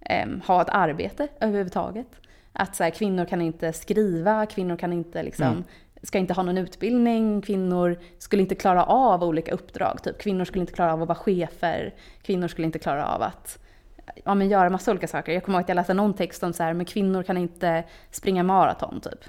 eh, 0.05 0.27
ha 0.47 0.61
ett 0.61 0.69
arbete 0.69 1.27
överhuvudtaget. 1.41 2.07
Att 2.53 2.75
så 2.75 2.83
här, 2.83 2.89
kvinnor 2.91 3.25
kan 3.25 3.41
inte 3.41 3.73
skriva, 3.73 4.45
kvinnor 4.45 4.75
kan 4.77 4.93
inte 4.93 5.23
liksom, 5.23 5.45
Mm. 5.47 5.63
Ska 6.03 6.17
inte 6.17 6.33
ha 6.33 6.43
någon 6.43 6.57
utbildning, 6.57 7.41
kvinnor 7.41 7.99
skulle 8.17 8.41
inte 8.41 8.55
klara 8.55 8.83
av 8.83 9.23
olika 9.23 9.51
uppdrag. 9.51 10.03
Typ. 10.03 10.17
Kvinnor 10.17 10.45
skulle 10.45 10.61
inte 10.61 10.73
klara 10.73 10.93
av 10.93 11.01
att 11.01 11.07
vara 11.07 11.17
chefer, 11.17 11.93
kvinnor 12.21 12.47
skulle 12.47 12.65
inte 12.65 12.79
klara 12.79 13.07
av 13.07 13.21
att 13.21 13.59
ja, 14.25 14.35
men 14.35 14.49
göra 14.49 14.69
massa 14.69 14.91
olika 14.91 15.07
saker. 15.07 15.31
Jag 15.31 15.43
kommer 15.43 15.57
ihåg 15.57 15.63
att 15.63 15.69
jag 15.69 15.75
läste 15.75 15.93
någon 15.93 16.13
text 16.13 16.43
om 16.43 16.53
så 16.53 16.63
här, 16.63 16.73
men 16.73 16.85
kvinnor 16.85 17.23
kan 17.23 17.37
inte 17.37 17.83
springa 18.11 18.43
maraton 18.43 19.01
typ. 19.01 19.23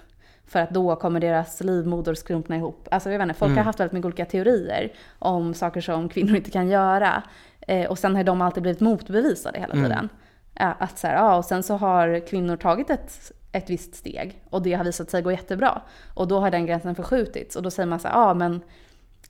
För 0.46 0.60
att 0.60 0.70
då 0.70 0.96
kommer 0.96 1.20
deras 1.20 1.60
livmoder 1.60 2.14
skrumpna 2.14 2.56
ihop. 2.56 2.88
Alltså 2.90 3.10
jag 3.10 3.18
vet 3.18 3.28
inte, 3.28 3.38
folk 3.38 3.56
har 3.56 3.64
haft 3.64 3.80
väldigt 3.80 3.92
mycket 3.92 4.06
olika 4.06 4.24
teorier 4.24 4.92
om 5.18 5.54
saker 5.54 5.80
som 5.80 6.08
kvinnor 6.08 6.36
inte 6.36 6.50
kan 6.50 6.68
göra. 6.68 7.22
Eh, 7.60 7.90
och 7.90 7.98
sen 7.98 8.16
har 8.16 8.24
de 8.24 8.42
alltid 8.42 8.62
blivit 8.62 8.80
motbevisade 8.80 9.60
hela 9.60 9.74
tiden. 9.74 10.08
Ja, 10.54 10.74
att 10.78 10.98
så 10.98 11.06
här, 11.06 11.14
ja, 11.14 11.36
och 11.36 11.44
sen 11.44 11.62
så 11.62 11.76
har 11.76 12.26
kvinnor 12.26 12.56
tagit 12.56 12.90
ett, 12.90 13.32
ett 13.52 13.70
visst 13.70 13.94
steg 13.94 14.42
och 14.50 14.62
det 14.62 14.72
har 14.72 14.84
visat 14.84 15.10
sig 15.10 15.22
gå 15.22 15.30
jättebra. 15.30 15.82
Och 16.14 16.28
då 16.28 16.40
har 16.40 16.50
den 16.50 16.66
gränsen 16.66 16.94
förskjutits 16.94 17.56
och 17.56 17.62
då 17.62 17.70
säger 17.70 17.86
man 17.86 18.00
så 18.00 18.08
här, 18.08 18.14
ja 18.14 18.34
men, 18.34 18.60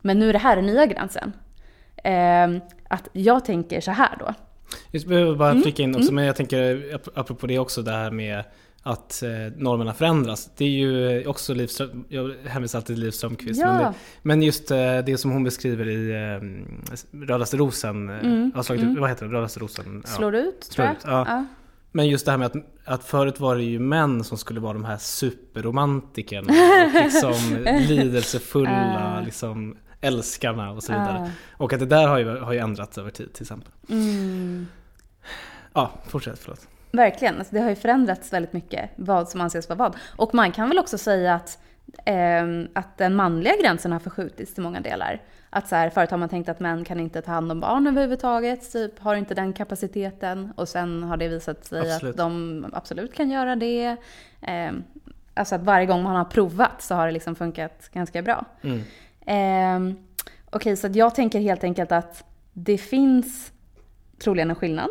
men 0.00 0.18
nu 0.18 0.28
är 0.28 0.32
det 0.32 0.38
här 0.38 0.56
den 0.56 0.66
nya 0.66 0.86
gränsen. 0.86 1.32
Eh, 2.04 2.62
att 2.88 3.08
jag 3.12 3.44
tänker 3.44 3.80
så 3.80 3.90
här 3.90 4.16
då. 4.18 4.34
Just 4.90 5.06
behöver 5.06 5.34
bara 5.34 5.50
Mm. 5.50 5.62
flika 5.62 5.82
in 5.82 5.96
också, 5.96 6.12
men 6.12 6.24
jag 6.24 6.36
tänker 6.36 6.76
ap- 6.94 7.08
apropå 7.14 7.46
det 7.46 7.58
också 7.58 7.82
det 7.82 7.90
här 7.90 8.10
med 8.10 8.44
att 8.82 9.22
eh, 9.22 9.30
normerna 9.56 9.94
förändras. 9.94 10.50
Det 10.56 10.64
är 10.64 10.68
ju 10.68 11.26
också 11.26 11.54
Liv 11.54 11.66
Ström, 11.66 12.04
jag 12.08 12.34
hänvisar 12.46 12.78
alltid 12.78 12.96
till 12.96 13.04
Liv 13.04 13.10
Strömquist. 13.10 13.60
Ja. 13.60 13.66
Men, 13.72 13.78
det, 13.82 13.94
men 14.22 14.42
just 14.42 14.70
eh, 14.70 14.98
det 14.98 15.18
som 15.20 15.30
hon 15.30 15.44
beskriver 15.44 15.88
i 15.88 16.10
eh, 16.10 17.26
Rödaste 17.26 17.56
rosen, 17.56 18.08
mm. 18.10 18.52
har 18.54 18.62
slagit 18.62 18.84
ut, 18.84 18.98
vad 18.98 19.08
heter 19.08 19.26
det? 19.26 19.32
Rödaste 19.34 19.60
rosen? 19.60 20.02
Ja. 20.04 20.10
Slår 20.10 20.34
ut, 20.34 20.64
Slår 20.64 20.74
tror 20.74 20.86
jag. 20.86 20.96
ut, 20.96 21.02
ja. 21.28 21.44
Men 21.92 22.08
just 22.08 22.24
det 22.24 22.30
här 22.30 22.38
med 22.38 22.46
att, 22.46 22.56
att 22.84 23.04
förut 23.04 23.40
var 23.40 23.56
det 23.56 23.62
ju 23.62 23.78
män 23.78 24.24
som 24.24 24.38
skulle 24.38 24.60
vara 24.60 24.72
de 24.72 24.84
här 24.84 24.96
superromantikerna 24.96 26.52
och 26.86 27.02
liksom 27.04 27.66
lidelsefulla 27.88 29.22
liksom 29.24 29.76
älskarna 30.00 30.70
och 30.70 30.82
så 30.82 30.92
vidare. 30.92 31.30
Och 31.52 31.72
att 31.72 31.80
det 31.80 31.86
där 31.86 32.08
har 32.08 32.18
ju, 32.18 32.38
har 32.38 32.52
ju 32.52 32.58
ändrats 32.58 32.98
över 32.98 33.10
tid 33.10 33.32
till 33.32 33.42
exempel. 33.42 33.72
Mm. 33.88 34.66
Ja, 35.72 35.90
fortsätt, 36.06 36.38
förlåt. 36.38 36.68
Verkligen, 36.92 37.38
alltså 37.38 37.54
det 37.54 37.60
har 37.60 37.70
ju 37.70 37.76
förändrats 37.76 38.32
väldigt 38.32 38.52
mycket 38.52 38.90
vad 38.96 39.28
som 39.28 39.40
anses 39.40 39.68
vara 39.68 39.78
vad. 39.78 39.96
Och 40.16 40.34
man 40.34 40.52
kan 40.52 40.68
väl 40.68 40.78
också 40.78 40.98
säga 40.98 41.34
att, 41.34 41.58
ehm, 42.04 42.68
att 42.74 42.98
den 42.98 43.14
manliga 43.14 43.52
gränsen 43.62 43.92
har 43.92 43.98
förskjutits 43.98 44.54
till 44.54 44.62
många 44.62 44.80
delar. 44.80 45.22
Att 45.50 45.68
så 45.68 45.76
här, 45.76 45.90
förut 45.90 46.10
har 46.10 46.18
man 46.18 46.28
tänkt 46.28 46.48
att 46.48 46.60
män 46.60 46.84
kan 46.84 47.00
inte 47.00 47.22
ta 47.22 47.32
hand 47.32 47.52
om 47.52 47.60
barn 47.60 47.86
överhuvudtaget, 47.86 48.72
typ 48.72 48.98
har 48.98 49.14
inte 49.14 49.34
den 49.34 49.52
kapaciteten. 49.52 50.52
Och 50.56 50.68
sen 50.68 51.02
har 51.02 51.16
det 51.16 51.28
visat 51.28 51.64
sig 51.64 51.92
Absolut. 51.92 52.12
att 52.12 52.16
de 52.16 52.66
absolut 52.72 53.14
kan 53.14 53.30
göra 53.30 53.56
det. 53.56 53.96
Ehm, 54.40 54.84
alltså 55.34 55.54
att 55.54 55.62
varje 55.62 55.86
gång 55.86 56.02
man 56.02 56.16
har 56.16 56.24
provat 56.24 56.82
så 56.82 56.94
har 56.94 57.06
det 57.06 57.12
liksom 57.12 57.34
funkat 57.34 57.90
ganska 57.92 58.22
bra. 58.22 58.44
Mm. 58.62 58.80
Ehm, 59.26 59.96
Okej, 60.52 60.76
så 60.76 60.86
att 60.86 60.96
jag 60.96 61.14
tänker 61.14 61.40
helt 61.40 61.64
enkelt 61.64 61.92
att 61.92 62.24
det 62.52 62.78
finns 62.78 63.52
troligen 64.18 64.50
en 64.50 64.56
skillnad. 64.56 64.90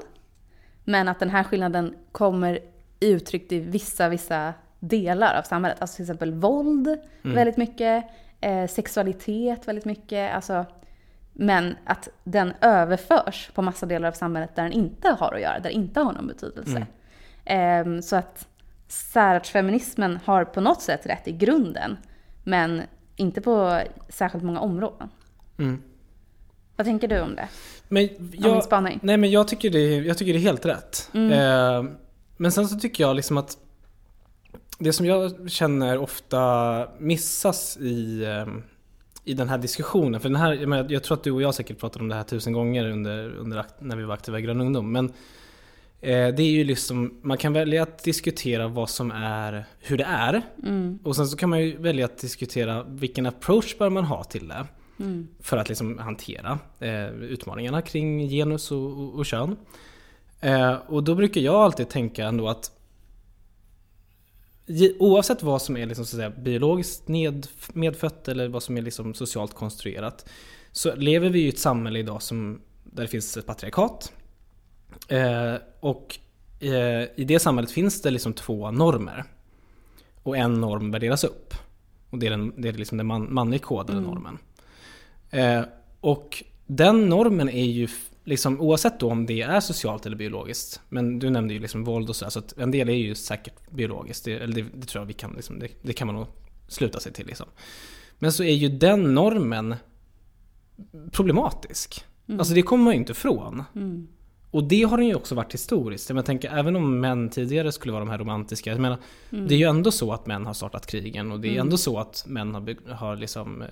Men 0.84 1.08
att 1.08 1.20
den 1.20 1.30
här 1.30 1.44
skillnaden 1.44 1.96
kommer 2.12 2.60
uttryckt 3.00 3.52
i 3.52 3.60
vissa, 3.60 4.10
vissa 4.10 4.54
delar 4.80 5.40
av 5.40 5.44
samhället. 5.44 5.82
Alltså 5.82 5.96
till 5.96 6.04
exempel 6.04 6.34
våld 6.34 7.00
väldigt 7.22 7.58
mycket, 7.58 8.06
eh, 8.42 8.68
sexualitet 8.68 9.68
väldigt 9.68 9.86
mycket. 9.86 10.36
Alltså, 10.36 10.66
men 11.34 11.76
att 11.86 12.10
den 12.24 12.54
överförs 12.62 13.52
på 13.54 13.62
massa 13.62 13.86
delar 13.86 14.08
av 14.08 14.14
samhället 14.14 14.56
där 14.56 14.64
den 14.64 14.72
inte 14.72 15.10
har 15.20 15.34
att 15.34 15.42
göra, 15.42 15.60
där 15.60 15.70
det 15.70 15.72
inte 15.72 16.00
har 16.00 16.14
någon 16.14 16.28
betydelse. 16.28 16.88
Ehm, 17.46 18.02
så 18.02 18.16
att 18.16 18.48
särartsfeminismen 18.88 20.20
har 20.26 20.46
på 20.46 20.62
något 20.62 20.82
sätt 20.82 21.06
rätt 21.06 21.28
i 21.28 21.32
grunden, 21.32 21.98
men 22.44 22.82
inte 23.16 23.42
på 23.42 23.82
särskilt 24.10 24.44
många 24.44 24.60
områden. 24.60 25.10
Mm. 25.58 25.82
Vad 26.76 26.86
tänker 26.86 27.08
du 27.08 27.22
om 27.22 27.36
det? 27.36 27.48
Men 27.88 28.10
min 28.20 28.32
jag, 28.32 28.64
spaning. 28.64 29.00
nej 29.04 29.18
men 29.18 29.32
jag 29.32 29.48
tycker, 29.48 29.70
det, 29.70 29.96
jag 29.96 30.18
tycker 30.18 30.34
det 30.34 30.40
är 30.40 30.42
helt 30.42 30.66
rätt. 30.66 31.10
Mm. 31.14 31.32
Eh, 31.32 31.92
men 32.38 32.52
sen 32.52 32.68
så 32.68 32.80
tycker 32.80 33.04
jag 33.04 33.16
liksom 33.16 33.38
att 33.38 33.58
det 34.80 34.94
som 34.94 35.06
jag 35.06 35.52
känner 35.52 35.98
ofta 35.98 36.88
missas 37.00 37.78
i, 37.78 38.24
eh, 38.24 38.46
i 39.24 39.34
den 39.34 39.50
här 39.50 39.58
diskussionen. 39.58 40.20
För 40.20 40.30
den 40.30 40.36
här, 40.36 40.54
jag, 40.54 40.70
menar, 40.70 40.88
jag 40.90 41.04
tror 41.04 41.18
att 41.18 41.24
du 41.24 41.32
och 41.32 41.42
jag 41.42 41.56
säkert 41.56 41.80
pratade 41.80 42.04
om 42.04 42.10
det 42.10 42.16
här 42.16 42.24
tusen 42.24 42.54
gånger 42.54 42.90
under, 42.90 43.30
under 43.30 43.66
när 43.80 43.96
vi 43.96 44.04
var 44.04 44.14
aktiva 44.14 44.40
i 44.40 44.42
Grön 44.42 44.62
Ungdom. 44.62 44.92
Men 44.92 45.06
eh, 46.02 46.28
det 46.36 46.44
är 46.44 46.52
ju 46.52 46.64
liksom, 46.64 47.20
man 47.22 47.38
kan 47.38 47.54
välja 47.54 47.84
att 47.84 48.04
diskutera 48.04 48.68
vad 48.68 48.90
som 48.90 49.12
är, 49.12 49.66
hur 49.80 49.98
det 49.98 50.04
är. 50.04 50.42
Mm. 50.64 51.00
Och 51.04 51.16
sen 51.16 51.28
så 51.28 51.38
kan 51.38 51.50
man 51.50 51.60
ju 51.62 51.78
välja 51.78 52.06
att 52.06 52.18
diskutera 52.18 52.84
vilken 52.84 53.26
approach 53.26 53.78
bör 53.78 53.90
man 53.90 54.04
ha 54.04 54.24
till 54.24 54.48
det. 54.48 54.66
Mm. 55.00 55.28
För 55.40 55.58
att 55.58 55.70
liksom 55.70 55.98
hantera 55.98 56.60
eh, 56.80 57.10
utmaningarna 57.10 57.82
kring 57.82 58.28
genus 58.30 58.72
och, 58.72 59.00
och, 59.00 59.16
och 59.16 59.26
kön. 59.26 59.56
Eh, 60.40 60.74
och 60.88 61.04
då 61.04 61.16
brukar 61.16 61.42
jag 61.42 61.56
alltid 61.56 61.90
tänka 61.90 62.26
ändå 62.26 62.50
att 62.50 62.72
Oavsett 65.00 65.44
vad 65.44 65.62
som 65.62 65.78
är 65.78 65.86
liksom, 65.86 66.06
så 66.06 66.16
att 66.16 66.20
säga, 66.20 66.30
biologiskt 66.30 67.08
ned, 67.08 67.48
medfött 67.74 68.28
eller 68.28 68.48
vad 68.48 68.64
som 68.64 68.78
är 68.78 68.82
liksom 68.82 69.14
socialt 69.14 69.54
konstruerat 69.54 70.30
Så 70.72 70.96
lever 70.96 71.30
vi 71.30 71.40
i 71.40 71.50
ett 71.50 71.60
samhälle 71.60 72.00
idag 72.00 72.22
som, 72.22 72.62
där 72.84 73.04
det 73.04 73.10
finns 73.10 73.38
ett 73.38 73.46
patriarkat. 73.46 74.14
Eh, 75.08 75.56
Och 75.80 76.20
eh, 76.60 77.04
i 77.16 77.24
det 77.28 77.40
samhället 77.40 77.72
finns 77.72 78.02
det 78.02 78.12
liksom 78.12 78.34
två 78.34 78.72
normer. 78.72 79.24
Och 80.24 80.38
en 80.38 80.62
norm 80.62 80.92
värderas 80.92 81.24
upp. 81.24 81.54
Och 82.10 82.20
det 82.20 82.26
är 82.26 82.30
den, 82.30 82.54
det 82.62 82.70
är 82.70 82.74
liksom 82.74 82.98
den 82.98 83.08
man, 83.08 83.34
manligt 83.34 83.62
kodade 83.62 84.00
normen. 84.00 84.38
Eh, 85.30 85.62
och 86.02 86.44
den 86.68 87.10
normen 87.10 87.50
är 87.50 87.66
ju 87.66 87.88
liksom 88.24 88.62
oavsett 88.62 89.00
då 89.00 89.12
om 89.12 89.26
det 89.26 89.42
är 89.42 89.60
socialt 89.60 90.06
eller 90.06 90.18
biologiskt. 90.18 90.82
Men 90.90 91.20
du 91.20 91.30
nämnde 91.30 91.54
ju 91.54 91.60
liksom 91.60 91.84
våld 91.84 92.10
och 92.10 92.16
så 92.16 92.26
att 92.26 92.58
en 92.58 92.72
del 92.72 92.90
är 92.90 92.94
ju 92.94 93.16
säkert 93.16 93.72
biologiskt. 93.72 94.26
Det, 94.26 94.34
eller 94.34 94.56
det, 94.56 94.66
det 94.74 94.88
tror 94.88 95.02
jag 95.02 95.08
vi 95.08 95.14
kan 95.14 95.34
liksom, 95.34 95.60
det, 95.60 95.68
det 95.82 95.94
kan 95.94 96.08
man 96.08 96.16
nog 96.16 96.28
sluta 96.68 97.00
sig 97.00 97.14
till 97.14 97.28
liksom. 97.28 97.46
Men 98.20 98.32
så 98.32 98.44
är 98.44 98.54
ju 98.54 98.70
den 98.70 99.14
normen 99.14 99.76
problematisk. 101.12 102.06
Alltså 102.40 102.54
det 102.54 102.62
kommer 102.62 102.84
man 102.84 102.94
ju 102.94 103.00
inte 103.00 103.12
ifrån. 103.12 103.64
Och 104.52 104.64
det 104.64 104.84
har 104.84 104.98
den 104.98 105.08
ju 105.08 105.16
också 105.16 105.36
varit 105.36 105.54
historiskt. 105.54 106.10
Jag 106.10 106.26
tänker, 106.26 106.58
även 106.58 106.76
om 106.76 107.00
män 107.00 107.30
tidigare 107.30 107.72
skulle 107.72 107.92
vara 107.92 108.06
de 108.06 108.10
här 108.10 108.18
romantiska. 108.18 108.70
Jag 108.70 108.80
menar, 108.80 108.98
Det 109.30 109.56
är 109.56 109.60
ju 109.60 109.66
ändå 109.66 109.92
så 109.92 110.14
att 110.14 110.28
män 110.28 110.46
har 110.46 110.54
startat 110.54 110.86
krigen 110.86 111.32
och 111.32 111.40
det 111.40 111.56
är 111.56 111.62
ändå 111.62 111.78
så 111.78 112.00
att 112.00 112.24
män 112.28 112.54
har, 112.54 112.94
har, 112.94 113.16
liksom, 113.16 113.62
eh, 113.62 113.68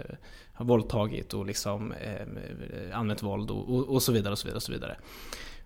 har 0.54 0.66
våldtagit 0.66 1.34
och 1.34 1.46
liksom, 1.46 1.92
eh, 1.92 2.98
använt 3.00 3.24
våld 3.24 3.52
och, 3.52 3.76
och, 3.76 3.90
och 3.90 4.04
så 4.04 4.12
vidare. 4.12 4.32
Och 4.32 4.40
så 4.40 4.46
vidare, 4.48 4.56
och 4.58 4.64
så 4.64 4.72
vidare. 4.72 4.98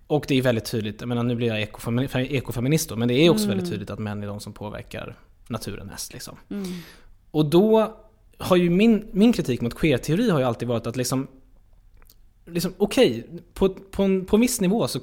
Och 0.08 0.26
det 0.28 0.36
är 0.38 0.42
väldigt 0.42 0.72
tydligt, 0.72 1.02
jag 1.02 1.08
menar 1.08 1.24
nu 1.24 1.36
blir 1.36 1.48
jag 1.48 1.58
ekofemi- 1.58 2.28
ekofeminist 2.32 2.90
då, 2.90 2.96
men 2.96 3.08
det 3.08 3.14
är 3.14 3.30
också 3.30 3.48
väldigt 3.48 3.70
tydligt 3.70 3.90
att 3.90 4.00
män 4.00 4.24
är 4.24 4.28
de 4.28 4.40
som 4.40 4.54
påverkar 4.54 5.16
naturen 5.48 5.88
mest. 5.88 6.14
Liksom. 6.14 6.38
Och 7.32 7.46
då 7.46 7.98
har 8.38 8.56
ju 8.56 8.70
min, 8.70 9.08
min 9.12 9.34
kritik 9.34 9.62
mot 9.62 9.76
queer-teori 9.76 10.30
har 10.30 10.40
ju 10.40 10.46
alltid 10.46 10.68
varit 10.68 10.88
att 10.88 10.96
liksom 10.96 11.28
liksom, 12.46 12.74
okej, 12.78 13.28
på, 13.54 13.70
på, 13.70 14.04
en, 14.04 14.26
på 14.26 14.36
en 14.36 14.42
viss 14.42 14.62
nivå 14.62 14.88
så 14.88 15.00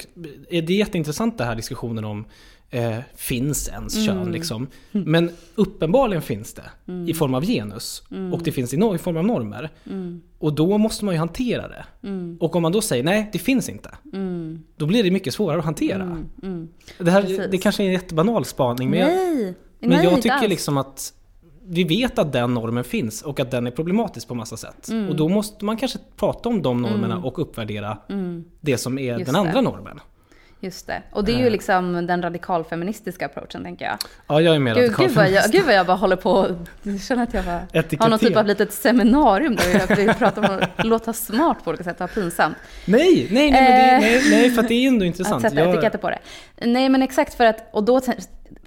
är 0.51 0.62
det 0.62 0.74
jätteintressant 0.74 1.39
det 1.39 1.45
här 1.45 1.57
diskussionen 1.57 2.05
om 2.05 2.24
eh, 2.70 2.99
finns 3.16 3.68
ens 3.68 4.07
kön 4.07 4.32
liksom. 4.32 4.66
Men 4.93 5.30
uppenbarligen 5.55 6.22
finns 6.22 6.55
det 6.55 6.70
i 7.07 7.14
form 7.14 7.34
av 7.34 7.45
genus 7.45 8.03
och 8.32 8.43
det 8.43 8.53
finns 8.53 8.74
i, 8.74 8.76
no- 8.76 8.95
i 8.95 8.99
form 8.99 9.16
av 9.16 9.24
normer. 9.24 9.70
Och 10.39 10.53
då 10.55 10.78
måste 10.78 11.05
man 11.05 11.14
ju 11.14 11.18
hantera 11.18 11.68
det. 11.68 11.84
Och 12.41 12.57
om 12.57 12.62
man 12.62 12.72
då 12.72 12.80
säger 12.80 13.05
nej, 13.05 13.28
det 13.32 13.39
finns 13.39 13.68
inte. 13.68 13.91
Då 14.76 14.86
blir 14.86 15.03
det 15.05 15.11
mycket 15.11 15.34
svårare 15.34 15.59
att 15.59 15.64
hantera. 15.64 16.24
Det, 16.99 17.11
här, 17.11 17.22
Precis. 17.22 17.47
det 17.51 17.59
kanske 17.59 17.82
är 17.82 17.86
en 17.86 17.93
jättebanal 17.93 18.45
spaning 18.45 18.91
men 18.91 18.99
jag, 19.01 19.09
Nej! 19.09 19.55
men 19.80 19.91
Nej, 19.91 20.05
jag 20.05 20.22
tycker 20.22 20.49
liksom 20.49 20.76
att 20.76 21.12
vi 21.70 21.84
vet 21.84 22.18
att 22.18 22.32
den 22.32 22.54
normen 22.54 22.84
finns 22.84 23.22
och 23.22 23.40
att 23.40 23.50
den 23.50 23.66
är 23.66 23.70
problematisk 23.70 24.28
på 24.28 24.34
massa 24.34 24.56
sätt. 24.56 24.88
Mm. 24.88 25.08
Och 25.08 25.16
då 25.16 25.28
måste 25.28 25.64
man 25.64 25.76
kanske 25.76 25.98
prata 26.16 26.48
om 26.48 26.62
de 26.62 26.82
normerna 26.82 27.18
och 27.18 27.38
uppvärdera 27.38 27.98
det 28.60 28.78
som 28.78 28.98
är 28.98 29.08
Mm. 29.08 29.18
Just 29.20 29.26
den 29.26 29.36
andra 29.36 29.52
det. 29.52 29.60
normen. 29.60 30.00
Just 30.61 30.86
det. 30.86 31.02
Och 31.11 31.24
det 31.24 31.32
är 31.34 31.38
ju 31.38 31.50
liksom 31.50 32.06
den 32.06 32.22
radikalfeministiska 32.22 33.26
approachen 33.26 33.64
tänker 33.64 33.84
jag. 33.84 33.98
Ja, 34.26 34.40
jag 34.40 34.54
är 34.54 34.59
mer 34.59 34.74
Gud, 34.74 34.96
gud, 34.96 35.11
vad 35.11 35.30
jag, 35.30 35.50
gud 35.50 35.64
vad 35.64 35.74
jag 35.74 35.86
bara 35.86 35.96
håller 35.96 36.16
på 36.16 36.30
och- 36.30 37.00
känner 37.00 37.22
att 37.22 37.34
jag 37.34 37.44
bara 37.44 37.61
har 37.98 38.09
någon 38.09 38.18
typ 38.18 38.36
av 38.36 38.46
litet 38.46 38.72
seminarium 38.72 39.56
där 39.56 39.96
vi 39.96 40.14
pratar 40.14 40.48
om 40.50 40.59
att 40.78 40.86
låta 40.86 41.12
smart 41.12 41.64
på 41.64 41.70
olika 41.70 41.84
sätt 41.84 41.98
ha 41.98 42.06
pinsamt. 42.06 42.56
Nej, 42.84 43.28
nej, 43.30 43.50
nej, 43.50 43.62
men 43.62 43.72
det, 43.72 43.88
Eh. 43.88 44.00
nej, 44.00 44.30
nej, 44.30 44.50
för 44.50 44.62
att 44.62 44.68
det 44.68 44.74
är 44.74 44.88
ändå 44.88 45.04
Att 45.04 45.06
intressant. 45.06 45.42
sätta 45.42 45.56
Jag- 45.61 45.70
etiketter 45.74 45.98
på 45.98 46.11
det. 46.11 46.18
Nej 46.66 46.88
men 46.88 47.02
exakt 47.02 47.34
för 47.34 47.44
att, 47.44 47.68
och 47.74 47.84
då, 47.84 48.00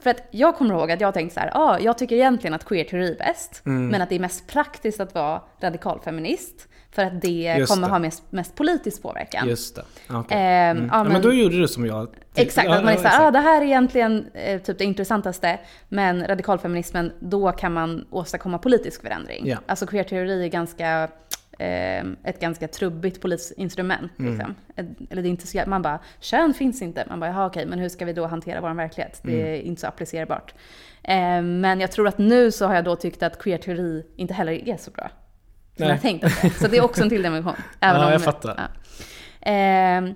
för 0.03 0.09
att 0.09 0.27
jag 0.31 0.55
kommer 0.55 0.75
ihåg 0.75 0.91
att 0.91 1.01
jag 1.01 1.13
tänkte 1.13 1.33
så 1.33 1.39
här, 1.39 1.51
ah, 1.53 1.79
jag 1.79 1.97
tycker 1.97 2.15
egentligen 2.15 2.53
att 2.53 2.65
queer-teori 2.65 3.11
är 3.11 3.17
bäst, 3.17 3.61
Mm. 3.65 3.87
men 3.87 4.01
att 4.01 4.09
det 4.09 4.15
är 4.15 4.19
mest 4.19 4.47
praktiskt 4.47 4.99
att 4.99 5.13
vara 5.15 5.41
radikalfeminist, 5.61 6.67
för 6.91 7.01
att 7.05 7.21
det 7.21 7.55
Just 7.59 7.73
kommer 7.73 7.87
det. 7.87 7.93
ha 7.93 7.99
mest, 7.99 8.23
mest 8.29 8.55
politisk 8.55 9.01
påverkan. 9.01 9.47
Just 9.49 9.75
det. 9.75 9.83
Ja, 10.07 10.19
okej. 10.19 10.37
Ehm, 10.37 10.77
mm. 10.77 10.89
ja, 10.91 10.97
ja, 10.97 11.03
men, 11.03 11.13
men- 11.13 11.21
då 11.21 11.33
gjorde 11.33 11.57
du 11.59 11.67
som 11.67 11.85
jag. 11.85 12.07
Exakt, 12.35 12.67
Ja, 12.67 12.75
att 12.77 12.83
man 12.83 12.93
är 12.93 12.97
ja, 12.97 13.01
såhär, 13.03 13.27
ah, 13.27 13.31
det 13.31 13.39
här 13.39 13.61
är 13.61 13.65
egentligen 13.65 14.25
eh, 14.33 14.61
typ 14.61 14.77
det 14.77 14.83
intressantaste, 14.85 15.59
men 15.89 16.27
radikalfeminismen, 16.27 17.11
då 17.19 17.51
kan 17.51 17.73
man 17.73 18.05
åstadkomma 18.09 18.57
politisk 18.57 19.01
förändring. 19.01 19.47
Ja. 19.47 19.57
Alltså 19.65 19.85
queer-teori 19.87 20.43
är 20.43 20.47
ganska, 20.47 21.03
eh, 21.59 21.99
ett 22.23 22.39
ganska 22.39 22.67
trubbigt 22.67 23.21
politiskt 23.21 23.51
instrument. 23.57 24.11
Mm. 24.19 24.31
Liksom. 24.37 24.55
Ett- 24.75 25.11
Eller 25.11 25.21
det 25.21 25.27
är 25.27 25.29
inte 25.29 25.47
så, 25.47 25.63
man 25.67 25.81
bara, 25.81 25.99
kön 26.19 26.53
finns 26.53 26.81
inte. 26.81 27.05
Man 27.09 27.19
bara, 27.19 27.29
jaha 27.29 27.45
okej, 27.45 27.65
men 27.65 27.79
hur 27.79 27.89
ska 27.89 28.05
vi 28.05 28.13
då 28.13 28.25
hantera 28.27 28.61
vår 28.61 28.73
verklighet? 28.73 29.19
Det 29.23 29.33
Mm. 29.41 29.47
är 29.53 29.55
inte 29.61 29.81
så 29.81 29.87
applicerbart. 29.87 30.53
Eh, 31.03 31.41
men 31.41 31.79
jag 31.79 31.91
tror 31.91 32.07
att 32.07 32.17
nu 32.17 32.51
så 32.51 32.65
har 32.67 32.75
jag 32.75 32.83
då 32.83 32.95
tyckt 32.95 33.23
att 33.23 33.39
queer-teori 33.39 34.05
inte 34.15 34.33
heller 34.33 34.69
är 34.69 34.77
så 34.77 34.91
bra. 34.91 35.09
Som 35.78 35.88
jag 35.88 36.01
tänkt 36.01 36.24
att 36.26 36.41
det. 36.41 36.49
Så 36.49 36.67
det 36.67 36.78
är 36.78 36.84
också 36.84 37.03
en 37.03 37.09
till 37.09 37.24
dimension. 37.24 37.53
även 37.80 38.01
Ja, 38.01 38.05
om- 38.07 38.11
jag 38.11 38.24
fattar. 38.24 38.55
Ja. 38.57 38.63
Ehm, 39.51 40.13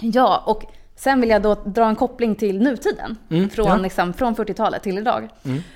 ja, 0.00 0.42
och 0.46 0.62
sen 0.96 1.20
vill 1.20 1.30
jag 1.30 1.42
då 1.42 1.54
dra 1.54 1.84
en 1.88 1.96
koppling 1.96 2.34
till 2.34 2.58
nutiden. 2.62 3.16
Mm, 3.30 3.50
från, 3.50 3.66
ja. 3.66 3.76
liksom, 3.76 4.12
från 4.12 4.36
40-talet 4.36 4.82
till 4.82 4.98
idag. 4.98 5.28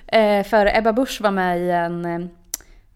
Eh, 0.07 0.45
för 0.45 0.76
Ebba 0.78 0.93
Busch 0.93 1.20
var 1.20 1.30
med 1.30 1.59
i 1.61 1.70
en, 1.70 2.05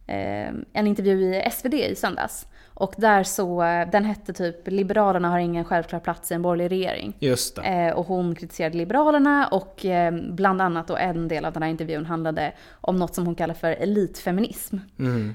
eh, 0.07 0.49
en 0.73 0.87
intervju 0.87 1.35
i 1.35 1.51
SvD 1.51 1.75
i 1.75 1.95
söndags. 1.97 2.47
Och 2.79 2.95
där 2.97 3.23
så, 3.23 3.63
eh, 3.63 3.91
den 3.91 4.05
hette 4.05 4.33
typ 4.33 4.69
“Liberalerna 4.69 5.29
har 5.31 5.39
ingen 5.39 5.65
självklar 5.65 6.01
plats 6.01 6.31
i 6.31 6.35
en 6.35 6.43
borgerlig 6.43 6.71
regering”. 6.71 7.17
Just 7.19 7.57
det. 7.57 7.63
Eh, 7.63 7.95
och 7.95 8.07
hon 8.07 8.35
kritiserade 8.35 8.77
Liberalerna 8.77 9.47
och 9.47 9.85
eh, 9.85 10.15
bland 10.31 10.63
annat 10.63 10.89
då 10.89 10.97
en 10.97 11.29
del 11.29 11.45
av 11.45 11.53
den 11.53 11.63
här 11.63 11.71
intervjun 11.71 12.07
handlade 12.07 12.53
om 12.81 12.97
något 12.97 13.15
som 13.15 13.27
hon 13.27 13.35
kallar 13.35 13.55
för 13.55 13.71
elitfeminism. 13.71 14.77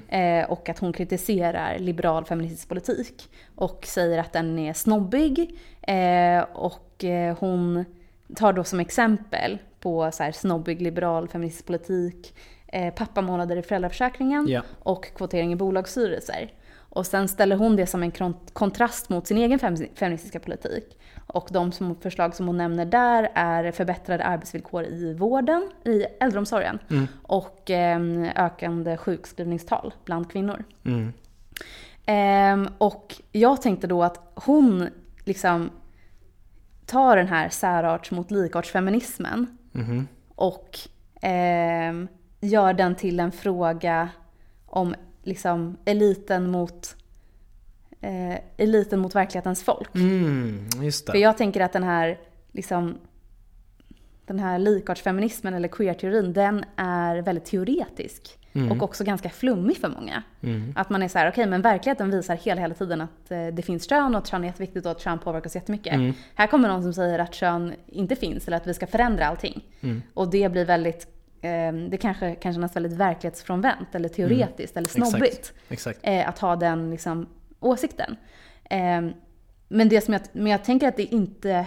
Eh, 0.08 0.50
och 0.50 0.68
att 0.68 0.78
hon 0.78 0.92
kritiserar 0.92 1.78
liberal 1.78 2.24
feministisk 2.24 2.68
politik 2.68 3.30
och 3.56 3.84
säger 3.86 4.18
att 4.18 4.32
den 4.32 4.58
är 4.58 4.72
snobbig. 4.72 5.58
Och 6.52 7.04
hon 7.38 7.84
tar 8.36 8.52
då 8.52 8.64
som 8.64 8.80
exempel 8.80 9.58
på 9.80 10.10
så 10.12 10.22
här 10.22 10.32
snobbig 10.32 10.82
liberal 10.82 11.28
feministisk 11.28 11.66
politik, 11.66 12.34
eh, 12.66 12.94
pappamånader 12.94 13.56
i 13.56 13.62
föräldraförsäkringen 13.62 14.46
Ja. 14.48 14.62
och 14.78 15.04
kvotering 15.14 15.52
i 15.52 15.56
bolagsstyrelser. 15.56 16.52
Och 16.94 17.06
sen 17.06 17.28
ställer 17.28 17.56
hon 17.56 17.76
det 17.76 17.86
som 17.86 18.02
en 18.02 18.12
kontrast 18.52 19.08
mot 19.08 19.26
sin 19.26 19.36
egen 19.38 19.58
fem- 19.58 19.76
feministiska 19.94 20.40
politik. 20.40 20.98
Och 21.26 21.48
de 21.50 21.72
som, 21.72 21.94
förslag 21.96 22.34
som 22.34 22.46
hon 22.46 22.56
nämner 22.56 22.84
där 22.84 23.30
är 23.34 23.72
förbättrade 23.72 24.24
arbetsvillkor 24.24 24.84
i 24.84 25.14
vården, 25.14 25.70
i 25.84 26.04
äldreomsorgen 26.20 26.78
och 27.22 27.70
eh, 27.70 28.00
ökande 28.36 28.96
sjukskrivningstal 28.96 29.94
bland 30.04 30.30
kvinnor. 30.32 30.64
Mm. 30.84 31.12
Ehm, 32.06 32.68
och 32.78 33.20
jag 33.32 33.62
tänkte 33.62 33.86
då 33.86 34.02
att 34.02 34.32
hon 34.34 34.88
liksom 35.24 35.70
tar 36.86 37.16
den 37.16 37.26
här 37.28 37.48
särarts 37.48 38.10
mot 38.10 38.30
likartsfeminismen 38.30 39.58
Mhm. 39.72 40.08
och 40.34 40.78
ehm, 41.22 42.08
gör 42.40 42.72
den 42.72 42.94
till 42.94 43.20
en 43.20 43.32
fråga 43.32 44.08
om 44.66 44.94
liksom 45.22 45.76
eliten 45.84 46.50
mot 46.50 46.96
eh, 48.00 48.38
eliten 48.56 49.00
mot 49.00 49.14
verklighetens 49.14 49.62
folk. 49.62 49.94
Mm, 49.94 50.68
För 51.12 51.18
jag 51.18 51.36
tänker 51.38 51.60
att 51.60 51.72
den 51.72 51.82
här 51.82 52.18
liksom 52.52 52.98
den 54.26 54.38
här 54.38 54.58
likartsfeminismen 54.58 55.54
eller 55.54 55.68
queer-teorin, 55.68 56.32
den 56.32 56.64
är 56.76 57.22
väldigt 57.22 57.44
teoretisk. 57.44 58.38
Och 58.70 58.82
också 58.82 59.04
ganska 59.04 59.28
flummig 59.30 59.76
för 59.76 59.88
många. 59.88 60.22
Att 60.76 60.90
man 60.90 61.02
är 61.02 61.08
så 61.08 61.18
här, 61.18 61.28
okej 61.30 61.46
men 61.46 61.62
verkligheten 61.62 62.10
visar 62.10 62.36
hela, 62.36 62.60
hela 62.60 62.74
tiden 62.74 63.00
att 63.00 63.30
eh, 63.30 63.46
det 63.46 63.62
finns 63.62 63.88
kön 63.88 64.14
och 64.14 64.18
att 64.20 64.26
kön 64.26 64.42
är 64.44 64.48
jätteviktigt 64.48 64.84
och 64.86 64.92
att 64.92 65.00
kön 65.00 65.18
påverkar 65.18 65.46
oss 65.46 65.54
jättemycket. 65.54 65.92
Här 66.34 66.46
kommer 66.46 66.68
någon 66.68 66.82
som 66.82 66.92
säger 66.92 67.18
att 67.18 67.34
kön 67.34 67.74
inte 67.86 68.16
finns 68.16 68.46
eller 68.46 68.56
att 68.56 68.66
vi 68.66 68.74
ska 68.74 68.86
förändra 68.86 69.26
allting. 69.26 69.64
Och 70.14 70.30
det 70.30 70.52
blir 70.52 70.64
väldigt, 70.64 71.06
det 71.90 71.98
kanske 72.00 72.34
kan 72.34 72.52
kännas 72.52 72.76
väldigt 72.76 72.92
verklighetsfrånvänt 72.92 73.94
eller 73.94 74.08
teoretiskt 74.08 74.76
eller 74.76 74.88
snobbigt 74.88 75.52
Exakt. 75.68 75.70
Exakt. 75.70 75.98
eh, 76.02 76.28
att 76.28 76.38
ha 76.38 76.56
den 76.56 76.90
liksom, 76.90 77.28
åsikten. 77.60 78.16
Eh, 78.70 79.00
men, 79.68 79.88
det 79.88 80.00
som 80.00 80.12
jag, 80.14 80.22
men 80.32 80.46
jag 80.52 80.64
tänker 80.64 80.88
att 80.88 80.96
det 80.96 81.02
inte 81.14 81.66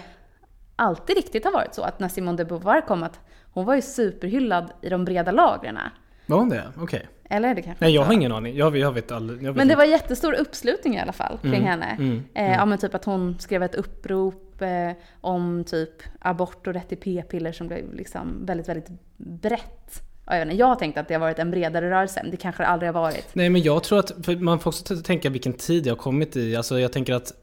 alltid 0.76 1.16
riktigt 1.16 1.46
har 1.46 1.52
varit 1.52 1.74
så 1.74 1.82
att 1.82 2.00
när 2.00 2.08
Simone 2.08 2.38
de 2.38 2.44
Beauvoir 2.44 2.82
kom 2.82 3.04
att 3.04 3.20
hon 3.52 3.66
var 3.66 3.76
ju 3.76 3.82
superhyllad 3.82 4.72
i 4.82 4.90
de 4.90 5.06
breda 5.06 5.32
lagren. 5.32 5.78
Var 6.26 6.38
hon 6.38 6.50
det? 6.50 6.64
Okej. 6.78 7.08
Eller 7.30 7.50
är 7.50 7.56
det 7.56 7.62
kanske 7.62 7.86
Nej, 7.86 7.94
jag 7.96 8.04
har 8.04 8.14
ingen 8.14 8.32
aning. 8.32 8.56
Jag, 8.56 8.78
jag 8.78 8.92
vet 8.92 9.12
aldrig. 9.12 9.40
Jag 9.44 9.48
vet 9.48 9.56
Men 9.58 9.68
det 9.68 9.72
inte. 9.74 9.76
var 9.76 9.86
jättestor 9.86 10.34
uppslutning 10.34 10.96
i 10.96 11.00
alla 11.00 11.14
fall 11.14 11.38
kring 11.42 11.54
Mm, 11.54 11.64
henne. 11.66 11.86
mm, 12.00 12.24
eh, 12.34 12.52
Ja 12.52 12.66
men 12.66 12.78
typ 12.78 12.96
att 12.96 13.06
hon 13.06 13.40
skrev 13.40 13.64
ett 13.64 13.76
upprop 13.76 14.45
eh, 14.62 14.92
om 15.22 15.64
typ 15.64 16.04
abort 16.20 16.68
och 16.68 16.74
rätt 16.74 16.90
till 16.90 16.98
p-piller 16.98 17.52
som 17.52 17.68
blev 17.68 17.94
liksom 17.94 18.46
väldigt, 18.46 18.70
väldigt 18.70 18.90
brett. 19.18 20.02
Jag, 20.26 20.42
inte, 20.42 20.56
jag 20.56 20.68
har 20.68 20.76
tänkt 20.76 20.98
att 20.98 21.08
det 21.08 21.14
har 21.14 21.22
varit 21.22 21.40
en 21.40 21.52
bredare 21.52 21.90
rörelse, 21.90 22.26
det 22.32 22.38
kanske 22.38 22.64
det 22.64 22.68
aldrig 22.68 22.88
har 22.94 23.02
varit. 23.02 23.28
Nej 23.34 23.50
men 23.50 23.62
jag 23.62 23.84
tror 23.84 24.00
att, 24.00 24.42
man 24.42 24.60
får 24.60 24.70
också 24.70 24.98
tänka 24.98 25.30
vilken 25.30 25.54
tid 25.54 25.84
det 25.84 25.90
har 25.90 25.98
kommit 25.98 26.36
i. 26.36 26.56
Alltså 26.56 26.80
jag 26.80 26.92
tänker 26.92 27.14
att 27.14 27.34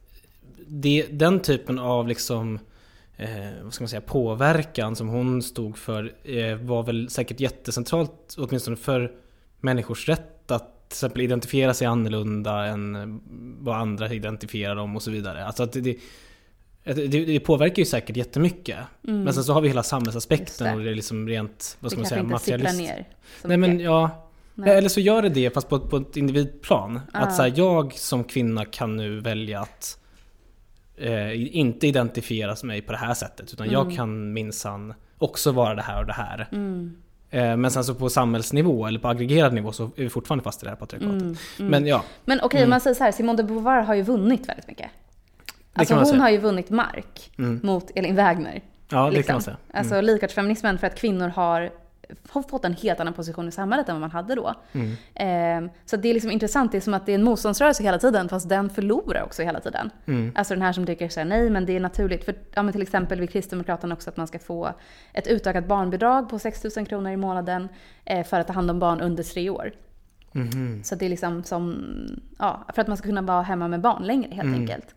det, 0.67 1.07
den 1.11 1.41
typen 1.41 1.79
av 1.79 2.09
liksom 2.09 2.59
eh, 3.17 3.29
vad 3.63 3.75
ska 3.75 3.83
man 3.83 3.89
säga, 3.89 4.01
påverkan 4.01 4.97
som 4.97 5.09
hon 5.09 5.43
stod 5.43 5.79
för 5.79 6.13
eh, 6.25 6.57
var 6.57 6.83
väl 6.83 7.11
säkert 7.11 7.41
jättecentralt 7.41 8.35
åtminstone 8.39 8.77
för 8.77 9.13
människors 9.61 10.09
rätt 10.09 10.51
att 10.51 10.89
till 10.89 10.97
exempel 10.97 11.23
identifiera 11.23 11.75
sig 11.75 11.87
annorlunda 11.87 12.67
än 12.67 13.21
vad 13.59 13.77
andra 13.77 14.13
identifierar 14.13 14.77
dem 14.77 14.97
och 14.97 15.03
så 15.03 15.11
vidare. 15.11 15.45
Alltså 15.45 15.63
att 15.63 15.73
det, 15.73 15.97
det, 16.85 16.93
det, 16.95 17.25
det 17.25 17.41
påverkar 17.41 17.77
ju 17.79 17.85
säkert 17.87 18.17
jättemycket. 18.17 18.77
Men 19.01 19.35
sen 19.35 19.45
så 19.45 19.53
har 19.53 19.61
vi 19.61 19.69
hela 19.69 19.83
samhällsaspekten 19.83 20.67
det. 20.67 20.75
och 20.75 20.81
det 20.85 20.91
är 20.91 20.95
liksom 20.95 21.29
rent, 21.29 21.77
vad 21.81 21.91
Det 21.93 21.97
ska 21.97 22.01
man 22.01 22.09
kanske 22.11 22.45
säga, 22.45 22.57
inte 22.57 22.67
materialist. 22.67 22.79
ner 22.79 23.09
Nej 23.45 23.57
men 23.57 23.81
ja, 23.81 24.29
Nej. 24.55 24.77
Eller 24.77 24.89
så 24.89 25.01
gör 25.01 25.23
det 25.23 25.29
det 25.29 25.55
fast 25.55 25.69
på, 25.69 25.79
på 25.81 25.97
ett 25.97 26.17
individplan. 26.17 27.01
Ah. 27.13 27.19
Att 27.19 27.37
så 27.37 27.43
här, 27.43 27.53
jag 27.57 27.93
som 27.95 28.25
kvinna 28.25 28.65
kan 28.65 28.97
nu 28.97 29.21
välja 29.21 29.61
att 29.61 29.99
eh, 30.97 31.57
inte 31.57 31.87
identifiera 31.87 32.57
mig 32.63 32.83
på 32.83 32.93
det 32.93 32.99
här 32.99 33.15
sättet. 33.15 33.53
Utan 33.53 33.67
Mm. 33.69 33.75
jag 33.75 33.97
kan 33.97 34.33
minsann 34.33 34.95
också 35.19 35.53
vara 35.53 35.75
det 35.75 35.83
här 35.83 36.01
och 36.01 36.07
det 36.07 36.13
här. 36.13 36.49
Mm. 36.53 36.97
Eh, 37.31 37.57
men 37.57 37.71
sen 37.71 37.85
så 37.85 37.95
på 37.95 38.09
samhällsnivå 38.11 38.87
eller 38.87 38.99
på 39.01 39.09
aggregerad 39.09 39.55
nivå 39.55 39.73
så 39.73 39.85
är 39.85 39.91
vi 39.97 40.09
fortfarande 40.09 40.45
fast 40.45 40.63
i 40.63 40.65
det 40.65 40.71
här 40.71 40.77
patriarkatet. 40.77 41.23
Mm. 41.23 41.37
Men 41.71 41.87
ja, 41.87 42.05
Men 42.25 42.41
okej, 42.43 42.59
Mm. 42.61 42.67
om 42.67 42.71
man 42.71 42.81
säger 42.81 42.95
så 42.95 43.05
här, 43.05 43.13
Simone 43.13 43.37
de 43.37 43.43
Beauvoir 43.43 43.83
har 43.83 43.95
ju 43.95 44.03
vunnit 44.03 44.49
väldigt 44.49 44.69
mycket. 44.69 44.91
Alltså 45.75 45.95
hon 45.95 46.07
säga. 46.07 46.21
har 46.21 46.31
ju 46.31 46.39
vunnit 46.39 46.71
mark 46.71 47.33
Mm. 47.39 47.61
mot 47.63 47.91
Elin 47.95 48.15
Wägner. 48.17 48.61
ja 48.89 49.05
det 49.05 49.11
liksom. 49.11 49.27
kan 49.27 49.35
man 49.35 49.43
säga. 49.43 49.57
Mm. 49.71 49.79
Alltså 49.81 50.01
likartsfeminismen 50.01 50.79
för 50.79 50.87
att 50.87 50.95
kvinnor 50.99 51.29
har 51.29 51.71
har 52.29 52.43
fått 52.43 52.65
en 52.65 52.75
helt 52.75 53.01
annan 53.01 53.15
position 53.15 53.49
i 53.49 53.53
samhället 53.53 53.89
än 53.89 53.95
vad 53.95 54.01
man 54.01 54.11
hade 54.11 54.35
då. 54.35 54.55
Mm. 54.73 54.93
Ehm, 55.15 55.71
så 55.85 55.97
det 55.97 56.09
är 56.09 56.15
liksom 56.15 56.31
intressant, 56.31 56.73
det 56.73 56.79
är 56.79 56.81
som 56.81 56.95
att 56.95 57.07
det 57.07 57.13
är 57.13 57.15
en 57.15 57.23
motståndsrörelse 57.23 57.83
hela 57.83 57.99
tiden 57.99 58.29
fast 58.29 58.49
den 58.49 58.71
förlorar 58.71 59.23
också 59.23 59.43
hela 59.43 59.61
tiden. 59.61 59.91
Mm. 60.07 60.33
Alltså 60.35 60.55
den 60.55 60.63
här 60.63 60.73
som 60.73 60.87
tycker 60.87 61.09
såhär, 61.09 61.25
nej 61.25 61.51
men 61.51 61.67
det 61.67 61.77
är 61.77 61.81
naturligt. 61.81 62.25
För 62.25 62.35
ja, 62.55 62.63
men 62.63 62.73
till 62.73 62.83
exempel 62.83 63.21
vill 63.21 63.29
Kristdemokraterna 63.29 63.95
också 63.95 64.11
att 64.11 64.17
man 64.17 64.27
ska 64.27 64.39
få 64.39 64.73
ett 65.13 65.27
utökat 65.27 65.67
barnbidrag 65.67 66.29
på 66.29 66.39
6 66.39 66.77
000 66.77 66.87
kronor 66.87 67.13
i 67.13 67.17
månaden 67.17 67.69
eh, 68.05 68.27
för 68.27 68.41
att 68.41 68.47
ta 68.47 68.53
hand 68.53 68.71
om 68.71 68.79
barn 68.79 69.01
under 69.01 69.23
tre 69.23 69.51
år. 69.51 69.73
Mhm. 70.33 70.81
Så 70.85 70.95
det 70.95 71.05
är 71.05 71.11
liksom 71.11 71.45
som, 71.45 71.85
ja, 72.39 72.67
för 72.75 72.83
att 72.83 72.89
man 72.89 72.97
ska 72.97 73.07
kunna 73.09 73.23
vara 73.23 73.43
hemma 73.43 73.69
med 73.69 73.81
barn 73.81 74.03
längre 74.03 74.35
helt 74.35 74.55
enkelt. 74.55 74.95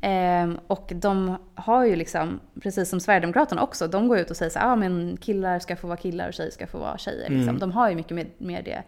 Ehm, 0.00 0.58
och 0.66 0.92
de 0.94 1.36
har 1.54 1.84
ju 1.84 1.96
liksom, 1.96 2.40
precis 2.62 2.88
som 2.88 3.00
Sverigedemokraterna 3.00 3.62
också, 3.62 3.88
de 3.88 4.08
går 4.08 4.18
ut 4.18 4.30
och 4.30 4.36
säger 4.36 4.50
så 4.50 4.58
här, 4.58 4.72
ah, 4.72 4.76
men 4.76 5.16
killar 5.16 5.58
ska 5.58 5.76
få 5.76 5.86
vara 5.86 5.96
killar 5.96 6.28
och 6.28 6.34
tjejer 6.34 6.50
ska 6.50 6.66
få 6.66 6.78
vara 6.78 6.98
tjejer. 6.98 7.30
Liksom. 7.30 7.58
De 7.58 7.72
har 7.72 7.88
ju 7.90 7.96
mycket 7.96 8.12
mer, 8.14 8.26
mer 8.38 8.62
det 8.62 8.82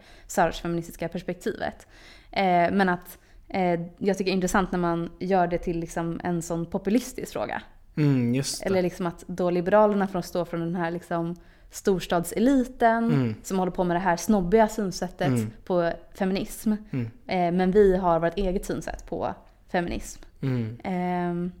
feministiska 0.61 1.07
perspektivet. 1.09 1.87
Ehm, 2.31 2.77
men 2.77 2.89
att 2.89 3.17
eh, 3.47 3.81
jag 3.97 4.17
tycker 4.17 4.25
det 4.25 4.31
är 4.31 4.33
intressant 4.35 4.71
när 4.71 4.79
man 4.79 5.09
gör 5.19 5.47
det 5.47 5.57
till 5.57 5.79
liksom 5.79 6.21
en 6.23 6.41
sån 6.41 6.65
populistisk 6.65 7.33
fråga. 7.33 7.61
Mm. 7.97 8.41
Eller 8.63 8.81
liksom 8.81 9.07
att 9.07 9.23
då 9.27 9.49
Liberalerna 9.49 10.07
får 10.07 10.21
stå 10.21 10.45
från 10.45 10.59
den 10.59 10.75
här 10.75 10.91
liksom 10.91 11.35
storstadseliten 11.71 13.03
Mm. 13.11 13.35
som 13.43 13.59
håller 13.59 13.71
på 13.71 13.83
med 13.83 13.95
det 13.95 13.99
här 13.99 14.17
snobbiga 14.17 14.67
synsättet 14.67 15.27
Mm. 15.27 15.51
på 15.65 15.91
feminism. 16.13 16.73
Mm. 16.91 17.05
Eh, 17.27 17.51
men 17.57 17.71
vi 17.71 17.97
har 17.97 18.19
vårt 18.19 18.37
eget 18.37 18.65
synsätt 18.65 19.05
på 19.05 19.33
feminism. 19.71 20.21
Mm. 20.41 20.77
Ehm, 20.83 21.51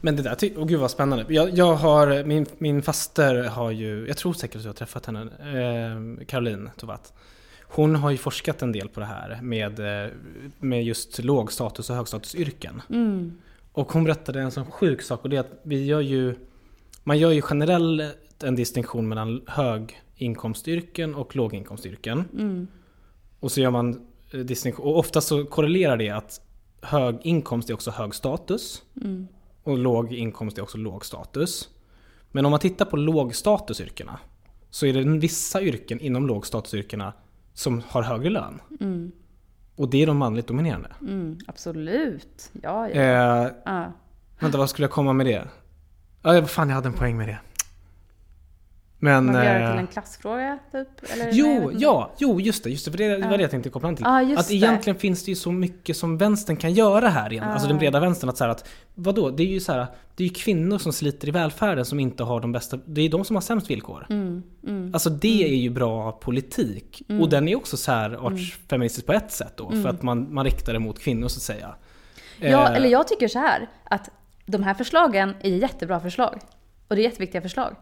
Men 0.00 0.16
det 0.16 0.22
där, 0.22 0.36
åh 0.56 0.66
gud 0.66 0.80
vad 0.80 0.90
spännande. 0.90 1.24
Jag, 1.28 1.58
jag 1.58 1.74
har, 1.74 2.24
min, 2.24 2.46
min 2.58 2.82
faster 2.82 3.44
har 3.44 3.70
ju, 3.70 4.06
jag 4.08 4.16
tror 4.16 4.32
säkert 4.32 4.56
att 4.56 4.64
jag 4.64 4.68
har 4.70 4.74
träffat 4.76 5.06
henne, 5.06 5.20
eh, 5.22 6.26
Caroline 6.26 6.70
Tovatt. 6.76 7.12
Hon 7.62 7.96
har 7.96 8.10
ju 8.10 8.16
forskat 8.16 8.62
en 8.62 8.72
del 8.72 8.88
på 8.88 9.00
det 9.00 9.06
här 9.06 9.38
med, 9.42 10.04
eh, 10.04 10.10
med 10.58 10.84
just 10.84 11.18
lågstatus 11.18 11.90
och 11.90 11.96
högstatusyrken. 11.96 12.82
mm, 12.90 13.32
Och 13.72 13.92
hon 13.92 14.04
berättade 14.04 14.40
en 14.40 14.50
sån 14.50 14.64
sjuk 14.70 15.02
sak 15.02 15.22
och 15.22 15.30
det 15.30 15.36
är 15.36 15.40
att 15.40 15.60
vi 15.62 15.84
gör 15.84 16.00
ju, 16.00 16.34
man 17.04 17.18
gör 17.18 17.30
ju 17.30 17.42
generellt 17.50 18.42
en 18.42 18.54
distinktion 18.54 19.08
mellan 19.08 19.42
höginkomstyrken 19.46 21.14
och 21.14 21.36
låginkomstyrken. 21.36 22.24
mm, 22.32 22.66
Och 23.40 23.52
så 23.52 23.60
gör 23.60 23.70
man 23.70 24.06
eh, 24.32 24.40
distinktion, 24.40 24.86
och 24.86 24.98
ofta 24.98 25.20
så 25.20 25.44
korrelerar 25.44 25.96
det 25.96 26.10
att 26.10 26.40
hög 26.82 27.18
inkomst 27.22 27.70
är 27.70 27.74
också 27.74 27.90
hög 27.90 28.14
status. 28.14 28.82
mm, 29.02 29.28
Och 29.62 29.78
låg 29.78 30.12
inkomst 30.12 30.58
är 30.58 30.62
också 30.62 30.78
låg 30.78 31.04
status. 31.04 31.68
Men 32.32 32.44
om 32.44 32.50
man 32.50 32.60
tittar 32.60 32.84
på 32.84 32.96
lågstatusyrkena 32.96 34.18
så 34.70 34.86
är 34.86 34.92
det 34.92 35.18
vissa 35.18 35.62
yrken 35.62 36.00
inom 36.00 36.26
lågstatusyrkena 36.26 37.12
som 37.54 37.82
har 37.88 38.02
högre 38.02 38.30
lön. 38.30 38.60
mm, 38.80 39.12
Och 39.76 39.90
det 39.90 40.02
är 40.02 40.06
de 40.06 40.16
manligt 40.16 40.46
dominerande. 40.46 40.90
mm, 41.00 41.38
absolut. 41.46 42.50
Ja, 42.62 42.88
ja. 42.88 42.94
Eh, 42.94 43.50
ja. 43.64 43.92
vänta, 44.40 44.58
vad 44.58 44.70
skulle 44.70 44.84
jag 44.84 44.92
komma 44.92 45.12
med 45.12 45.26
det? 45.26 45.48
Ja, 46.22 46.32
vad 46.32 46.50
fan, 46.50 46.68
jag 46.68 46.74
hade 46.74 46.88
en 46.88 46.94
poäng 46.94 47.16
med 47.16 47.28
det. 47.28 47.38
Men... 49.00 49.26
Man 49.26 49.34
vill 49.36 49.44
göra 49.44 49.58
det 49.58 49.64
eh, 49.64 49.70
till 49.70 49.78
en 49.80 49.86
klassfråga 49.86 50.58
typ? 50.72 50.88
Eller, 51.12 51.30
Jo, 51.32 51.70
ja, 51.78 52.10
jo 52.18 52.40
just 52.40 52.64
det, 52.64 52.70
just 52.70 52.84
det, 52.84 52.90
för 52.90 52.98
det 52.98 53.18
var 53.28 53.36
det 53.36 53.42
jag 53.42 53.50
tänkte 53.50 53.70
koppla 53.70 53.88
an 53.88 53.96
till. 53.96 54.06
Just 54.28 54.40
att 54.40 54.48
det. 54.48 54.54
egentligen 54.54 54.98
finns 54.98 55.24
det 55.24 55.30
ju 55.30 55.34
så 55.34 55.52
mycket 55.52 55.96
som 55.96 56.18
vänstern 56.18 56.56
kan 56.56 56.72
göra 56.72 57.08
här 57.08 57.32
igen. 57.32 57.44
Alltså 57.44 57.68
den 57.68 57.76
Ah. 57.76 57.80
breda 57.80 58.00
vänstern. 58.00 58.30
Att 58.30 58.36
så 58.36 58.44
här 58.44 58.50
att, 58.50 58.68
vadå, 58.94 59.30
det 59.30 59.42
är 59.42 59.46
ju 59.46 59.60
så 59.60 59.72
här, 59.72 59.86
det 60.16 60.24
är 60.24 60.28
kvinnor 60.28 60.78
som 60.78 60.92
sliter 60.92 61.28
i 61.28 61.30
välfärden 61.30 61.84
som 61.84 62.00
inte 62.00 62.22
har 62.24 62.40
de 62.40 62.52
bästa, 62.52 62.78
det 62.86 63.00
är 63.00 63.08
de 63.08 63.24
som 63.24 63.36
har 63.36 63.40
sämst 63.40 63.70
villkor. 63.70 64.06
Mm, 64.10 64.42
mm, 64.66 64.90
Alltså 64.94 65.10
det 65.10 65.44
är 65.44 65.56
ju 65.56 65.70
bra 65.70 66.12
politik. 66.12 67.02
Och 67.20 67.28
den 67.28 67.48
är 67.48 67.56
också 67.56 67.76
så 67.76 67.92
här 67.92 68.26
Mm. 68.70 68.88
på 69.06 69.12
ett 69.12 69.32
sätt 69.32 69.52
då. 69.56 69.70
För 69.70 69.88
att 69.88 70.02
man, 70.02 70.34
man 70.34 70.44
riktar 70.44 70.72
det 70.72 70.78
mot 70.78 70.98
kvinnor 70.98 71.28
så 71.28 71.38
att 71.38 71.42
säga. 71.42 71.74
Ja, 72.40 72.68
Eh, 72.68 72.74
eller 72.76 72.88
jag 72.88 73.08
tycker 73.08 73.28
så 73.28 73.38
här 73.38 73.68
att 73.84 74.10
de 74.46 74.62
här 74.62 74.74
förslagen 74.74 75.34
är 75.40 75.50
jättebra 75.50 76.00
förslag. 76.00 76.38
Och 76.88 76.96
det 76.96 77.02
är 77.02 77.04
jätteviktiga 77.04 77.42
förslag. 77.42 77.76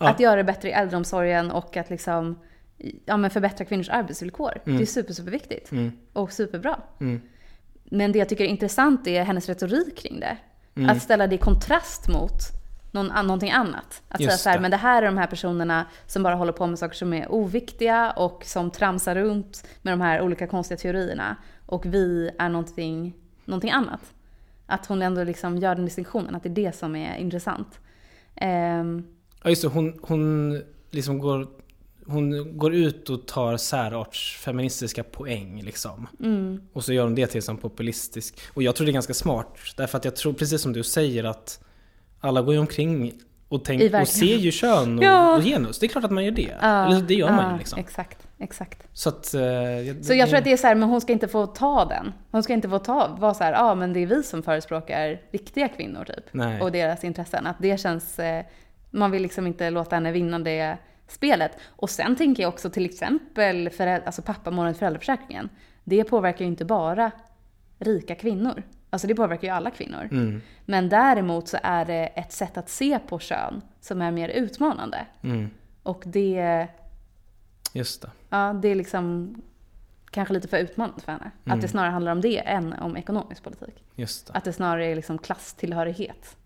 Ja. 0.00 0.08
Att 0.08 0.20
göra 0.20 0.36
det 0.36 0.44
bättre 0.44 0.68
i 0.68 0.72
äldreomsorgen 0.72 1.50
och 1.50 1.76
att 1.76 1.90
liksom, 1.90 2.38
ja, 3.04 3.16
men 3.16 3.30
förbättra 3.30 3.64
kvinnors 3.64 3.88
arbetsvillkor. 3.88 4.52
Det 4.64 4.82
är 4.82 4.86
super, 4.86 5.12
superviktigt. 5.12 5.72
Mm. 5.72 5.92
Och 6.12 6.32
superbra. 6.32 6.80
Mm. 7.00 7.20
Men 7.84 8.12
det 8.12 8.18
jag 8.18 8.28
tycker 8.28 8.44
är 8.44 8.48
intressant 8.48 9.06
är 9.06 9.24
hennes 9.24 9.48
retorik 9.48 9.98
kring 9.98 10.20
det. 10.20 10.36
Mm. 10.74 10.90
Att 10.90 11.02
ställa 11.02 11.26
det 11.26 11.34
i 11.34 11.38
kontrast 11.38 12.08
mot 12.08 12.32
någon, 12.90 13.06
någonting 13.06 13.50
annat. 13.50 14.02
Att 14.08 14.16
säga 14.16 14.30
Just 14.30 14.42
så 14.42 14.48
här, 14.48 14.56
det. 14.56 14.62
men 14.62 14.70
det 14.70 14.76
här 14.76 15.02
är 15.02 15.06
de 15.06 15.18
här 15.18 15.26
personerna 15.26 15.86
som 16.06 16.22
bara 16.22 16.34
håller 16.34 16.52
på 16.52 16.66
med 16.66 16.78
saker 16.78 16.96
som 16.96 17.12
är 17.12 17.32
oviktiga 17.32 18.10
och 18.10 18.44
som 18.44 18.70
tramsar 18.70 19.14
runt 19.14 19.66
med 19.82 19.92
de 19.92 20.00
här 20.00 20.20
olika 20.20 20.46
konstiga 20.46 20.78
teorierna. 20.78 21.36
Och 21.66 21.86
vi 21.86 22.30
är 22.38 22.48
någonting, 22.48 23.14
någonting 23.44 23.70
annat. 23.70 24.00
Att 24.66 24.86
hon 24.86 25.02
ändå 25.02 25.24
liksom 25.24 25.58
gör 25.58 25.74
den 25.74 25.84
distinktionen, 25.84 26.34
att 26.34 26.42
det 26.42 26.48
är 26.48 26.54
det 26.54 26.76
som 26.76 26.96
är 26.96 27.16
intressant. 27.16 27.80
Ehm, 28.36 29.06
Ja 29.42 29.50
just 29.50 29.62
det, 29.62 29.68
hon, 29.68 29.98
hon 30.02 30.62
liksom 30.90 31.18
går, 31.18 31.46
hon 32.06 32.56
går 32.58 32.74
ut 32.74 33.10
och 33.10 33.26
tar 33.26 33.56
särartsfeministiska 33.56 35.02
poäng 35.04 35.62
liksom. 35.62 36.06
mm, 36.20 36.60
Och 36.72 36.84
så 36.84 36.92
gör 36.92 37.04
hon 37.04 37.14
det 37.14 37.26
till 37.26 37.42
som 37.42 37.56
populistisk. 37.56 38.40
Och 38.54 38.62
jag 38.62 38.76
tror 38.76 38.84
det 38.86 38.90
är 38.90 38.94
ganska 38.94 39.14
smart. 39.14 39.56
Därför 39.76 39.98
att 39.98 40.04
jag 40.04 40.16
tror, 40.16 40.32
precis 40.32 40.62
som 40.62 40.72
du 40.72 40.82
säger, 40.82 41.24
att 41.24 41.64
alla 42.20 42.42
går 42.42 42.54
ju 42.54 42.60
omkring 42.60 43.12
och, 43.48 43.64
tänk, 43.64 43.94
och 43.94 44.08
ser 44.08 44.36
ju 44.36 44.50
kön 44.50 44.98
och, 44.98 45.04
Ja. 45.04 45.36
och 45.36 45.42
genus. 45.42 45.78
Det 45.78 45.86
är 45.86 45.88
klart 45.88 46.04
att 46.04 46.10
man 46.10 46.24
gör 46.24 46.30
det. 46.32 46.56
ja, 46.60 46.86
Eller 46.86 47.00
det 47.02 47.14
gör 47.14 47.30
man 47.30 47.44
ja, 47.44 47.52
ju 47.52 47.58
liksom. 47.58 47.78
Exakt, 47.78 48.28
exakt. 48.38 48.88
Så 48.92 49.08
att... 49.08 49.34
eh, 49.34 49.42
jag, 49.42 50.04
Så 50.04 50.14
jag 50.14 50.28
tror 50.28 50.38
att 50.38 50.44
det 50.44 50.52
är 50.52 50.56
så 50.56 50.66
här, 50.66 50.74
men 50.74 50.88
hon 50.88 51.00
ska 51.00 51.12
inte 51.12 51.28
få 51.28 51.46
ta 51.46 51.84
den. 51.84 52.12
Hon 52.30 52.42
ska 52.42 52.52
inte 52.52 52.68
få 52.68 52.78
ta, 52.78 53.16
vara 53.20 53.34
så 53.34 53.44
här, 53.44 53.52
ja 53.52 53.74
men 53.74 53.92
det 53.92 54.00
är 54.00 54.06
vi 54.06 54.22
som 54.22 54.42
förespråkar 54.42 55.20
riktiga 55.32 55.68
kvinnor 55.68 56.04
typ. 56.04 56.24
Nej. 56.32 56.60
Och 56.60 56.72
deras 56.72 57.04
intressen. 57.04 57.46
Att 57.46 57.56
det 57.60 57.80
känns, 57.80 58.18
eh, 58.18 58.44
man 58.90 59.10
vill 59.10 59.22
liksom 59.22 59.46
inte 59.46 59.70
låta 59.70 59.96
henne 59.96 60.12
vinna 60.12 60.38
det 60.38 60.78
spelet. 61.06 61.52
Och 61.66 61.90
sen 61.90 62.16
tänker 62.16 62.42
jag 62.42 62.48
också 62.52 62.70
till 62.70 62.84
exempel 62.84 63.70
föräld- 63.70 64.02
alltså 64.06 64.22
pappamånaden 64.22 64.74
i 64.74 64.78
föräldraförsäkringen. 64.78 65.48
Det 65.84 66.04
påverkar 66.04 66.44
ju 66.44 66.50
inte 66.50 66.64
bara 66.64 67.10
rika 67.78 68.14
kvinnor. 68.14 68.62
Alltså 68.90 69.06
det 69.06 69.14
påverkar 69.14 69.48
ju 69.48 69.54
alla 69.54 69.70
kvinnor. 69.70 70.08
Mm, 70.12 70.40
Men 70.64 70.88
däremot 70.88 71.48
så 71.48 71.58
är 71.62 71.84
det 71.84 72.06
ett 72.06 72.32
sätt 72.32 72.56
att 72.58 72.68
se 72.68 72.98
på 72.98 73.18
kön 73.18 73.62
som 73.80 74.02
är 74.02 74.10
mer 74.10 74.28
utmanande. 74.28 75.06
mm, 75.22 75.50
Och 75.82 76.02
det, 76.06 76.66
just 77.72 78.02
det. 78.02 78.10
Ja, 78.30 78.52
det 78.62 78.68
är 78.68 78.74
liksom 78.74 79.34
kanske 80.10 80.34
lite 80.34 80.48
för 80.48 80.58
utmanande 80.58 81.00
för 81.00 81.12
henne. 81.12 81.30
Mm. 81.44 81.56
Att 81.56 81.62
det 81.62 81.68
snarare 81.68 81.90
handlar 81.90 82.12
om 82.12 82.20
det 82.20 82.38
än 82.38 82.72
om 82.72 82.96
ekonomisk 82.96 83.42
politik. 83.42 83.84
Just 83.94 84.26
det. 84.26 84.32
Att 84.32 84.44
det 84.44 84.52
snarare 84.52 84.86
är 84.86 84.96
liksom 84.96 85.18
klasstillhörighet. 85.18 86.36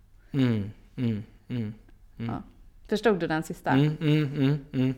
Mm. 2.19 2.35
Ja. 2.35 2.43
Förstod 2.89 3.21
du 3.21 3.27
den 3.27 3.43
sista? 3.43 3.71
Mm, 3.71 3.97
mm, 4.01 4.35
mm, 4.35 4.59
mm. 4.73 4.95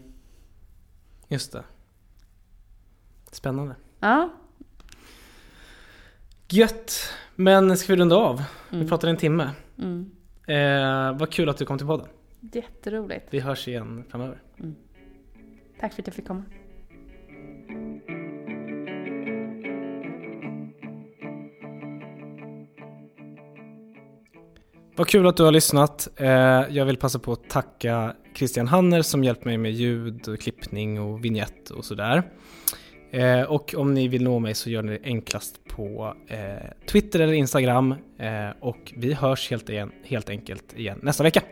Just 1.28 1.52
det. 1.52 1.64
Spännande. 3.32 3.74
Ja. 4.00 4.30
Gött! 6.48 6.92
Men 7.34 7.76
ska 7.76 7.92
vi 7.92 8.00
runda 8.00 8.16
av? 8.16 8.42
Vi 8.70 8.76
Mm. 8.76 8.88
pratade 8.88 9.10
en 9.10 9.16
timme. 9.16 9.50
Mm. 9.78 10.10
Eh, 10.46 11.18
vad 11.18 11.30
kul 11.32 11.48
att 11.48 11.56
du 11.56 11.64
kom 11.64 11.78
till 11.78 11.86
podden. 11.86 12.06
Jätteroligt. 12.52 13.26
Vi 13.30 13.40
hörs 13.40 13.68
igen 13.68 14.04
framöver. 14.08 14.42
Tack 15.80 15.92
för 15.94 16.02
att 16.02 16.06
jag 16.06 16.14
fick 16.14 16.26
komma. 16.26 16.42
Vad 24.96 25.08
kul 25.08 25.26
att 25.26 25.36
du 25.36 25.42
har 25.42 25.52
lyssnat. 25.52 26.08
Eh, 26.16 26.28
jag 26.70 26.84
vill 26.84 26.96
passa 26.96 27.18
på 27.18 27.32
att 27.32 27.48
tacka 27.48 28.14
Christian 28.34 28.68
Hanner 28.68 29.02
som 29.02 29.24
hjälpt 29.24 29.44
mig 29.44 29.58
med 29.58 29.72
ljud, 29.72 30.28
och 30.28 30.40
klippning 30.40 31.00
och 31.00 31.24
vignett 31.24 31.70
och 31.70 31.84
sådär. 31.84 32.22
Eh, 33.10 33.42
och 33.42 33.74
om 33.76 33.94
ni 33.94 34.08
vill 34.08 34.24
nå 34.24 34.38
mig 34.38 34.54
så 34.54 34.70
gör 34.70 34.82
ni 34.82 34.92
det 34.92 35.04
enklast 35.04 35.60
på 35.68 36.14
eh, 36.28 36.86
Twitter 36.86 37.20
eller 37.20 37.32
Instagram. 37.32 37.94
Och 38.60 38.92
vi 38.96 39.14
hörs 39.14 39.50
helt, 39.50 39.70
igen, 39.70 39.92
helt 40.04 40.30
enkelt 40.30 40.74
igen 40.76 40.98
nästa 41.02 41.22
vecka. 41.22 41.42